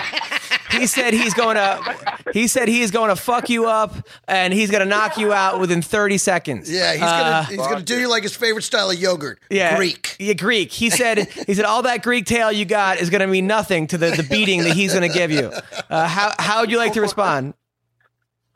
[0.70, 1.97] He said he's going to.
[2.32, 3.95] He said he's going to fuck you up
[4.26, 6.70] and he's going to knock you out within 30 seconds.
[6.70, 9.39] Yeah, he's Uh, gonna he's gonna do you like his favorite style of yogurt.
[9.51, 10.16] yeah, Greek.
[10.18, 10.72] Yeah, Greek.
[10.72, 13.87] He said he said all that Greek tail you got is going to mean nothing
[13.89, 15.53] to the, the beating that he's going to give you.
[15.91, 17.55] Uh, how how would you like to respond?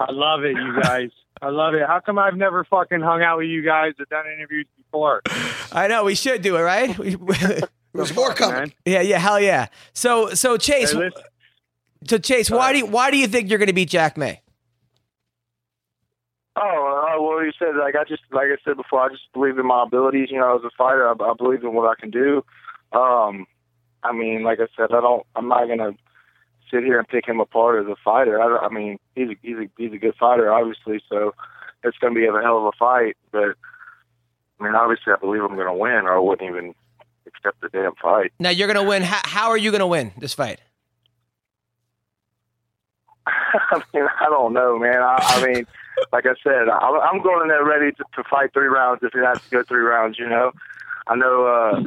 [0.00, 1.10] I love it, you guys.
[1.40, 1.86] I love it.
[1.86, 5.22] How come I've never fucking hung out with you guys or done interviews before?
[5.72, 7.68] I know we should do it, right?
[7.92, 8.54] We- There's more coming.
[8.54, 8.72] Man.
[8.84, 9.66] yeah, yeah, hell yeah.
[9.94, 11.10] So so Chase, Hey,
[12.06, 14.40] so Chase, why do you, why do you think you're going to beat Jack May?
[16.56, 16.60] Oh,
[17.16, 19.66] uh, well, you said like I just like I said before, I just believe in
[19.66, 20.28] my abilities.
[20.30, 22.44] You know, as a fighter, I, I believe in what I can do.
[22.92, 23.46] Um,
[24.02, 25.24] I mean, like I said, I don't.
[25.36, 25.92] I'm not gonna
[26.70, 28.40] sit here and pick him apart as a fighter.
[28.42, 31.00] I, I mean, he's a, he's a he's a good fighter, obviously.
[31.08, 31.32] So
[31.84, 33.16] it's gonna be a hell of a fight.
[33.30, 33.54] But
[34.58, 36.74] I mean, obviously, I believe I'm gonna win, or I wouldn't even
[37.28, 38.32] accept the damn fight.
[38.38, 39.02] Now you're going to win.
[39.02, 40.60] How, how are you going to win this fight?
[43.26, 45.00] I mean, I don't know, man.
[45.02, 45.66] I, I mean,
[46.12, 49.14] like I said, I'm, I'm going in there ready to, to fight three rounds if
[49.14, 50.18] it has to go three rounds.
[50.18, 50.52] You know,
[51.06, 51.46] I know.
[51.46, 51.82] uh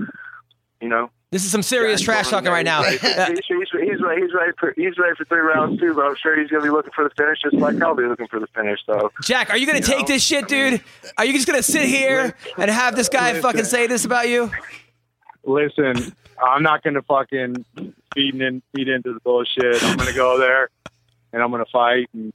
[0.81, 2.81] You know, This is some serious trash talking right now.
[2.81, 3.11] He's, he's,
[3.47, 6.39] he's, he's, ready, he's ready for he's ready for three rounds too, but I'm sure
[6.39, 8.47] he's going to be looking for the finish just like I'll be looking for the
[8.47, 8.79] finish.
[8.85, 10.81] So Jack, are you going to take know, this shit, dude?
[11.17, 14.27] Are you just going to sit here and have this guy fucking say this about
[14.27, 14.51] you?
[15.43, 17.65] Listen, I'm not going to fucking
[18.13, 19.84] feed, in, feed into the bullshit.
[19.84, 20.69] I'm going to go there
[21.34, 22.07] and I'm going to fight.
[22.13, 22.34] And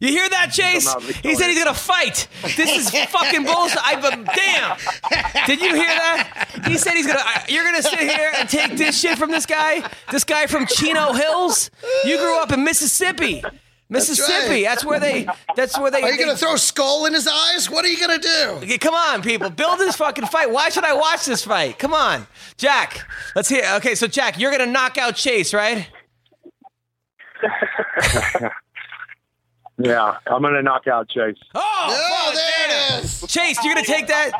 [0.00, 0.92] You hear that, Chase?
[1.22, 2.28] He said he's going to fight.
[2.56, 3.78] This is fucking bullshit.
[3.80, 5.46] I, damn.
[5.46, 6.48] Did you hear that?
[6.66, 9.30] He said he's going to, you're going to sit here and take this shit from
[9.30, 9.88] this guy?
[10.10, 11.70] This guy from Chino Hills?
[12.04, 13.42] You grew up in Mississippi.
[13.88, 14.62] Mississippi.
[14.64, 15.28] That's, where they.
[15.54, 16.02] That's where they.
[16.02, 17.70] Are you they- gonna throw skull in his eyes?
[17.70, 18.50] What are you gonna do?
[18.62, 19.48] Okay, Come on, people.
[19.50, 20.50] Build this fucking fight.
[20.50, 21.78] Why should I watch this fight?
[21.78, 22.26] Come on.
[22.56, 23.06] Jack,
[23.36, 23.62] let's hear.
[23.76, 25.88] Okay, so Jack, you're going to knock out Chase, right?
[29.78, 31.36] Yeah, I'm gonna knock out Chase.
[31.54, 32.98] Oh, Oh, fuck, there damn.
[33.00, 33.20] it is.
[33.28, 34.30] Chase, you're going to take that?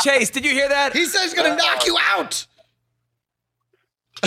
[0.00, 0.94] Chase, did you hear that?
[0.94, 2.46] He says he's gonna knock you out.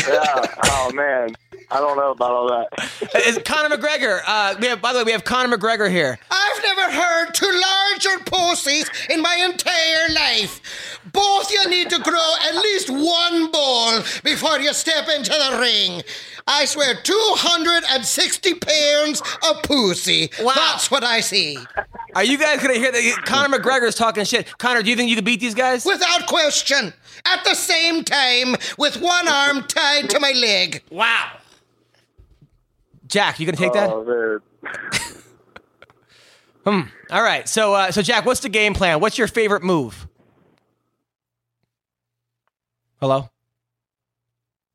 [0.08, 0.46] Yeah.
[0.66, 1.34] Oh man,
[1.74, 3.16] I don't know about all that.
[3.28, 4.22] Is Conor McGregor.
[4.28, 6.20] Uh, we have, by the way, we have Conor McGregor here.
[6.30, 11.00] I've never heard two larger pussies in my entire life.
[11.12, 16.04] Both you need to grow at least one ball before you step into the ring.
[16.46, 20.30] I swear, 260 pounds of pussy.
[20.42, 20.54] Wow.
[20.56, 21.58] That's what I see.
[22.16, 23.24] Are you guys going to hear that?
[23.26, 24.60] Conor McGregor's talking shit.
[24.60, 25.86] Conor, do you think you could beat these guys?
[25.86, 26.94] Without question.
[27.26, 30.84] At the same time, with one arm tied to my leg.
[30.92, 31.32] Wow.
[33.14, 33.92] Jack, you going to take that?
[33.92, 34.40] Oh
[36.66, 36.90] man.
[37.12, 37.48] All right.
[37.48, 39.00] So, uh, so Jack, what's the game plan?
[39.00, 40.08] What's your favorite move?
[43.00, 43.30] Hello.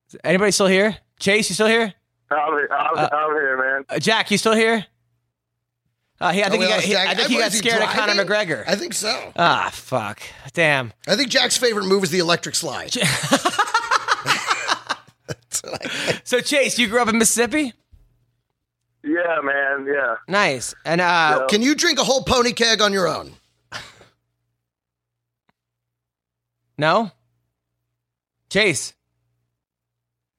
[0.08, 0.98] Is anybody still here?
[1.18, 1.92] Chase, you still here?
[2.30, 3.84] I'm, I'm, I'm here, man.
[3.88, 4.86] Uh, Jack, you still here?
[6.20, 6.82] Uh, he, I think Are he got.
[6.82, 8.24] He, I think he got is he scared of Conor?
[8.24, 8.62] McGregor.
[8.68, 9.32] I think so.
[9.34, 10.22] ah, fuck.
[10.52, 10.92] Damn.
[11.08, 12.94] I think Jack's favorite move is the electric slide.
[16.24, 17.72] So Chase, you grew up in Mississippi.
[19.02, 19.86] Yeah, man.
[19.86, 20.16] Yeah.
[20.26, 20.74] Nice.
[20.84, 23.32] And uh, Can you drink a whole pony keg on your own?
[26.78, 27.10] no.
[28.50, 28.94] Chase.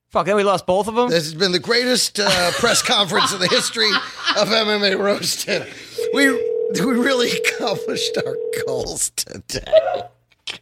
[0.09, 0.25] Fuck.
[0.25, 1.09] Then we lost both of them.
[1.09, 3.91] This has been the greatest uh, press conference in the history
[4.37, 5.67] of MMA Roasted.
[6.13, 6.31] We
[6.73, 9.63] we really accomplished our goals today.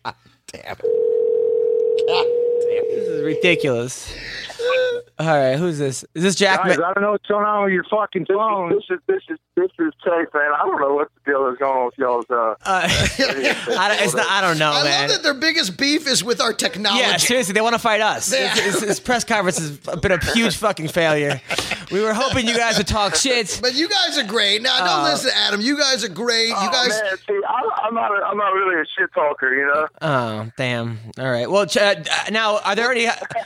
[0.03, 0.15] God
[0.47, 2.07] damn it.
[2.07, 2.25] God
[2.89, 4.13] This is ridiculous.
[5.19, 6.05] All right, who's this?
[6.13, 6.61] Is this Jack?
[6.63, 8.69] Guys, Ma- I don't know what's going on with your fucking phone.
[8.69, 10.51] This is this is this is Chase, man.
[10.53, 12.25] I don't know what the deal is going on with y'all's.
[12.29, 15.01] Uh, uh, I, don't, it's not, I don't know, I man.
[15.09, 17.01] love that their biggest beef is with our technology.
[17.01, 18.29] Yeah, seriously, they want to fight us.
[18.29, 21.41] This, this- this press conference has been a huge fucking failure.
[21.91, 23.59] We were hoping you guys would talk shit.
[23.61, 24.61] But you guys are great.
[24.61, 25.61] Now, don't Uh, listen, Adam.
[25.61, 26.49] You guys are great.
[26.49, 26.89] You oh, guys.
[26.89, 28.11] man, see, I, I'm not.
[28.11, 29.87] A, I'm not really a shit talker, you know.
[30.01, 30.99] Oh, damn.
[31.17, 31.49] All right.
[31.49, 31.95] Well, Ch- uh,
[32.29, 33.05] now are there any?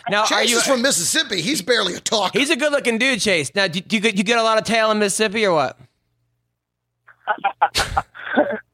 [0.10, 0.57] Now are Chase you?
[0.57, 1.41] is from Mississippi.
[1.41, 2.38] He's barely a talker.
[2.38, 3.53] He's a good-looking dude, Chase.
[3.55, 5.77] Now, do, do you get you get a lot of tail in Mississippi or what?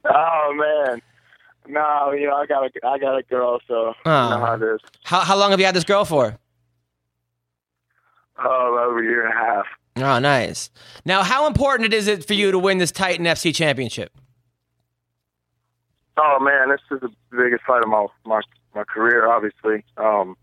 [0.10, 1.02] Oh man.
[1.68, 4.24] No, you know, I got a, I got a girl, so Oh.
[4.24, 4.80] you know how it is.
[5.04, 6.38] How how long have you had this girl for?
[8.42, 9.66] Oh, over a year and a half.
[9.98, 10.70] Oh, nice.
[11.06, 14.12] Now, how important is it for you to win this Titan FC championship?
[16.18, 18.42] Oh man, this is the biggest fight of my my
[18.74, 19.28] my career.
[19.30, 20.38] Obviously, um,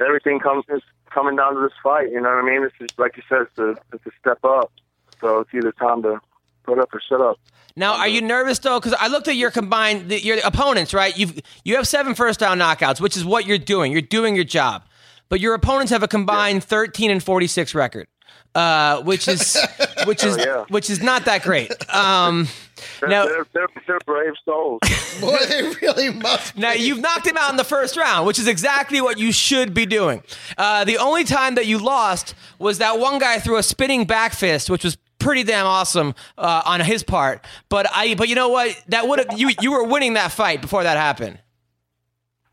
[0.00, 2.10] everything comes is coming down to this fight.
[2.10, 2.62] You know what I mean?
[2.62, 4.72] This is like you said, it's a it's a step up.
[5.20, 6.20] So it's either time to
[6.64, 7.38] put up or shut up.
[7.76, 8.80] Now, are you nervous though?
[8.80, 10.92] Because I looked at your combined the, your opponents.
[10.92, 13.92] Right, you've you have seven first down knockouts, which is what you're doing.
[13.92, 14.84] You're doing your job,
[15.28, 18.08] but your opponents have a combined 13 and 46 record,
[18.54, 19.58] uh, which is
[20.06, 20.64] which is yeah.
[20.68, 21.72] which is not that great.
[21.94, 22.48] Um,
[23.00, 24.80] They're, now, they're, they're, they're brave souls.
[25.20, 26.56] Boy, they really must.
[26.56, 26.80] Now be.
[26.80, 29.86] you've knocked him out in the first round, which is exactly what you should be
[29.86, 30.22] doing.
[30.56, 34.32] Uh, the only time that you lost was that one guy threw a spinning back
[34.32, 37.44] fist, which was pretty damn awesome uh, on his part.
[37.68, 38.80] But I, but you know what?
[38.88, 41.38] That would have you you were winning that fight before that happened.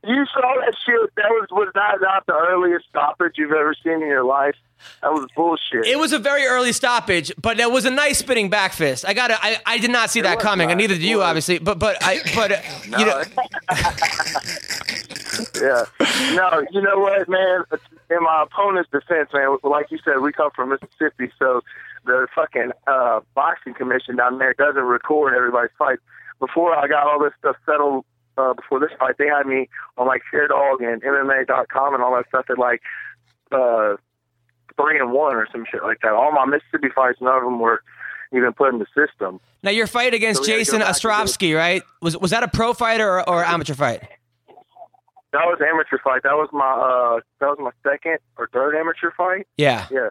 [0.04, 1.10] You saw that shit.
[1.16, 4.56] That was was that not the earliest stoppage you've ever seen in your life?
[5.02, 5.86] That was bullshit.
[5.86, 9.06] It was a very early stoppage, but it was a nice spinning back fist.
[9.08, 11.60] I got I, I did not see that was coming, and neither did you, obviously.
[11.60, 12.62] But but I but uh,
[13.00, 13.24] you know.
[15.62, 15.86] Yeah.
[16.34, 17.64] No, you know what, man?
[18.10, 21.62] In my opponent's defense, man, like you said, we come from Mississippi, so
[22.06, 26.02] the fucking uh, boxing commission down there doesn't record everybody's fights.
[26.40, 28.06] Before I got all this stuff settled,
[28.38, 32.28] uh, before this fight, they had me on like Dog and MMA.com and all that
[32.28, 32.82] stuff at like
[33.52, 33.96] uh,
[34.80, 36.12] three and one or some shit like that.
[36.14, 37.82] All my Mississippi fights, none of them were
[38.34, 39.40] even put in the system.
[39.64, 41.84] Now your fight against So Jason Ostrovsky, right?
[42.02, 44.02] Was was that a pro fight or, or amateur fight?
[45.32, 46.24] That was an amateur fight.
[46.24, 49.48] That was my uh, that was my second or third amateur fight.
[49.58, 49.86] Yeah.
[49.92, 50.10] Yeah.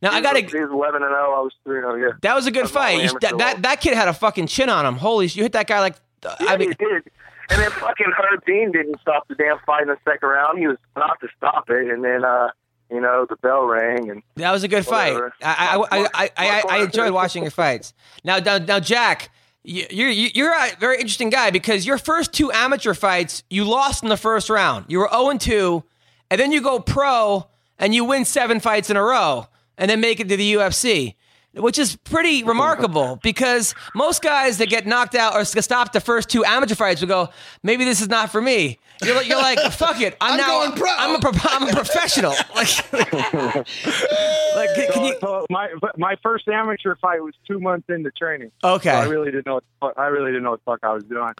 [0.00, 0.42] Now I gotta.
[0.42, 1.32] was- He was eleven and zero.
[1.34, 1.96] I was three and zero.
[1.96, 2.12] Yeah.
[2.22, 3.02] That was a good my fight.
[3.02, 4.94] You- that, that that kid had a fucking chin on him.
[4.96, 5.96] Holy, you hit that guy like.
[6.24, 7.02] uh, Yeah, I mean, he did.
[7.50, 10.60] And then fucking Herb Dean didn't stop the damn fight in the second round.
[10.60, 12.50] He was not to stop it, and then uh,
[12.90, 15.14] you know, the bell rang, and that was a good fight.
[15.42, 17.92] I I, I, I, I, I enjoyed watching your fights.
[18.24, 19.30] Now, now, now, Jack,
[19.62, 24.02] you- you're you're a very interesting guy because your first two amateur fights you lost
[24.02, 24.86] in the first round.
[24.88, 25.84] You were zero and two,
[26.30, 27.46] and then you go pro
[27.78, 29.46] and you win seven fights in a row.
[29.78, 31.14] and then make it to the UFC.
[31.54, 36.28] Which is pretty remarkable because most guys that get knocked out or stopped the first
[36.28, 37.28] two amateur fights will go,
[37.62, 38.78] maybe this is not for me.
[39.02, 40.16] You're like, you're like fuck it.
[40.20, 42.34] I'm, I'm now going pro." I'm a, pro- I'm a professional.
[42.54, 45.16] Like, like can, can you?
[45.20, 48.50] So my my first amateur fight was two months into training.
[48.62, 48.90] Okay.
[48.90, 49.60] So I really didn't know.
[49.78, 51.32] What, I really didn't know what the fuck I was doing.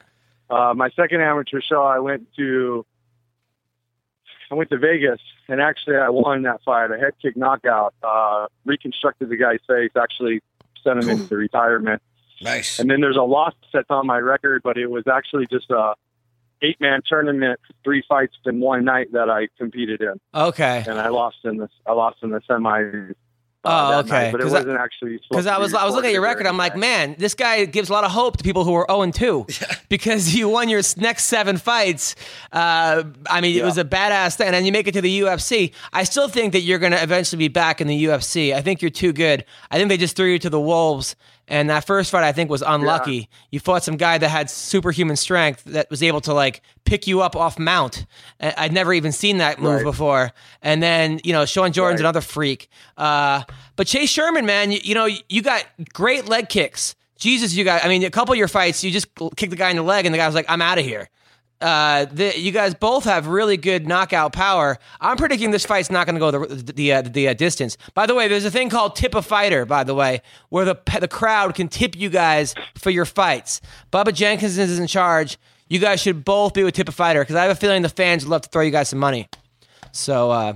[0.49, 2.87] Uh, my second amateur show, I went to.
[4.51, 5.21] I went to Vegas,
[5.51, 6.91] and actually, I won that fight.
[6.91, 7.95] A head kick knockout.
[8.03, 9.91] Uh, reconstructed the guy's face.
[10.01, 10.41] Actually,
[10.83, 12.01] sent him into retirement.
[12.41, 12.79] Nice.
[12.79, 15.95] And then there's a loss that's on my record, but it was actually just a
[16.63, 20.85] eight man tournament, three fights in one night that I competed in, Okay.
[20.87, 22.41] and I lost in the I lost in the
[23.65, 23.75] semi.
[23.95, 24.09] Oh, okay.
[24.11, 26.23] night, but it 'Cause I- wasn't actually Because I was I was looking at your
[26.23, 28.87] record, I'm like, man, this guy gives a lot of hope to people who are
[28.89, 29.47] 0 and 2
[29.89, 32.15] because you won your next seven fights.
[32.53, 35.21] Uh, I mean, it was a badass thing, and then you make it to the
[35.21, 35.73] UFC.
[35.93, 38.55] I still think that you're going to eventually be back in the UFC.
[38.55, 39.45] I think you're too good.
[39.71, 41.17] I think they just threw you to the wolves.
[41.51, 43.29] And that first fight, I think, was unlucky.
[43.51, 47.21] You fought some guy that had superhuman strength that was able to like pick you
[47.21, 48.07] up off mount.
[48.41, 49.85] I'd never even seen that move Right.
[49.85, 50.31] before.
[50.63, 52.07] And then you know, Shawn Jordan's Right.
[52.07, 52.69] another freak.
[52.97, 53.43] Uh,
[53.77, 56.95] but Chase Sherman, man, you, you know, you got great leg kicks.
[57.19, 57.85] Jesus, you got.
[57.85, 60.07] I mean, a couple of your fights, you just kick the guy in the leg,
[60.07, 61.11] and the guy was like, "I'm out of here."
[61.61, 64.79] Uh, the, you guys both have really good knockout power.
[65.01, 67.77] I'm predicting this fight's not going to go the the uh, the uh, distance.
[67.95, 69.67] By the way, there's a thing called tip a fighter.
[69.67, 73.61] By the way, where the the crowd can tip you guys for your fights.
[73.93, 75.37] Bubba Jenkins is in charge.
[75.69, 77.89] You guys should both be with tip a fighter because I have a feeling the
[77.91, 79.29] fans would love to throw you guys some money.
[79.93, 80.55] So, uh,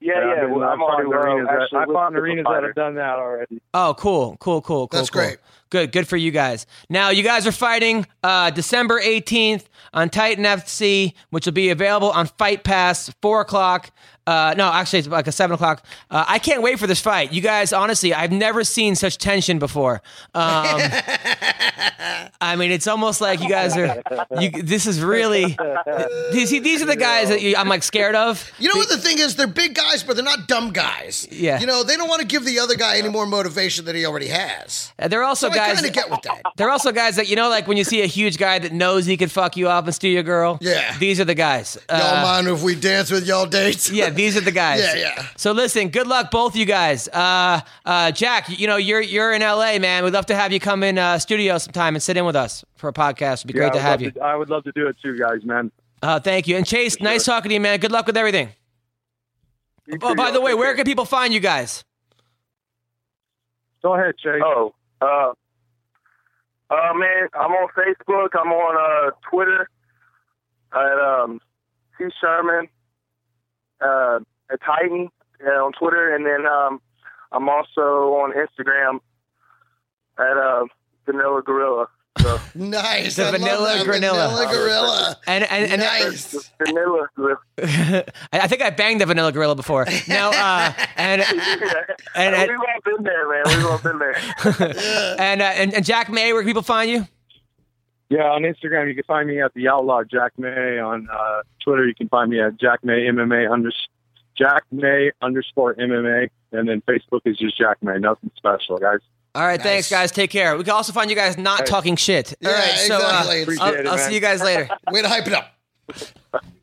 [0.00, 0.46] Yeah, I've yeah.
[0.46, 1.48] well, I've I'm fought on in arenas.
[1.70, 3.60] That, I've with fought in the arenas that have done that already.
[3.74, 4.98] Oh, cool, cool, cool, cool.
[4.98, 5.22] That's cool.
[5.22, 5.38] great.
[5.68, 6.66] Good, good for you guys.
[6.88, 12.10] Now you guys are fighting uh, December 18th on Titan FC, which will be available
[12.10, 13.90] on Fight Pass, four o'clock.
[14.26, 15.84] Uh, no, actually, it's like a seven o'clock.
[16.10, 17.32] Uh, I can't wait for this fight.
[17.32, 20.02] You guys, honestly, I've never seen such tension before.
[20.34, 20.80] Um,
[22.40, 24.02] I mean, it's almost like you guys are.
[24.40, 25.56] You, this is really.
[26.32, 28.50] These, these are the guys that you, I'm like scared of.
[28.58, 29.36] You know what the thing is?
[29.36, 31.26] They're big guys, but they're not dumb guys.
[31.30, 31.60] Yeah.
[31.60, 34.04] You know, they don't want to give the other guy any more motivation than he
[34.06, 34.92] already has.
[34.98, 35.74] Uh, They're also So I guys.
[35.74, 36.42] kind of get with that.
[36.56, 39.06] They're also guys that you know, like when you see a huge guy that knows
[39.06, 40.58] he could fuck you up and steal your girl.
[40.60, 40.96] Yeah.
[40.98, 41.78] these are the guys.
[41.88, 43.90] Y'all Uh, mind if we dance with y'all dates?
[43.90, 44.80] yeah, these are the guys.
[44.80, 45.26] Yeah, yeah.
[45.36, 47.08] So listen, good luck, both you guys.
[47.08, 50.02] Uh, uh, Jack, you know you're you're in LA, man.
[50.04, 52.64] We'd love to have you come in uh, studio sometime and sit in with us
[52.76, 53.40] for a podcast.
[53.44, 54.22] It'd be great to have love you.
[54.22, 55.70] I would love to do it too, guys, man.
[56.02, 56.56] Uh, thank you.
[56.56, 57.78] And Chase, nice talking to you, man.
[57.80, 58.50] Good luck with everything.
[59.86, 60.76] You Oh, too, by the way, Take where care.
[60.76, 61.84] can people find you guys?
[63.82, 64.42] Go ahead, Chase.
[64.44, 65.32] Oh, uh,
[66.70, 68.28] uh, man, I'm on Facebook.
[68.38, 69.68] I'm on uh, Twitter
[70.74, 71.40] at um,
[71.96, 72.68] T Sherman
[73.80, 74.18] uh,
[74.50, 75.08] at Titan
[75.46, 76.80] uh, on Twitter, and then um,
[77.32, 79.00] I'm also on Instagram
[80.18, 80.64] at uh,
[81.04, 81.86] Vanilla Gorilla.
[82.18, 83.16] So Nice.
[83.16, 83.86] The I vanilla that.
[83.86, 84.30] granilla.
[84.30, 85.16] Vanilla gorilla.
[85.26, 86.50] And and, and nice.
[86.64, 87.36] Vanilla Gorilla.
[87.58, 89.86] I I think I banged the vanilla gorilla before.
[90.08, 93.42] Now, uh, and And- and- we've all been there, man.
[93.46, 94.16] We've all been there.
[95.20, 97.06] and, uh, and and Jack May, where can people find you?
[98.08, 100.78] Yeah, on Instagram you can find me at the Outlaw Jack May.
[100.78, 103.70] On uh, Twitter you can find me at Jack May MMA under
[104.38, 107.98] Jack May underscore MMA, and then Facebook is just Jack May.
[107.98, 109.00] Nothing special, guys.
[109.34, 110.12] All right, thanks, guys.
[110.12, 110.56] Take care.
[110.56, 112.32] We can also find you guys not talking shit.
[112.44, 113.38] All Yeah, right, so exactly.
[113.38, 114.08] uh, Appreciate I'll, it, I'll man.
[114.08, 114.68] see you guys later.
[114.90, 116.42] Way to hype it up.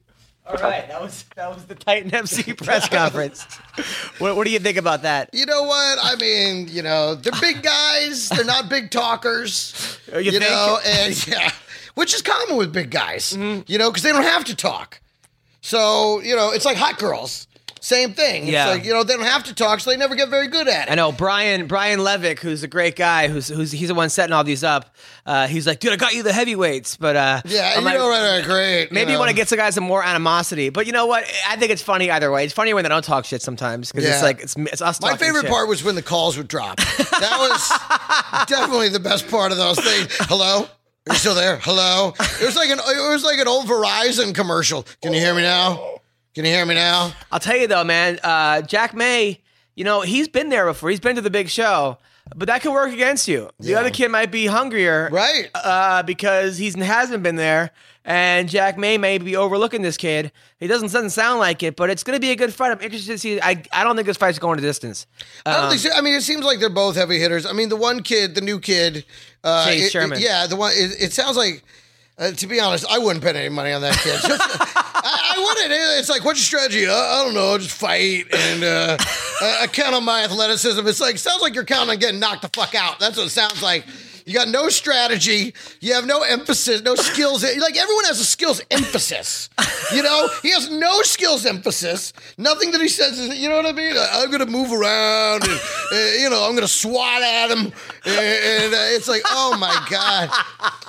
[0.45, 3.45] All right, that was that was the Titan FC press conference.
[4.19, 5.29] What, what do you think about that?
[5.33, 5.99] You know what?
[6.01, 8.27] I mean, you know, they're big guys.
[8.29, 9.99] They're not big talkers.
[10.11, 11.49] Oh, you You, know, and yeah,
[11.95, 13.33] which is common with big guys.
[13.33, 13.71] Mm-hmm.
[13.71, 14.99] You know, because they don't have to talk.
[15.61, 17.47] So you know, it's like hot girls.
[17.83, 18.47] Same thing.
[18.47, 18.67] Yeah.
[18.69, 20.69] It's like you know they don't have to talk, so they never get very good
[20.69, 20.91] at it.
[20.91, 24.31] I know Brian Brian Levick, who's a great guy, who's who's he's the one setting
[24.31, 24.95] all these up.
[25.25, 27.97] Uh, he's like, dude, I got you the heavyweights, but uh, Yeah, I'm you like,
[27.97, 28.91] know, right, right, great.
[28.93, 29.19] Maybe you know.
[29.19, 31.25] want to get some guys some more animosity, but you know what?
[31.45, 32.45] I think it's funny either way.
[32.45, 35.01] It's funny when they don't talk shit sometimes because it's like it's, it's us.
[35.01, 35.51] My favorite shit.
[35.51, 36.77] part was when the calls would drop.
[36.77, 40.07] That was definitely the best part of those things.
[40.21, 40.67] Hello, are
[41.13, 41.57] you still there?
[41.57, 42.13] Hello.
[42.17, 44.85] It was like an it was like an old Verizon commercial.
[45.01, 45.99] Can you hear me now?
[46.35, 47.13] Can you hear me now?
[47.31, 48.19] I'll tell you though, man.
[48.23, 49.39] Uh, Jack May,
[49.75, 50.89] you know, he's been there before.
[50.89, 51.97] He's been to the big show,
[52.35, 53.49] but that could work against you.
[53.59, 53.79] The Yeah.
[53.79, 55.49] other kid might be hungrier, Right.
[55.53, 57.69] Uh, because he hasn't been there,
[58.05, 60.31] and Jack May may be overlooking this kid.
[60.59, 62.71] He doesn't doesn't sound like it, but it's going to be a good fight.
[62.71, 63.39] I'm interested to see.
[63.39, 65.05] I I don't think this fight's going to distance.
[65.45, 65.91] I don't Um, think so.
[65.95, 67.45] I mean, it seems like they're both heavy hitters.
[67.45, 69.05] I mean, the one kid, the new kid,
[69.43, 70.19] uh, Chase it- it- Sherman.
[70.19, 70.71] yeah, the one.
[70.75, 71.63] It, it sounds like,
[72.17, 74.19] uh, to be honest, I wouldn't bet any money on that kid.
[75.03, 75.73] I, wouldn't?
[75.99, 76.87] It's like, what's your strategy?
[76.87, 78.97] Uh, I don't know, just fight and uh,
[79.41, 80.87] I, I count on my athleticism.
[80.87, 82.99] It's like sounds like you're counting on getting knocked the fuck out.
[82.99, 83.85] That's what it sounds like.
[84.25, 85.53] You got no strategy.
[85.81, 87.43] You have no emphasis, no skills.
[87.43, 89.49] Like everyone has a skills emphasis.
[89.93, 92.13] You know, he has no skills emphasis.
[92.37, 93.95] Nothing that he says is, you know what I mean?
[93.97, 95.59] I'm going to move around and,
[95.91, 97.73] uh, you know, I'm going to swat at him.
[98.05, 100.29] And, uh, it's like, oh my God.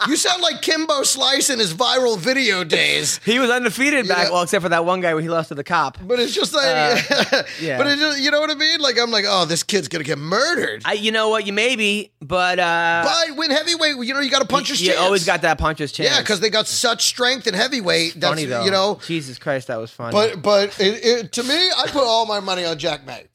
[0.09, 3.21] You sound like Kimbo Slice in his viral video days.
[3.25, 4.31] He was undefeated back, Yeah.
[4.33, 5.97] well, except for that one guy when he lost to the cop.
[6.03, 6.65] But it's just like,
[7.61, 7.79] yeah.
[7.79, 8.81] but it just, you know what I mean?
[8.81, 10.83] Like, I'm like, oh, this kid's going to get murdered.
[10.85, 11.47] I, you know what?
[11.47, 14.89] You maybe, but uh, but when heavyweight, you know, you got a punch his you
[14.89, 15.01] chance.
[15.01, 16.11] always got that puncher's chance.
[16.11, 18.15] Yeah, because they got such strength in heavyweight.
[18.21, 18.65] That's funny though.
[18.65, 18.99] you know.
[19.07, 20.13] Jesus Christ, that was funny.
[20.13, 23.27] But but it, it, to me, I put all my money on Jack May.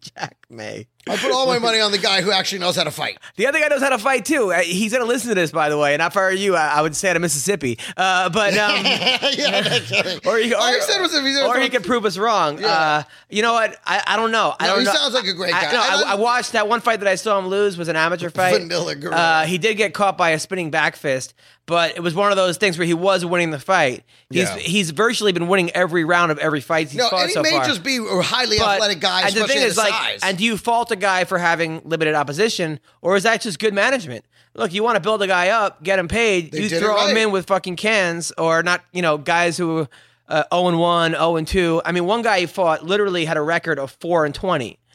[0.00, 0.86] Jack May.
[1.08, 3.18] I put all my money on the guy who actually knows how to fight.
[3.36, 4.52] The other guy knows how to fight too.
[4.52, 5.92] Uh, He's gonna listen to this, by the way.
[5.94, 7.78] And if I were you, I, I would say to Mississippi.
[7.96, 10.20] Uh, but um, yeah, no kidding.
[10.26, 12.62] or he, or, All said was if he's or he could prove us wrong.
[12.62, 13.76] Uh, you know what?
[13.86, 14.54] I, I don't know.
[14.58, 14.92] I No, don't he know.
[14.94, 15.72] sounds like a great I- guy.
[15.72, 17.96] no, I I, I watched that one fight that I saw him lose was an
[17.96, 18.60] amateur fight.
[18.60, 19.16] Vanilla Gorilla.
[19.16, 21.34] Uh, he did get caught by a spinning back fist,
[21.66, 24.04] but it was one of those things where he was winning the fight.
[24.30, 24.56] He's Yeah.
[24.58, 27.42] he's virtually been winning every round of every fight he's no, fought and he so
[27.42, 27.64] may far.
[27.64, 30.20] just be a highly But- athletic guy, and the thing is, the like, size.
[30.22, 33.74] and do you fault a guy for having limited opposition, or is that just good
[33.74, 34.24] management?
[34.54, 36.52] Look, you want to build a guy up, get him paid.
[36.52, 38.82] They you throw him in with fucking cans, or not?
[38.92, 39.88] You know, guys who
[40.28, 41.82] uh, zero and one, zero and two.
[41.84, 44.78] I mean, one guy he fought literally had a record of four and twenty.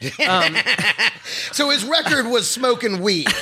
[1.52, 3.28] so his record was smoking weed.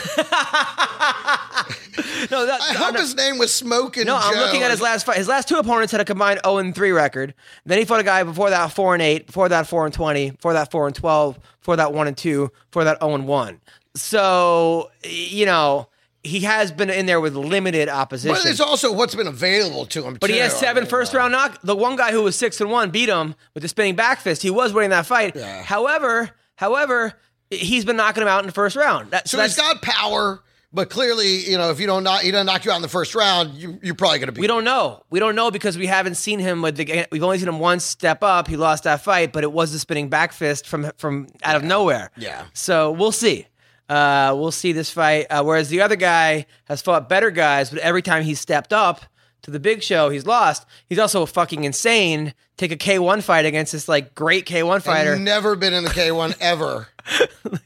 [2.31, 4.06] No, that, I hope his name was Smoking.
[4.06, 5.16] no, I'm looking at his last fight.
[5.16, 7.35] His last two opponents had a combined 0 and 3 record.
[7.66, 10.31] Then he fought a guy before that 4 and 8, before that 4 and 20,
[10.31, 13.60] before that 4 and 12, before that 1 and 2, before that 0 and 1.
[13.94, 15.89] So, you know,
[16.24, 18.36] he has been in there with limited opposition.
[18.36, 20.18] But it's also what's been available to him.
[20.20, 20.42] But he too.
[20.42, 21.60] has I mean, first round knock.
[21.62, 24.42] The one guy who was six and one beat him with the spinning back fist.
[24.42, 25.34] He was winning that fight.
[25.34, 25.62] Yeah.
[25.62, 27.14] However, however,
[27.50, 29.10] he's been knocking him out in the first round.
[29.10, 30.42] That, So that's, he's got power,
[30.72, 32.88] but clearly, you know, if you don't knock, he doesn't knock you out in the
[32.88, 34.40] first round, you, you're probably going to be.
[34.40, 35.02] we don't know.
[35.10, 37.06] We don't know because we haven't seen him with the.
[37.12, 38.48] We've only seen him once step up.
[38.48, 41.64] He lost that fight, but it was the spinning back fist from from out of
[41.64, 42.10] nowhere.
[42.16, 42.44] Yeah.
[42.54, 43.46] So we'll see.
[43.93, 45.27] Uh, we'll see this fight.
[45.28, 49.02] Uh, whereas the other guy has fought better guys, but every time he's stepped up
[49.43, 50.64] to the big show, he's lost.
[50.89, 52.32] He's also fucking insane.
[52.56, 55.14] Take a K1 fight against this like great K1 fighter.
[55.14, 56.86] I've never been in the K1 ever.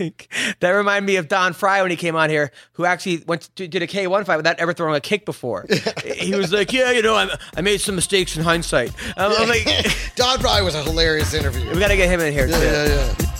[0.01, 3.43] like, that reminded me of Don Frye when he came on here, who actually went
[3.57, 5.67] to, did a K1 fight without ever throwing a kick before.
[6.17, 9.49] he was like, "Yeah, you know, I, I made some mistakes in hindsight." Um, I'm
[9.49, 9.65] like,
[10.17, 11.69] Don Frye was a hilarious interview.
[11.71, 12.65] we got to get him in here Yeah, too.
[12.65, 12.87] yeah,
[13.19, 13.36] yeah.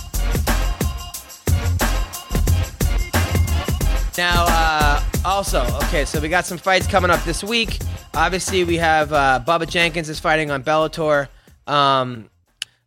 [4.17, 7.77] Now, uh, also, okay, so we got some fights coming up this week.
[8.15, 11.27] Obviously, we have uh, Bubba Jenkins is fighting on Bellator.
[11.67, 12.27] Um,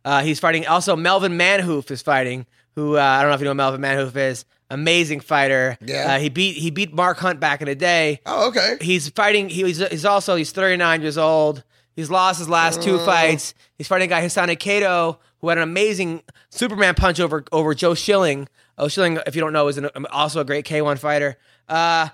[0.03, 0.67] uh, he's fighting.
[0.67, 2.45] Also, Melvin Manhoof is fighting.
[2.75, 4.43] Who uh, I don't know if you know Melvin Manhoof is.
[4.69, 5.77] Amazing fighter.
[5.81, 6.15] Yeah.
[6.15, 8.19] Uh, he beat he beat Mark Hunt back in the day.
[8.25, 8.77] Oh, okay.
[8.81, 9.47] He's fighting.
[9.47, 11.63] He was, he's also he's 39 years old.
[11.95, 13.53] He's lost his last two fights.
[13.77, 17.93] He's fighting a guy Hisaki Kato, who had an amazing Superman punch over over Joe
[17.93, 18.47] Schilling.
[18.81, 21.37] Oh, Schilling, if you don't know, is an, also a great K1 fighter.
[21.69, 22.09] Uh,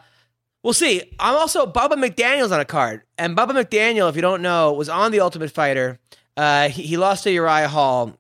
[0.64, 1.02] we'll see.
[1.18, 4.90] I'm also Bubba McDaniel's on a card, and Bubba McDaniel, if you don't know, was
[4.90, 5.98] on the Ultimate Fighter.
[6.36, 8.18] Uh, he, he lost to Uriah Hall.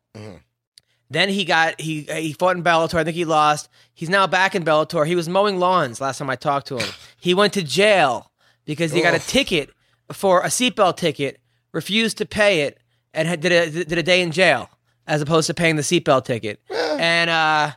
[1.09, 2.95] Then he got he he fought in Bellator.
[2.95, 3.69] I think he lost.
[3.93, 5.05] He's now back in Bellator.
[5.05, 6.89] He was mowing lawns last time I talked to him.
[7.19, 8.31] He went to jail
[8.65, 9.71] because he got a ticket
[10.13, 11.39] for a seatbelt ticket,
[11.73, 12.79] refused to pay it,
[13.13, 14.69] and had, did a did a day in jail
[15.07, 16.61] as opposed to paying the seatbelt ticket.
[16.71, 17.71] And uh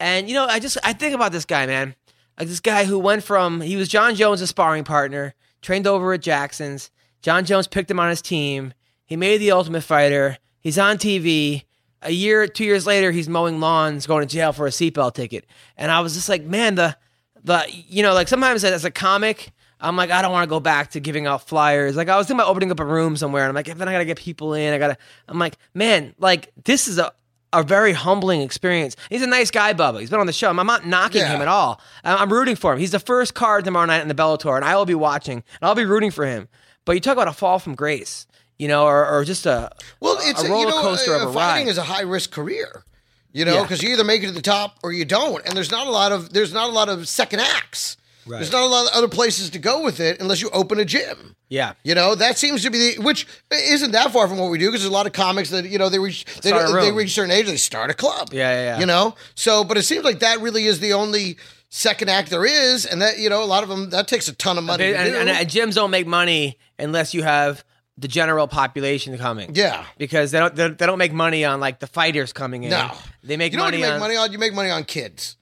[0.00, 1.94] and you know I just I think about this guy, man.
[2.38, 6.22] Like this guy who went from he was Jon Jones' sparring partner, trained over at
[6.22, 6.90] Jackson's.
[7.22, 8.72] Jon Jones picked him on his team.
[9.04, 10.38] He made the Ultimate Fighter.
[10.60, 11.64] He's on TV.
[12.02, 15.46] A year, two years later, he's mowing lawns, going to jail for a seatbelt ticket.
[15.76, 16.96] And I was just like, man, the
[17.42, 20.60] the you know, like sometimes as a comic, I'm like, I don't want to go
[20.60, 21.96] back to giving out flyers.
[21.96, 23.92] Like I was thinking about opening up a room somewhere, and I'm like, then I
[23.92, 24.74] gotta get people in.
[24.74, 24.98] I gotta.
[25.28, 27.12] I'm like, man, like this is a
[27.60, 28.96] a very humbling experience.
[29.10, 30.00] He's a nice guy, Bubba.
[30.00, 30.50] He's been on the show.
[30.50, 31.34] I'm not knocking Yeah.
[31.34, 31.80] him at all.
[32.04, 32.78] I'm rooting for him.
[32.78, 35.58] He's the first card tomorrow night in the Bellator, and I will be watching, and
[35.62, 36.48] I'll be rooting for him.
[36.84, 38.26] But you talk about a fall from grace,
[38.58, 39.70] you know, or, or just a
[40.00, 41.70] Well, it's a roller you know, coaster of a fighting ride.
[41.70, 42.84] is a high risk career.
[43.32, 43.62] You know, Yeah.
[43.62, 45.90] because you either make it to the top or you don't, and there's not a
[45.90, 47.96] lot of there's not a lot of second acts.
[48.26, 50.84] There's not a lot of other places to go with it unless you open a
[50.84, 51.36] gym.
[51.48, 51.74] yeah.
[51.84, 54.66] You know, that seems to be the which isn't that far from what we do
[54.66, 57.08] because there's a lot of comics that you know they reach they, a they reach
[57.08, 58.30] a certain age they start a club.
[58.32, 58.80] Yeah, yeah, yeah.
[58.80, 61.36] You know, so but it seems like that really is the only
[61.68, 64.34] second act there is, and that you know a lot of them that takes a
[64.34, 64.92] ton of money.
[64.94, 65.18] and, do.
[65.18, 67.64] and, and gyms don't make money unless you have
[67.98, 69.52] the general population coming.
[69.54, 69.84] Yeah.
[69.98, 72.70] because they don't they, they don't make money on like the fighters coming in.
[72.70, 72.90] No,
[73.22, 74.00] they make you know money what you make on.
[74.00, 74.32] money on.
[74.32, 75.36] You make money on kids.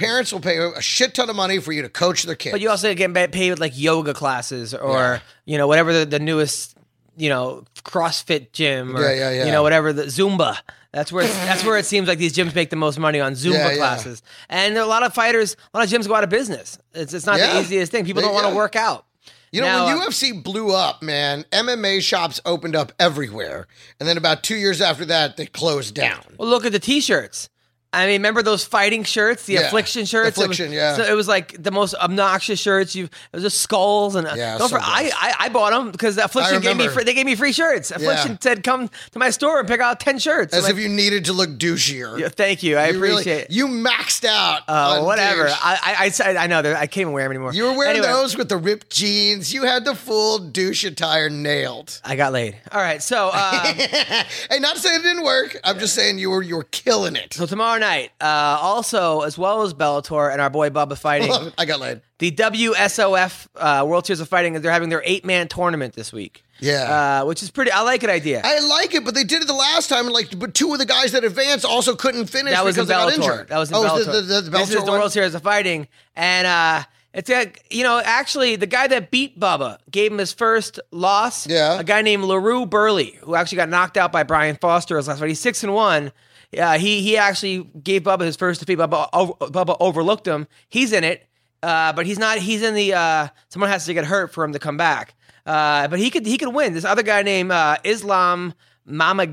[0.00, 2.52] Parents will pay a shit ton of money for you to coach their kids.
[2.52, 5.18] But you also get paid with like yoga classes or Yeah.
[5.44, 6.76] you know whatever the, the newest
[7.16, 9.46] you know CrossFit gym or Yeah, yeah, yeah.
[9.46, 10.56] you know whatever the Zumba.
[10.92, 13.52] That's where that's where it seems like these gyms make the most money on Zumba
[13.70, 14.22] Yeah, classes.
[14.48, 16.78] And a lot of fighters, a lot of gyms go out of business.
[16.94, 18.04] It's it's not the easiest thing.
[18.04, 19.04] People They- don't want to work out.
[19.52, 23.66] You know, Now, when uh, UFC blew up, man, MMA shops opened up everywhere.
[23.98, 26.20] And then about two years after that, they closed down.
[26.38, 27.48] Well, look at the T-shirts.
[27.92, 29.60] I mean, remember those fighting shirts, the Yeah.
[29.62, 30.36] affliction shirts?
[30.38, 30.96] Affliction, it was, yeah.
[30.96, 32.94] So it was like the most obnoxious shirts.
[32.94, 35.10] You, it was just skulls and Yeah, Don't so for, I.
[35.14, 37.90] I I bought them because affliction gave me free, they gave me free shirts.
[37.90, 40.54] Affliction said come to my store and pick out ten shirts.
[40.54, 42.16] As I'm if like, you needed to look douchier.
[42.18, 43.50] yeah, thank you, I You really- appreciate it.
[43.50, 44.62] You maxed out.
[44.68, 45.44] Uh, whatever.
[45.48, 45.56] douche.
[45.60, 47.52] I, I I said- I know I can't even wear them anymore.
[47.54, 49.52] You were wearing Anyway, those with the ripped jeans.
[49.52, 52.00] You had the full douche attire nailed.
[52.04, 52.56] I got laid.
[52.70, 55.58] All right, so uh, hey, not to say it didn't work.
[55.64, 57.34] I'm just saying you were you were killing it.
[57.34, 61.32] so tomorrow night, uh, also as well as Bellator and our boy Bubba fighting.
[61.58, 62.02] I got laid.
[62.18, 66.44] The WSOF uh, World Series of Fighting, they're having their eight man tournament this week.
[66.60, 67.22] Yeah.
[67.22, 68.42] Uh, which is pretty, I like an idea.
[68.44, 70.78] I like it, but they did it the last time, and like, but two of
[70.78, 73.48] the guys that advanced also couldn't finish that was in because they got injured.
[73.48, 74.04] That was in oh, Bellator.
[74.04, 74.92] The, the, the, the this is the?
[74.92, 75.88] World Series of Fighting.
[76.14, 80.32] And uh, it's a, you know, actually, the guy that beat Bubba gave him his
[80.32, 81.46] first loss.
[81.46, 81.80] Yeah.
[81.80, 85.18] A guy named LaRue Burley, who actually got knocked out by Brian Foster his last
[85.18, 85.28] fight.
[85.28, 86.12] He's six and one.
[86.56, 88.78] Uh, he he actually gave Bubba his first defeat.
[88.78, 90.48] Bubba, over, Bubba overlooked him.
[90.68, 91.26] He's in it,
[91.62, 92.38] uh, but he's not.
[92.38, 92.94] He's in the.
[92.94, 95.14] Uh, someone has to get hurt for him to come back.
[95.46, 96.74] Uh, but he could he could win.
[96.74, 98.54] This other guy named uh, Islam
[98.84, 99.26] Mama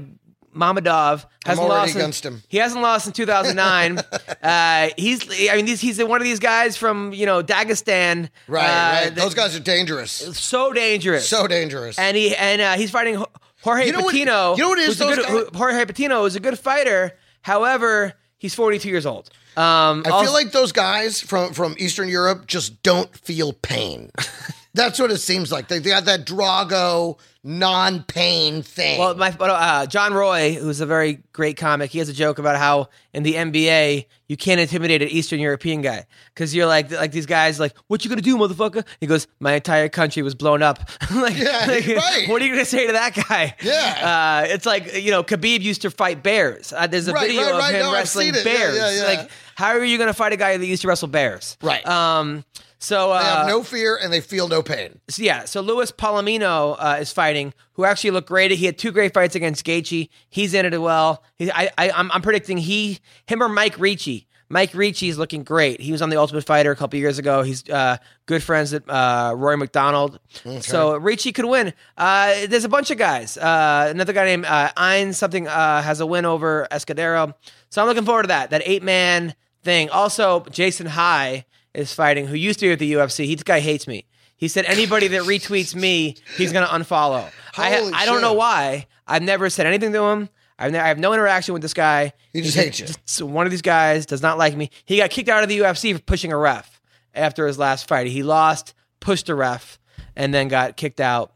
[0.58, 2.42] Mamedov hasn't lost in- against him.
[2.48, 4.00] he hasn't lost in 2009.
[4.44, 8.30] uh, he's, I mean, he's, he's one of these guys from you know Dagestan.
[8.48, 9.16] Right, uh, right.
[9.16, 10.12] Those guys are dangerous.
[10.12, 11.28] so dangerous.
[11.28, 12.00] So dangerous.
[12.00, 13.24] and he and uh, he's fighting
[13.62, 14.56] Jorge You know what- Patino.
[14.56, 17.18] you know what it is, those good- guys- who- Jorge Patino is a good fighter.
[17.42, 19.30] However, he's 42 years old.
[19.56, 24.12] Um, I also- feel like those guys from from Eastern Europe just don't feel pain.
[24.78, 25.68] That's what it seems like.
[25.68, 29.00] They, they got that Drago non-pain thing.
[29.00, 32.40] Well, my but, uh, John Roy, who's a very great comic, he has a joke
[32.40, 36.92] about how in the NBA you can't intimidate an Eastern European guy because you're like
[36.92, 38.86] like these guys like what you gonna do, motherfucker?
[39.00, 40.80] He goes, my entire country was blown up.
[41.16, 42.26] like, Yeah, like, right.
[42.28, 43.56] What are you gonna say to that guy?
[43.62, 44.44] Yeah.
[44.46, 46.74] uh, it's like you know Khabib used to fight bears.
[46.74, 48.36] Uh, there's a Right, video right, of him No, wrestling it.
[48.38, 48.76] Yeah, bears.
[48.78, 49.04] yeah, yeah.
[49.22, 51.58] Like how are you gonna fight a guy that used to wrestle bears?
[51.62, 51.86] Right.
[51.88, 52.44] Um.
[52.80, 55.00] So uh, they have no fear and they feel no pain.
[55.10, 58.52] so yeah, so Luis Palomino uh, is fighting, who actually looked great.
[58.52, 60.10] He had two great fights against Gaethje.
[60.30, 61.24] He's in it as well.
[61.38, 64.28] He, I, I, I'm, I'm predicting he, him or Mike Ricci.
[64.50, 65.82] Mike Ricci is looking great.
[65.82, 67.42] He was on the Ultimate Fighter a couple years ago.
[67.42, 67.98] He's uh,
[68.28, 70.20] good friends with uh, Rory MacDonald.
[70.62, 71.74] So Ricci could win.
[71.98, 73.38] Uh, there's a bunch of guys.
[73.38, 77.34] Uh, another guy named uh, Ein something uh, has a win over Escudero.
[77.70, 78.52] So I'm looking forward to that.
[78.52, 79.90] That eight man thing.
[79.90, 81.44] Also, Jason High
[81.78, 83.26] is fighting, who used to be with the UFC.
[83.26, 84.06] He, this guy hates me.
[84.36, 87.30] He said anybody that retweets me, he's gonna unfollow.
[87.58, 88.22] I, Holy I don't shit.
[88.22, 88.88] know why.
[89.08, 90.30] I've never said anything to him.
[90.60, 92.14] I've ne- I have no interaction with this guy.
[92.34, 92.88] He just hates you.
[92.88, 94.70] just one of these guys does not like me.
[94.86, 96.82] He got kicked out of the UFC for pushing a ref
[97.14, 98.08] after his last fight.
[98.08, 99.80] He lost, pushed a ref,
[100.16, 101.32] and then got kicked out.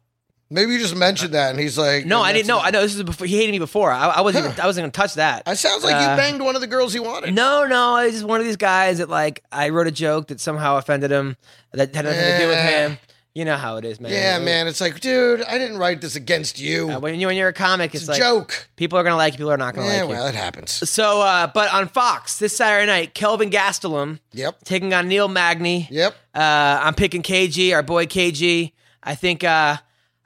[0.51, 2.59] Maybe you just mentioned that and he's like, No, I didn't know.
[2.59, 3.89] I know this is before he hated me before.
[3.91, 5.43] I, I wasn't even I wasn't gonna touch that.
[5.47, 7.33] It sounds like Uh, you banged one of the girls he wanted.
[7.33, 10.27] No, no, I was just one of these guys that like I wrote a joke
[10.27, 11.37] that somehow offended him
[11.71, 12.97] that had nothing to do with him.
[13.33, 14.11] You know how it is, man.
[14.11, 14.67] Yeah, man.
[14.67, 16.89] It's like, dude, I didn't write this against you.
[16.89, 18.67] Uh, when you when you're a comic, it's, it's a like joke.
[18.75, 20.23] people are gonna like you, people are not gonna Yeah, like well, you.
[20.23, 20.71] Well, it happens.
[20.89, 24.65] So, uh, but on Fox this Saturday night, Kelvin Gastelum Yep.
[24.65, 25.87] taking on Neil Magny.
[25.89, 26.13] Yep.
[26.35, 26.39] Uh,
[26.83, 28.73] I'm picking KG, our boy KG.
[29.01, 29.77] I think uh,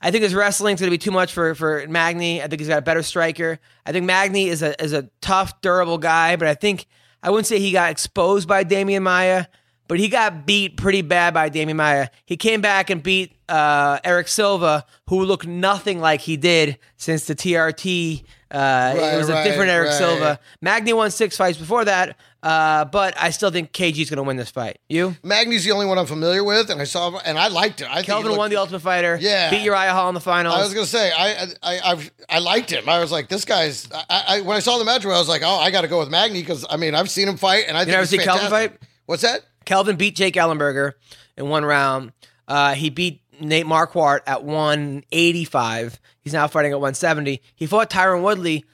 [0.05, 2.39] I think his wrestling's going to be too much for for Magny.
[2.41, 3.59] I think he's got a better striker.
[3.87, 6.85] I think Magny is a is a tough, durable guy, but I think
[7.23, 9.47] I wouldn't say he got exposed by Demian Maia,
[9.87, 12.09] but he got beat pretty bad by Demian Maia.
[12.25, 17.25] He came back and beat uh, Erick Silva, who looked nothing like he did since
[17.25, 18.23] the TRT.
[18.51, 19.97] Uh, it Right, was a right, different Erick right.
[19.97, 20.39] Silva.
[20.61, 22.15] Magny won six fights before that,
[22.45, 24.77] uh, but I still think KG's going to win this fight.
[24.87, 25.15] You?
[25.23, 27.87] Magny's the only one I'm familiar with, and I saw and I liked it.
[27.89, 29.17] I think Kelvin looked- won the Ultimate Fighter.
[29.19, 29.49] Yeah.
[29.49, 30.53] beat Uriah Hall in the finals.
[30.55, 32.87] I was gonna say I I I, I liked him.
[32.87, 33.89] I was like, this guy's.
[33.91, 35.99] I, I when I saw the match, I was like, oh, I got to go
[35.99, 38.49] with Magny because I mean I've seen him fight, and I think never see Kelvin
[38.49, 38.77] fight?
[39.07, 39.41] What's that?
[39.65, 40.91] Kelvin beat Jake Ellenberger
[41.37, 42.11] in one round.
[42.47, 45.99] Uh, he beat Nate Marquardt at 185.
[46.21, 47.41] He's now fighting at 170.
[47.55, 48.65] He fought Tyron Woodley,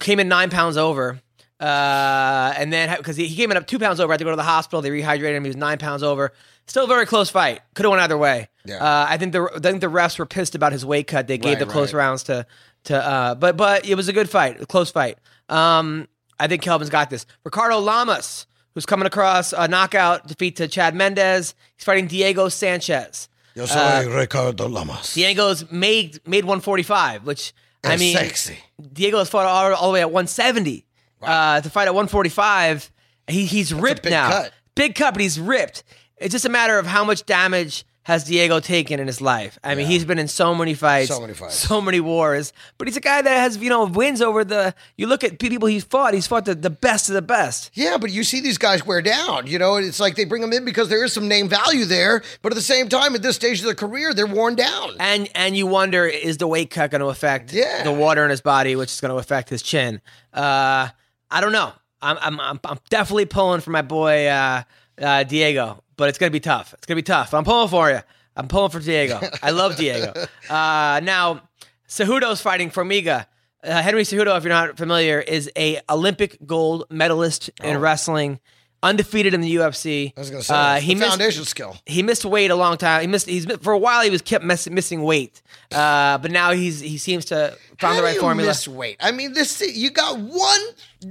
[0.00, 1.20] came in nine pounds over.
[1.60, 4.30] Uh, and then because he, he came in up two pounds over, had to go
[4.30, 4.82] to the hospital.
[4.82, 5.44] They rehydrated him.
[5.44, 6.32] He was nine pounds over.
[6.66, 7.60] Still a very close fight.
[7.74, 8.48] Could have went either way.
[8.64, 8.76] Yeah.
[8.76, 11.26] Uh, I think the I think the refs were pissed about his weight cut.
[11.26, 11.98] They gave Right, the close right.
[12.00, 12.46] rounds to
[12.84, 12.96] to.
[12.96, 15.18] Uh, but but it was a good fight, a close fight.
[15.48, 16.08] Um,
[16.40, 17.26] I think Kelvin's got this.
[17.44, 21.54] Ricardo Lamas, who's coming across a knockout defeat to Chad Mendes.
[21.76, 23.28] He's fighting Diego Sanchez.
[23.54, 25.14] Yo soy Ricardo Lamas.
[25.14, 27.52] Diego's made made 145, which
[27.84, 28.58] I Es mean, sexy.
[28.96, 30.83] has fought all, all the way at 170.
[31.26, 32.90] Uh, to fight at 145,
[33.28, 34.30] he, he's ripped big now.
[34.30, 34.52] cut.
[34.74, 35.84] Big cut, but he's ripped.
[36.18, 39.58] It's just a matter of how much damage has Diego taken in his life.
[39.64, 41.54] I mean, he's been in so many fights, So many fights.
[41.54, 42.52] so many wars.
[42.76, 44.74] But he's a guy that has you know wins over the.
[44.98, 46.12] You look at people he's fought.
[46.12, 47.70] He's fought the, the best of the best.
[47.72, 49.46] Yeah, but you see these guys wear down.
[49.46, 52.22] You know, it's like they bring them in because there is some name value there,
[52.42, 54.96] but at the same time, at this stage of their career, they're worn down.
[55.00, 57.84] And and you wonder is the weight cut going to affect Yeah.
[57.84, 60.02] the water in his body, which is going to affect his chin?
[60.34, 60.88] Uh,
[61.30, 61.72] I don't know.
[62.02, 64.62] I'm I'm I'm, I'm definitely pulling for my boy uh,
[65.00, 66.74] uh, Diego, but it's going to be tough.
[66.74, 67.34] It's going to be tough.
[67.34, 68.00] I'm pulling for you.
[68.36, 69.20] I'm pulling for Diego.
[69.42, 70.12] I love Diego.
[70.50, 71.42] Uh, now,
[71.88, 73.26] Cejudo's fighting Formiga.
[73.62, 78.40] Uh, Henry Cejudo, if you're not familiar, is a Olympic gold medalist in wrestling,
[78.84, 80.12] undefeated in the UFC.
[80.16, 81.76] I was going to say, uh, he the missed foundation skill.
[81.86, 83.00] he missed weight a long time.
[83.00, 83.26] He missed.
[83.26, 84.02] He's for a while.
[84.02, 85.42] He was kept miss, missing weight,
[85.72, 88.48] uh, but now he's he seems to found How the right do you formula.
[88.50, 88.96] miss weight?
[89.00, 90.60] I mean, this you got one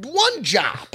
[0.01, 0.87] one job,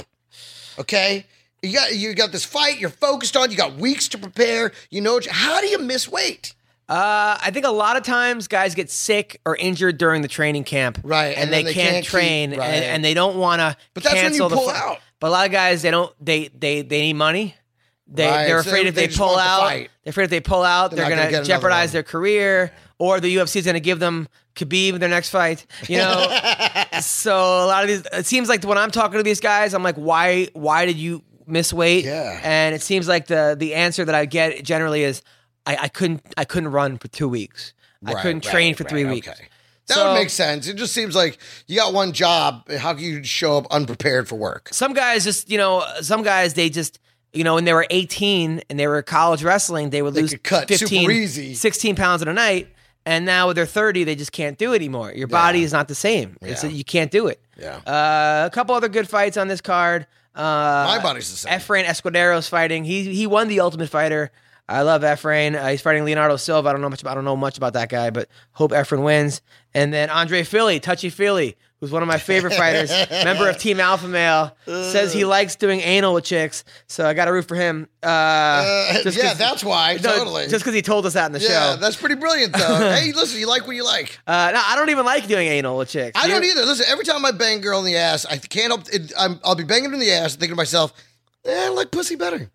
[0.79, 1.25] okay?
[1.61, 2.79] You got you got this fight.
[2.79, 3.51] You're focused on.
[3.51, 4.71] You got weeks to prepare.
[4.89, 6.53] You know how do you miss weight?
[6.87, 10.63] Uh, I think a lot of times guys get sick or injured during the training
[10.63, 12.65] camp, Right, And, and they, they can't, can't keep- train, right.
[12.67, 13.77] and, and they don't want to.
[13.93, 14.97] But that's when you the pull fi- out.
[15.19, 16.13] But a lot of guys they don't.
[16.23, 17.55] They they they need money.
[18.07, 20.63] They Right, they're afraid they- if they they, pull out, they're afraid if they pull
[20.63, 24.27] out, They're they're, gonna gonna, jeopardize their career, or the UFC is gonna give them
[24.55, 25.65] Khabib their next fight.
[25.87, 26.25] You know,
[27.01, 28.03] so a lot of these.
[28.11, 31.23] It seems like when I'm talking to these guys, I'm like, why why did you
[31.45, 32.05] miss weight?
[32.05, 32.39] Yeah.
[32.43, 35.21] and it seems like the the answer that I get generally is,
[35.65, 37.73] I, I couldn't I couldn't run for two weeks.
[38.05, 39.27] I couldn't right, train for right, three weeks.
[39.27, 39.47] okay.
[39.89, 40.67] That So- would make sense.
[40.67, 41.37] It just seems like
[41.67, 42.71] you got one job.
[42.71, 44.69] How can you show up unprepared for work?
[44.71, 46.97] some guys just you know some guys they just
[47.33, 50.35] you know when they were 18 and they were college wrestling they would They lose
[50.43, 51.53] cut 15 super easy.
[51.53, 52.67] 16 pounds in a night
[53.05, 55.87] and now when they're 30 they just can't do it anymore your body is not
[55.87, 56.69] the same it's Yeah.
[56.71, 57.77] you can't do it Yeah.
[57.85, 61.53] uh, a couple other good fights on this card uh, My body's the same.
[61.59, 64.31] Efrain Escudero's fighting he he won the Ultimate Fighter
[64.69, 65.55] I love Efrain.
[65.61, 66.69] Uh, he's fighting Leonardo Silva.
[66.69, 67.01] I don't know much.
[67.01, 69.41] About, I don't know much about that guy, but hope Efrain wins.
[69.73, 73.79] And then Andre Fili, Touchy Fili, who's one of my favorite fighters, member of Team
[73.79, 76.63] Alpha Male, says he likes doing anal with chicks.
[76.87, 77.87] So I got to root for him.
[78.03, 79.93] Uh, Uh, yeah, that's why.
[80.03, 80.47] no, totally.
[80.47, 81.79] Just because he told us that in the yeah, show.
[81.79, 82.59] that's pretty brilliant, though.
[82.95, 84.19] hey, listen, you like what you like.
[84.27, 86.19] Uh, no, I don't even like doing anal with chicks.
[86.21, 86.65] I You- don't either.
[86.65, 88.87] Listen, every time I bang girl in the ass, I can't help.
[88.93, 90.93] It, I'm, I'll be banging her in the ass, thinking to myself,
[91.45, 92.49] eh, I like pussy better.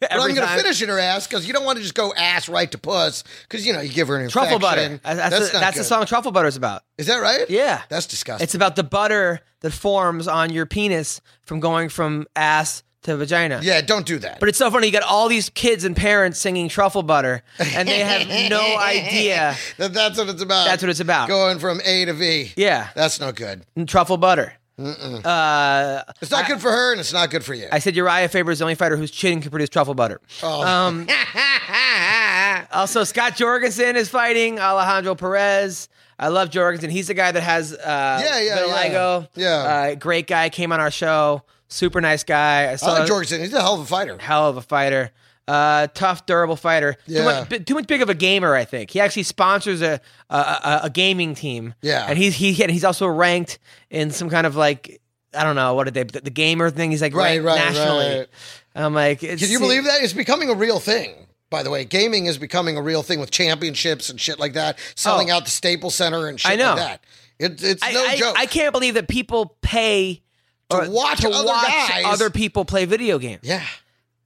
[0.00, 2.12] But I'm going to finish in her ass because you don't want to just go
[2.14, 4.48] ass right to puss because you know you give her an infection.
[4.48, 5.00] Truffle butter.
[5.02, 5.88] That's, that's, the, not that's the good.
[5.88, 6.82] song Truffle butter is about.
[6.98, 7.48] Is that right?
[7.50, 7.82] Yeah.
[7.90, 8.42] That's disgusting.
[8.44, 13.60] It's about the butter that forms on your penis from going from ass to vagina.
[13.62, 14.40] yeah, don't do that.
[14.40, 14.86] But it's so funny.
[14.86, 19.56] You got all these kids and parents singing truffle butter, and they have no idea
[19.78, 20.66] that, that's what it's about.
[20.66, 21.26] that's what it's about.
[21.28, 22.52] Going from A to V.
[22.56, 23.64] Yeah, That's no good.
[23.86, 24.52] truffle butter.
[24.84, 27.68] Uh, It's not good for her, and it's not good for you.
[27.70, 30.20] I said Uriah Faber is the only fighter whose chin can produce truffle butter.
[30.42, 30.62] Oh.
[30.66, 31.06] Um,
[32.72, 35.88] also, Scott Jorgensen is fighting Alejandro Perez.
[36.18, 36.90] I love Jorgensen.
[36.90, 39.28] He's the guy that has uh, Yeah, yeah, vitiligo.
[39.34, 39.48] yeah.
[39.48, 40.48] Uh, great guy.
[40.50, 41.42] Came on our show.
[41.68, 42.70] Super nice guy.
[42.72, 43.40] I saw I like Jorgensen.
[43.40, 44.18] He's a hell of a fighter.
[44.18, 45.12] hell of a fighter.
[45.48, 46.96] Uh, tough, durable fighter.
[47.08, 48.90] Too much, too much big of a gamer, I think.
[48.90, 51.74] He actually sponsors a a, a, a gaming team.
[51.82, 52.06] Yeah.
[52.08, 53.58] and he's he and he's also ranked
[53.90, 55.00] in some kind of like
[55.34, 56.90] I don't know what did they the, the gamer thing.
[56.92, 58.18] He's like Right, right, nationally.
[58.20, 58.28] right.
[58.76, 60.02] I'm like, it's, Can you believe that?
[60.02, 61.26] It's becoming a real thing.
[61.50, 64.78] By the way, gaming is becoming a real thing with championships and shit like that,
[64.94, 65.34] selling Oh.
[65.34, 66.74] out the Staples Center and shit I know.
[66.74, 67.00] like that.
[67.40, 68.36] It, it's I, no I, joke.
[68.38, 70.22] I can't believe that people pay
[70.70, 73.40] To watch to other watch other people play video games.
[73.42, 73.64] yeah.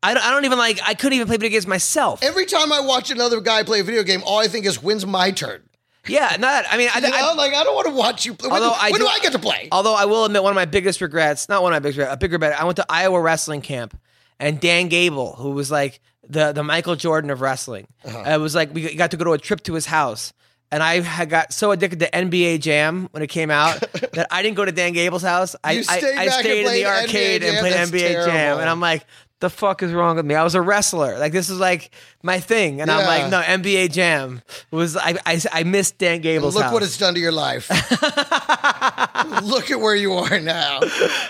[0.05, 0.79] I don't, I don't even like.
[0.87, 2.23] I couldn't even play video games myself.
[2.23, 5.07] Every time I watch another guy play a video game, all I think is, when's
[5.07, 5.63] my turn?
[6.07, 6.65] yeah, not.
[6.71, 8.51] I mean, I, You know, I, like I don't want to watch you play.
[8.51, 9.69] When, Although do, I when do- do I get to play?
[9.73, 12.15] Although I will admit, one of my biggest regrets, not one of my biggest regrets,
[12.15, 13.99] a big regret, I went to Iowa wrestling camp
[14.39, 18.23] and Dan Gable, who was like the, the Michael Jordan of wrestling, Uh-huh.
[18.35, 20.33] it was like we got to go to a trip to his house.
[20.71, 23.79] And I had got so addicted to NBA Jam when it came out
[24.13, 25.55] that I didn't go to Dan Gable's house.
[25.63, 28.59] I, You I, stayed I and stayed in the arcade NBA and played NBA Jam.
[28.59, 29.07] And I'm like,
[29.45, 30.35] the fuck is wrong with me?
[30.35, 31.19] I was a wrestler.
[31.19, 31.91] Like this is like
[32.23, 32.81] my thing.
[32.81, 34.41] And I'm like, no, NBA Jam
[34.71, 36.73] was I I, I missed Dan Gable's Look house.
[36.73, 37.69] what it's done to your life.
[39.43, 40.81] Look at where you are now.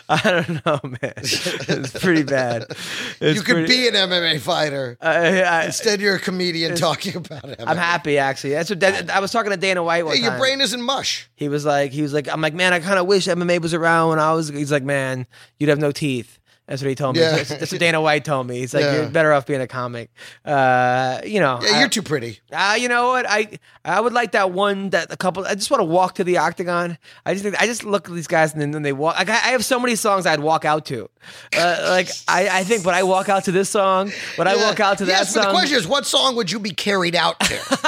[0.08, 1.12] I don't know, man.
[1.16, 2.66] It's pretty bad.
[3.20, 4.96] It's you could be an MMA fighter.
[5.00, 7.64] I, I, Instead, you're a comedian talking about MMA.
[7.66, 8.50] I'm happy actually.
[8.50, 10.40] That's what that, I was talking to Dana White one Hey, your time.
[10.40, 11.28] brain isn't mush.
[11.34, 13.74] He was like, he was like, I'm like, man, I kind of wish MMA was
[13.74, 14.48] around when I was.
[14.48, 15.26] He's like, man,
[15.58, 16.38] you'd have no teeth.
[16.66, 17.20] That's what he told me.
[17.22, 17.32] Yeah.
[17.36, 18.58] That's, that's what Dana White told me.
[18.60, 18.94] He's like, Yeah.
[18.96, 20.10] you're better off being a comic.
[20.46, 22.40] Uh, you know, Yeah, you're too pretty.
[22.50, 23.26] Uh, you know what?
[23.28, 25.44] I I would like that one that a couple.
[25.44, 26.96] I just want to walk to the octagon.
[27.26, 29.16] I just think I just look at these guys and then, then they walk.
[29.18, 31.10] Like I, I have so many songs I'd walk out to.
[31.56, 34.80] Uh, like I, I think when I walk out to this song, when I walk
[34.80, 37.14] out to that yes, but song, the question is, what song would you be carried
[37.14, 37.54] out to?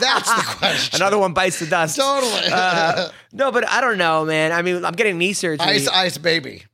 [0.00, 0.96] That's the question.
[1.02, 1.96] another one bites the dust.
[1.96, 2.48] Totally.
[2.50, 4.52] Uh, no, but I don't know, man.
[4.52, 5.66] I mean, I'm getting knee surgery.
[5.66, 6.64] ice, ice, baby.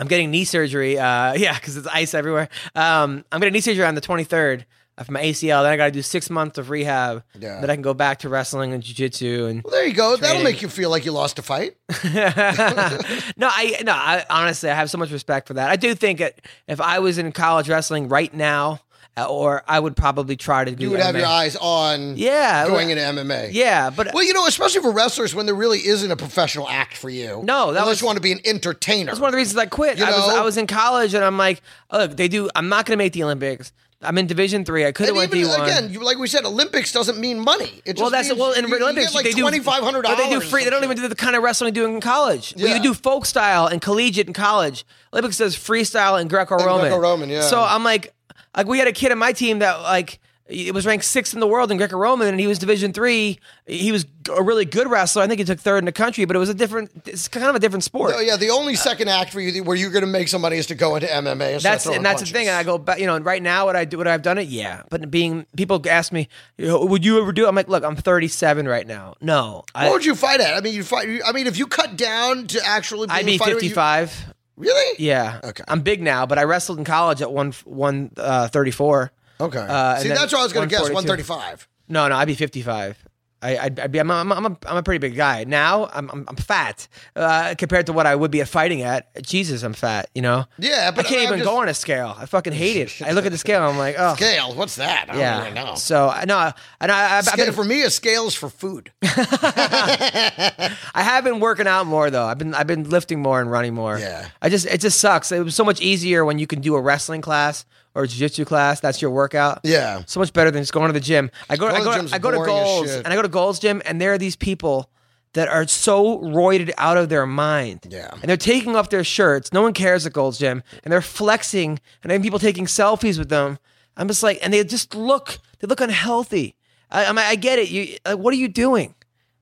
[0.00, 0.98] I'm getting knee surgery.
[0.98, 2.48] Uh, yeah, because it's ice everywhere.
[2.74, 4.64] Um, I'm getting knee surgery on the 23rd
[4.98, 5.62] of my ACL.
[5.62, 7.22] Then I got to do six months of rehab.
[7.38, 7.60] Yeah.
[7.60, 10.16] Then I can go back to wrestling and jiu-jitsu and Well, there you go.
[10.16, 11.76] That'll make you feel like you lost a fight.
[12.04, 15.70] no, I no, I honestly I have so much respect for that.
[15.70, 18.80] I do think that if I was in college wrestling right now,
[19.18, 20.84] Uh, or I would probably try to do.
[20.84, 23.50] You would have your eyes on Yeah, going well, into MMA.
[23.52, 26.96] Yeah, but Well, you know, especially for wrestlers when there really isn't a professional act
[26.96, 27.40] for you.
[27.44, 29.06] No, that unless was- you want to be an entertainer.
[29.06, 29.98] that's one of the reasons I quit.
[29.98, 30.28] You I was?
[30.28, 31.62] I was in college and I'm like,
[31.92, 32.48] look, they do.
[32.54, 33.72] I'm not going to make the Olympics.
[34.00, 34.86] I'm in Division three.
[34.86, 35.60] I could have went D1.
[35.64, 37.82] again, you, like we said, Olympics doesn't mean money.
[37.84, 39.82] It just well, that's means well in you, Olympics you like they do twenty five
[39.82, 40.18] hundred dollars.
[40.18, 40.62] they do free.
[40.62, 42.54] They don't even do the kind of wrestling you do in college.
[42.56, 44.84] Well, you do folk style and collegiate in college.
[45.12, 46.68] Olympics does freestyle and Greco-Roman.
[46.74, 47.40] And Greco-Roman, yeah.
[47.40, 48.14] So I'm like,
[48.56, 51.40] like we had a kid on my team that like it was ranked sixth in
[51.40, 53.38] the world in Greco-Roman, and he was Division three.
[53.66, 55.22] He was a really good wrestler.
[55.22, 56.90] I think he took third in the country, but it was a different.
[57.06, 58.14] It's kind of a different sport.
[58.16, 60.40] Oh, yeah, the only uh, second act for you where you're going to make some
[60.40, 61.54] money is to go into MMA.
[61.56, 62.32] And That's and that's punches.
[62.32, 62.48] the thing.
[62.48, 64.48] And I go back, you know, right now, what I do, what I've done it,
[64.48, 64.84] yeah.
[64.88, 67.44] But being people ask me, you know, would you ever do?
[67.44, 67.48] it?
[67.48, 69.16] I'm like, look, I'm 37 right now.
[69.20, 70.54] No, I, What would you fight at?
[70.54, 71.20] I mean, you fight.
[71.26, 74.34] I mean, if you cut down to actually, I'd be a fighter, you- 55.
[74.58, 74.96] Really?
[74.98, 75.40] Yeah.
[75.42, 75.64] Okay.
[75.68, 79.12] I'm big now, but I wrestled in college at one one uh, 34.
[79.40, 79.58] Okay.
[79.58, 80.90] Uh, See, that's what I was going to guess.
[80.90, 81.32] 142.
[81.32, 81.68] 135.
[81.88, 83.07] No, no, I'd be 55.
[83.40, 83.98] I, I'd, I'd be.
[84.00, 85.88] I'm, a- I'm, a- I'm, a, I'm a pretty big guy now.
[85.92, 89.22] I'm, I'm, I'm fat uh, compared to what I would be at fighting at.
[89.22, 90.10] Jesus, I'm fat.
[90.14, 90.44] You know.
[90.58, 92.16] Yeah, but I can't I'm even just- go on a scale.
[92.18, 93.02] I fucking hate it.
[93.06, 93.62] I look at the scale.
[93.62, 94.54] I'm like, oh, Scale.
[94.54, 95.04] What's that?
[95.08, 95.38] I don't yeah.
[95.42, 95.74] really know.
[95.76, 98.90] So no, and I, I've, I've been, for me, a scale is for food.
[99.02, 102.24] I have been working out more though.
[102.26, 103.98] I've been I've been lifting more and running more.
[103.98, 104.28] Yeah.
[104.42, 105.30] I just it just sucks.
[105.32, 107.64] It was so much easier when you can do a wrestling class
[107.98, 108.78] or jiu-jitsu class.
[108.78, 109.60] That's your workout.
[109.64, 110.02] Yeah.
[110.06, 111.32] So much better than just going to the gym.
[111.50, 113.28] I go I to go the gym's I go to Gold's and I go to
[113.28, 114.88] Gold's gym and there are these people
[115.32, 117.88] that are so roided out of their mind.
[117.90, 118.10] Yeah.
[118.12, 119.52] And they're taking off their shirts.
[119.52, 120.62] No one cares at Gold's Gym.
[120.84, 123.58] And they're flexing and then people taking selfies with them.
[123.96, 126.54] I'm just like, and they just look, they look unhealthy.
[126.90, 127.68] I, I, mean, I get it.
[127.68, 128.94] You, like, what are you doing?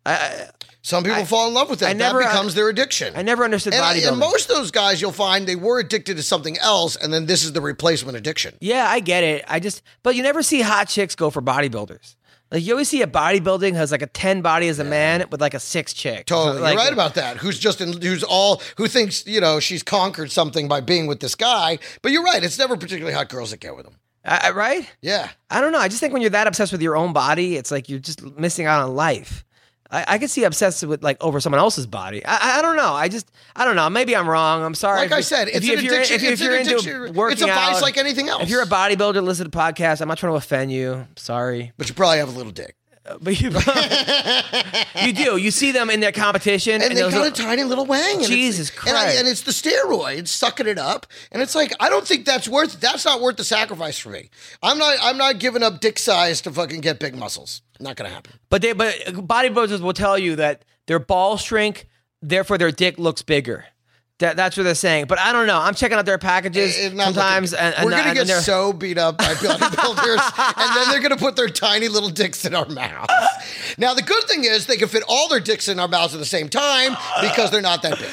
[0.05, 0.49] I,
[0.87, 1.91] Some people fall in love with that.
[1.91, 3.13] I never- that becomes their addiction.
[3.17, 4.09] I never understood and, I- bodybuilding.
[4.09, 7.27] and most of those guys, you'll find they were addicted to something else, and then
[7.27, 8.55] this is the replacement addiction.
[8.61, 9.45] Yeah, I get it.
[9.49, 12.15] I just, but you never see hot chicks go for bodybuilders.
[12.53, 15.41] Like you always see a bodybuilding has like a ten body as a man with
[15.41, 16.27] like a six chick.
[16.27, 17.39] Totally, Like- you're right about that.
[17.39, 21.19] Who's just in, who's all who thinks you know she's conquered something by being with
[21.19, 21.81] this guy.
[22.03, 23.97] But you're right; it's never particularly hot girls that get with them.
[24.25, 24.89] I- I- right?
[25.03, 25.81] Yeah, I don't know.
[25.81, 28.23] I just think when you're that obsessed with your own body, it's like you're just
[28.39, 29.45] missing out on life.
[29.97, 32.25] I, I could see obsessed with like over someone else's body.
[32.25, 32.93] I, I- don't know.
[32.93, 33.89] I just I don't know.
[33.91, 34.63] Maybe I'm wrong.
[34.63, 34.99] I'm sorry.
[35.01, 36.17] like If I said, if it's you- an if you're- addiction.
[36.17, 37.15] If, you- it's if you're an into addiction.
[37.15, 38.43] working It's a vice out, like anything else.
[38.43, 40.01] If you're a bodybuilder, listen to the podcast.
[40.01, 41.07] I'm not trying to offend you.
[41.17, 43.51] Sorry, but you probably have a little dick, uh, but you
[45.07, 45.37] you do.
[45.37, 48.03] You see them in their competition, and, they those got are- a tiny little wang.
[48.17, 49.19] and it's- Jesus And, I, Christ.
[49.19, 52.81] and it's the steroids sucking it up, and it's like I don't think that's worth.
[52.81, 54.31] That's not worth the sacrifice for me.
[54.63, 54.97] I'm not.
[55.01, 57.63] I'm not giving up dick size to fucking get big muscles.
[57.81, 58.33] Not gonna happen.
[58.49, 61.89] But they but uh, bodybuilders will tell you that their balls shrink,
[62.23, 63.67] therefore their dick looks bigger.
[64.21, 65.07] That, that's what they're saying.
[65.07, 65.59] But I don't know.
[65.59, 68.97] I'm checking out their packages not sometimes, and, and we're gonna and get so beat
[68.97, 73.13] up by bodybuilders, and then they're gonna put their tiny little dicks in our mouths.
[73.77, 76.19] Now the good thing is they can fit all their dicks in our mouths at
[76.19, 78.09] the same time because they're not that big.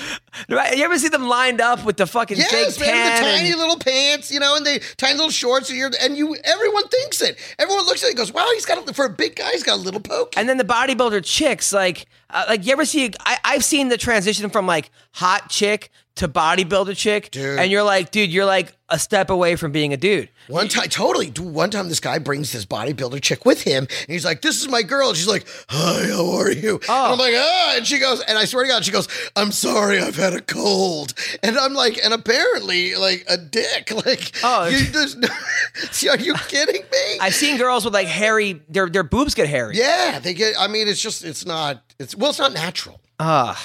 [0.50, 0.76] Right?
[0.76, 4.30] You ever see them lined up with the fucking Yes, man, the tiny little pants,
[4.30, 7.38] you know, and the tiny little shorts, and, you're, and you, everyone thinks it.
[7.58, 9.64] Everyone looks at it and goes, "Wow, he's got a, for a big guy, he's
[9.64, 13.14] got a little poke." and then the bodybuilder chicks, like, uh, like you ever see?
[13.22, 17.58] I, I've seen the transition from like hot chick to bodybuilder chick, Dude.
[17.58, 20.30] and you're like, dude, you're like a step away from being a dude.
[20.48, 21.32] One time, totally.
[21.32, 24.62] Dude, One time, this guy brings this bodybuilder chick with him, and he's like, "This
[24.62, 27.88] is my girl." And she's like, "Hi, how are you?" And I'm like, "Ah," and
[27.88, 31.14] she goes, and I swear to God, she goes, "I'm sorry, I've had a cold,"
[31.42, 34.68] and I'm like, and apparently, like a dick, like, Oh.
[34.68, 35.18] you just,
[36.08, 37.18] are you kidding me?
[37.22, 39.78] I've seen girls with like hairy, their their boobs get hairy.
[39.78, 40.54] yeah, they get.
[40.60, 41.82] I mean, it's just, it's not.
[41.98, 43.00] It's well, it's not natural.
[43.20, 43.58] Ugh.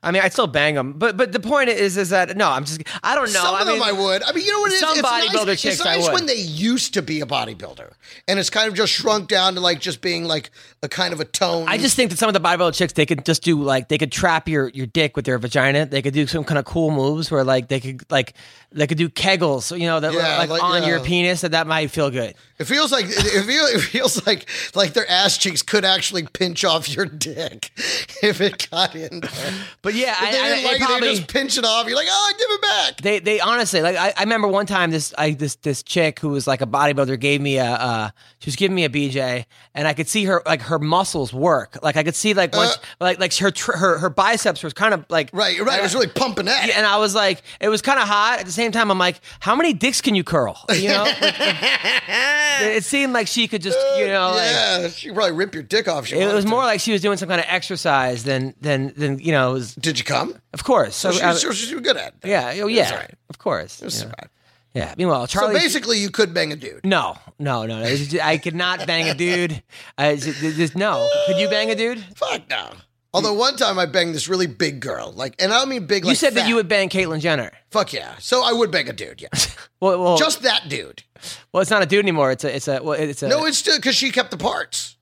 [0.00, 2.64] I mean, I'd still bang them, but but the point is, is that no, I'm
[2.64, 3.40] just, I don't know.
[3.42, 4.22] Some I of mean, them I would.
[4.22, 4.80] I mean, you know what it is?
[4.80, 6.12] some it's bodybuilder nice, chicks It's I would.
[6.12, 7.90] when they used to be a bodybuilder,
[8.28, 10.50] and it's kind of just shrunk down to like just being like
[10.84, 11.66] a kind of a tone.
[11.68, 13.98] I just think that some of the bodybuilder chicks, they could just do like they
[13.98, 15.86] could trap your your dick with their vagina.
[15.86, 18.34] They could do some kind of cool moves where like they could like
[18.70, 21.66] they could do kegels, you know, that Yeah, like, like, on your penis, that that
[21.66, 22.34] might feel good.
[22.58, 26.64] It feels like it, feel, it feels like like their ass cheeks could actually pinch
[26.64, 27.70] off your dick
[28.22, 29.30] if it got in there.
[29.80, 31.86] But yeah, If they I, didn't it like it, probably- they just pinch it off.
[31.86, 32.96] You're like, oh, give it back.
[33.00, 36.30] They they honestly like I, I remember one time this I this this chick who
[36.30, 39.86] was like a bodybuilder gave me a uh she was giving me a BJ and
[39.86, 42.80] I could see her like her muscles work like I could see like once Uh.
[43.04, 45.78] like like her tr- her her biceps was kind of like Right, you're right.
[45.78, 46.66] It was really pumping that.
[46.66, 48.40] Yeah, and I was like, it was kind of hot.
[48.40, 50.62] At the same time, I'm like, how many dicks can you curl?
[50.74, 51.04] You know,
[52.60, 55.62] Like, it seemed like she could just, you know, like yeah, she probably rip your
[55.62, 56.06] dick off.
[56.06, 56.50] she it was to.
[56.50, 59.50] more like she was doing some kind of exercise than than than you know.
[59.50, 60.34] It was, Did you come?
[60.52, 62.28] of course, so, So she, so she was good at it.
[62.28, 63.14] yeah, oh, yeah, right.
[63.30, 64.10] of course, It was know.
[64.74, 64.94] yeah.
[64.98, 65.54] Meanwhile, Charlie.
[65.54, 66.84] So basically, you could bang a dude.
[66.84, 68.18] no, no, no, no.
[68.22, 69.62] I could not bang a dude.
[69.96, 71.08] I just, just- no.
[71.26, 72.00] Could you bang a dude?
[72.16, 72.70] Fuck no.
[73.14, 76.04] Although one time I banged this really big girl, like, and I don't mean big.
[76.04, 77.52] You like said that you would bang Caitlyn Jenner.
[77.70, 78.16] Fuck yeah.
[78.18, 79.22] So I would bang a dude.
[79.22, 79.28] Yeah,
[79.80, 81.04] Well, well, just that dude.
[81.52, 82.32] well, it's not a dude anymore.
[82.32, 83.28] It's a, it's a, well, it's a.
[83.28, 84.96] No, it's still because she kept the parts.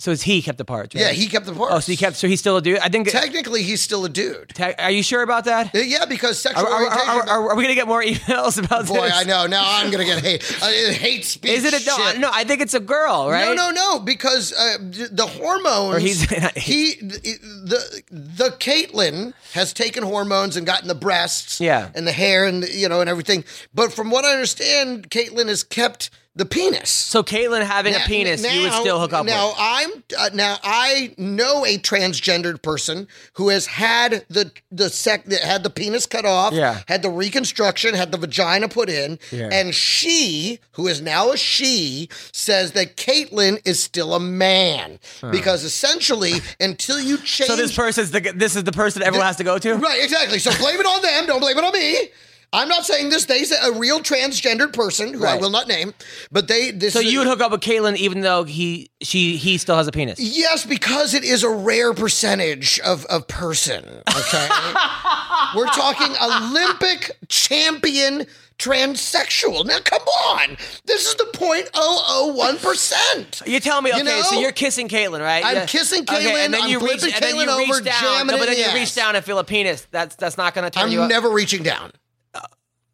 [0.00, 0.94] So it's he kept the parts.
[0.94, 1.02] Right?
[1.02, 1.74] Yeah, he kept the parts.
[1.74, 2.16] Oh, so he kept.
[2.16, 2.78] So he's still a dude.
[2.78, 3.08] I think.
[3.10, 4.48] Technically, he's still a dude.
[4.54, 5.74] Te- Are you sure about that?
[5.74, 7.08] Uh, Yeah, because sexual are, orientation.
[7.10, 9.12] are, are, are we gonna get more emails about boy, this?
[9.14, 9.46] I know.
[9.46, 10.42] Now I'm gonna get hate.
[10.62, 11.52] Uh, hate speech.
[11.52, 12.20] Is it a no?
[12.20, 13.44] No, I think it's a girl, right?
[13.44, 14.78] No, no, no, because uh,
[15.12, 15.96] the hormones.
[15.96, 16.22] Or he's-
[16.56, 21.90] he the the Caitlyn has taken hormones and gotten the breasts, Yeah.
[21.94, 23.44] and the hair, and you know, and everything.
[23.74, 26.10] But from what I understand, Caitlyn has kept
[26.40, 26.88] the penis.
[26.88, 29.56] So Caitlyn having Now- a penis, you would still hook up with now with.
[29.60, 35.62] I'm uh, now I know a transgendered person who has had the the sec had
[35.62, 36.80] the penis cut off, Yeah.
[36.88, 39.50] had the reconstruction, had the vagina put in, Yeah.
[39.52, 44.98] and she, who is now a she, says that Caitlyn is still a man
[45.30, 47.48] because essentially until you change.
[47.50, 49.74] So this person's the this is the person everyone has to go to.
[49.74, 50.38] Right, exactly.
[50.38, 51.26] So blame it on them.
[51.26, 52.08] Don't blame it on me.
[52.52, 53.26] I'm not saying this.
[53.26, 55.94] They say a real transgendered person who I will not name,
[56.32, 56.72] but they.
[56.72, 59.86] This So you would hook up with Caitlyn even though he she he still has
[59.86, 60.18] a penis.
[60.18, 63.84] Yes, because it is a rare percentage of a person.
[63.84, 64.48] Okay,
[65.54, 68.26] we're talking Olympic champion
[68.58, 69.64] transsexual.
[69.64, 70.56] Now, come on,
[70.86, 73.42] this is the point oh oh one percent.
[73.46, 74.22] You tell me, okay, You know?
[74.22, 75.44] so you're kissing Caitlyn, right?
[75.44, 78.26] I'm kissing Okay, and then I'm you reach, and then you Caitlyn over, down, jamming
[78.26, 79.86] no, but then the you reach down and feel a penis.
[79.92, 81.10] That's that's not going to turn you I'm up.
[81.10, 81.92] never reaching down.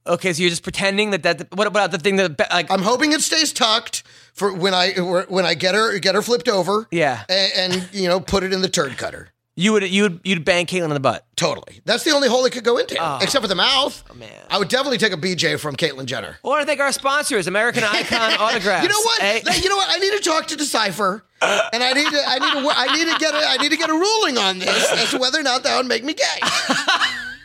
[0.06, 1.54] Okay, so you're just pretending that that.
[1.54, 2.70] What about the thing that like?
[2.70, 4.02] I'm hoping it stays tucked
[4.32, 4.92] for when I
[5.28, 6.86] when I get her get her flipped over.
[6.90, 7.24] Yeah.
[7.28, 9.30] and, and you know put it in the turd cutter.
[9.56, 11.24] you would you would you'd bang Caitlyn in the butt.
[11.36, 11.80] Totally.
[11.84, 14.02] That's the only hole it could go into, except for the mouth.
[14.10, 14.30] Oh, man.
[14.50, 16.38] I would definitely take a BJ from Caitlyn Jenner.
[16.42, 18.82] Well, I want to thank our sponsors, American Icon Autographs.
[18.82, 19.22] You know what?
[19.22, 19.40] Eh?
[19.62, 19.88] You know what?
[19.90, 23.12] I need to talk to Decipher, and I need to, I need to, I need
[23.12, 25.42] to get, a, I need to get a ruling on this as to whether or
[25.42, 26.40] not that would make me gay.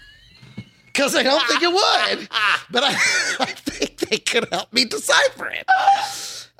[0.91, 2.29] Because I don't think it would,
[2.69, 2.89] but I,
[3.39, 5.65] I think they could help me decipher it.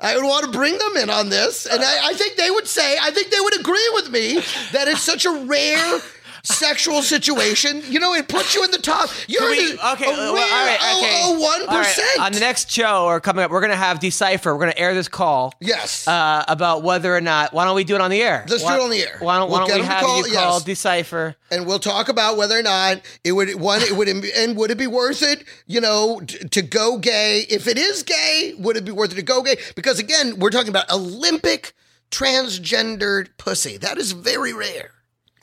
[0.00, 2.66] I would want to bring them in on this, and I, I think they would
[2.66, 4.34] say, I think they would agree with me
[4.72, 6.00] that it's such a rare
[6.44, 7.82] sexual situation.
[7.88, 9.10] You know, it puts you in the top.
[9.28, 11.66] You're we- in the, okay, a well, all right, okay.
[11.66, 11.68] 001%.
[11.68, 14.52] All right, On the next show or coming up, we're going to have Decipher.
[14.52, 15.54] We're going to air this call.
[15.60, 16.06] Yes.
[16.08, 17.52] Uh, about whether or not.
[17.52, 18.44] Why don't we do it on the air?
[18.48, 19.16] Let's do it on the air.
[19.20, 20.64] Why don't, We'll why get don't we to have call- you call yes.
[20.64, 21.36] Decipher?
[21.50, 24.78] and we'll talk about whether or not it would one it would and would it
[24.78, 28.86] be worth it you know t- to go gay if it is gay would it
[28.86, 31.74] be worth it to go gay because again we're talking about olympic
[32.10, 34.92] transgendered pussy that is very rare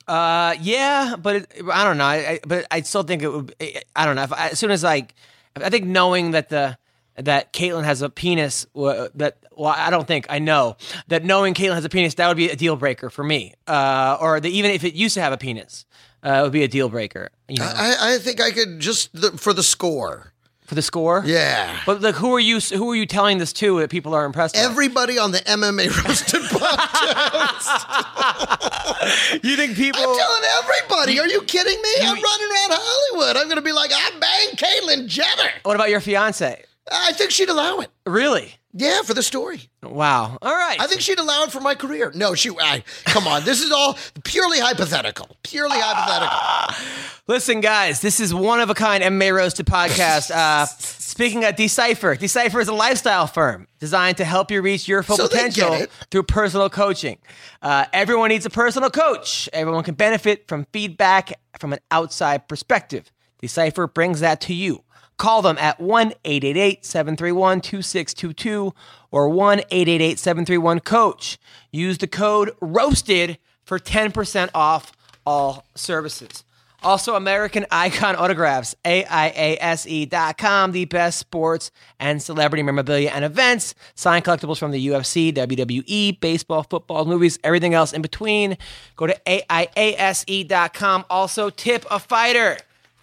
[0.09, 2.05] Uh, yeah, but it, I don't know.
[2.05, 3.53] I, I, but I still think it would.
[3.95, 4.23] I don't know.
[4.23, 5.13] If, as soon as like,
[5.55, 6.79] I think knowing that the
[7.15, 10.77] that Caitlyn has a penis, that well, I don't think I know
[11.09, 13.53] that knowing Caitlyn has a penis that would be a deal breaker for me.
[13.67, 15.85] Uh, or the, even if it used to have a penis,
[16.25, 17.29] uh, it would be a deal breaker.
[17.47, 20.33] You know, i, I think i could just the, for the score
[20.69, 21.23] for the score.
[21.25, 22.59] yeah But like, who are you?
[22.59, 24.53] Who are you telling this to that people are impressed?
[24.55, 24.61] by?
[24.61, 27.79] everybody on the mma roasted podcast
[29.43, 29.99] you think people?
[30.01, 33.91] i'm telling everybody are you kidding me i'm running around hollywood i'm gonna be like
[33.93, 36.63] i banged caitlyn jenner what about your fiance?
[36.91, 38.55] i think she'd allow it Really?
[38.73, 40.37] Yeah for the story Wow.
[40.41, 40.79] All right.
[40.79, 42.11] I think she'd allow it for my career.
[42.13, 42.49] No, she.
[42.49, 45.37] I, come on, this is all purely hypothetical.
[45.43, 47.17] Purely hypothetical.
[47.27, 50.31] Listen, guys, this is one of a kind MMA roasted podcast.
[50.39, 55.03] Uh, Speaking of Decipher, Decipher is a lifestyle firm designed to help you reach your
[55.03, 57.17] full So potential through personal coaching.
[57.61, 59.49] Uh, everyone needs a personal coach.
[59.51, 63.11] Everyone can benefit from feedback from an outside perspective.
[63.41, 64.83] Decipher brings that to you.
[65.19, 68.73] Call them at 1 888 731 2622
[69.11, 71.37] or 1 888 731 Coach.
[71.71, 74.93] Use the code ROASTED for 10% off
[75.25, 76.45] all services.
[76.81, 83.75] Also, American Icon Autographs, AIASE dot com, the best sports and celebrity memorabilia and events.
[83.95, 88.57] Signed collectibles from the UFC, WWE, baseball, football, movies, everything else in between.
[88.95, 91.03] Go to AIASE dot com.
[91.09, 92.57] Also, tip a fighter.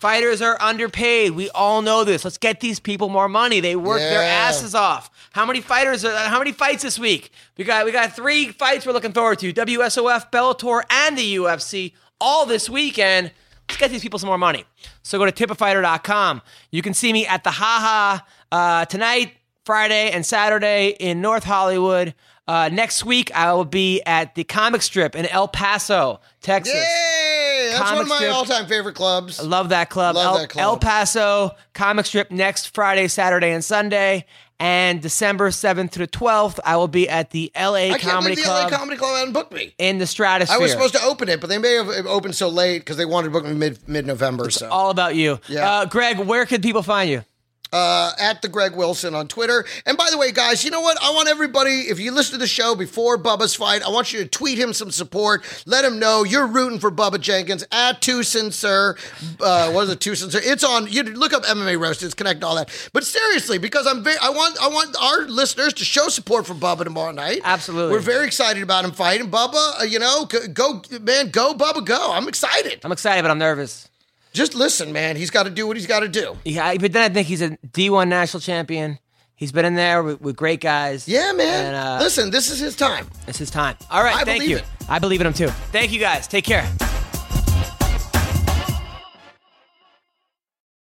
[0.06, 1.32] Fighters are underpaid.
[1.32, 2.22] We all know this.
[2.22, 3.58] Let's get these people more money.
[3.58, 5.10] They work their asses off.
[5.32, 6.04] How many fighters?
[6.04, 7.32] Are, how many fights this week?
[7.56, 11.92] We got we got three fights we're looking forward to: WSOF, Bellator, and the UFC.
[12.20, 13.32] All this weekend.
[13.68, 14.64] Let's get these people some more money.
[15.02, 16.40] So go to tipafighter.com.
[16.70, 18.22] You can see me at the Haha
[18.52, 19.32] uh, tonight,
[19.64, 22.14] Friday, and Saturday in North Hollywood.
[22.46, 26.74] Uh, next week, I will be at the comic strip in El Paso, Texas.
[26.76, 27.35] Yay!
[27.78, 28.34] That's one of my strip.
[28.34, 29.42] all-time favorite clubs.
[29.42, 30.16] Love that club.
[30.16, 30.62] Love El, that club.
[30.62, 34.26] El Paso comic strip next Friday, Saturday, and Sunday.
[34.58, 38.42] And December 7th to the 12th, I will be at the LA I Comedy the
[38.42, 39.74] Club LA Comedy Club hadn't booked me.
[39.76, 40.56] in the Stratosphere.
[40.56, 43.04] I was supposed to open it, but they may have opened so late because they
[43.04, 44.48] wanted to book me mid mid November.
[44.50, 45.38] So All about you.
[45.46, 45.70] Yeah.
[45.70, 47.22] Uh, Greg, where could people find you?
[47.72, 49.64] Uh, at the Greg Wilson on Twitter.
[49.84, 50.98] And by the way, guys, you know what?
[51.02, 54.20] I want everybody, if you listen to the show before Bubba's fight, I want you
[54.22, 55.44] to tweet him some support.
[55.66, 58.96] Let him know you're rooting for Bubba Jenkins at Tucson, sir.
[59.40, 60.40] Uh, what is it, Tucson, sir?
[60.42, 60.88] It's on.
[60.90, 62.70] You look up MMA roasters, connect all that.
[62.92, 66.54] But seriously, because I'm very, I want, I want our listeners to show support for
[66.54, 67.40] Bubba tomorrow night.
[67.44, 67.92] Absolutely.
[67.92, 69.80] we're very excited about him fighting Bubba.
[69.80, 72.12] Uh, you know, go, go, man, go Bubba, go.
[72.12, 72.80] I'm excited.
[72.84, 73.88] I'm excited, but I'm nervous.
[74.36, 75.16] Just listen, man.
[75.16, 76.36] He's got to do what he's got to do.
[76.44, 78.98] Yeah, but then I think he's a D1 national champion.
[79.34, 81.08] He's been in there with, with great guys.
[81.08, 81.66] Yeah, man.
[81.66, 83.06] And, uh, listen, this is his time.
[83.26, 83.76] It's his time.
[83.90, 84.58] All right, I thank you.
[84.58, 84.64] it.
[84.90, 85.48] I believe in him too.
[85.72, 86.28] Thank you guys.
[86.28, 86.68] Take care.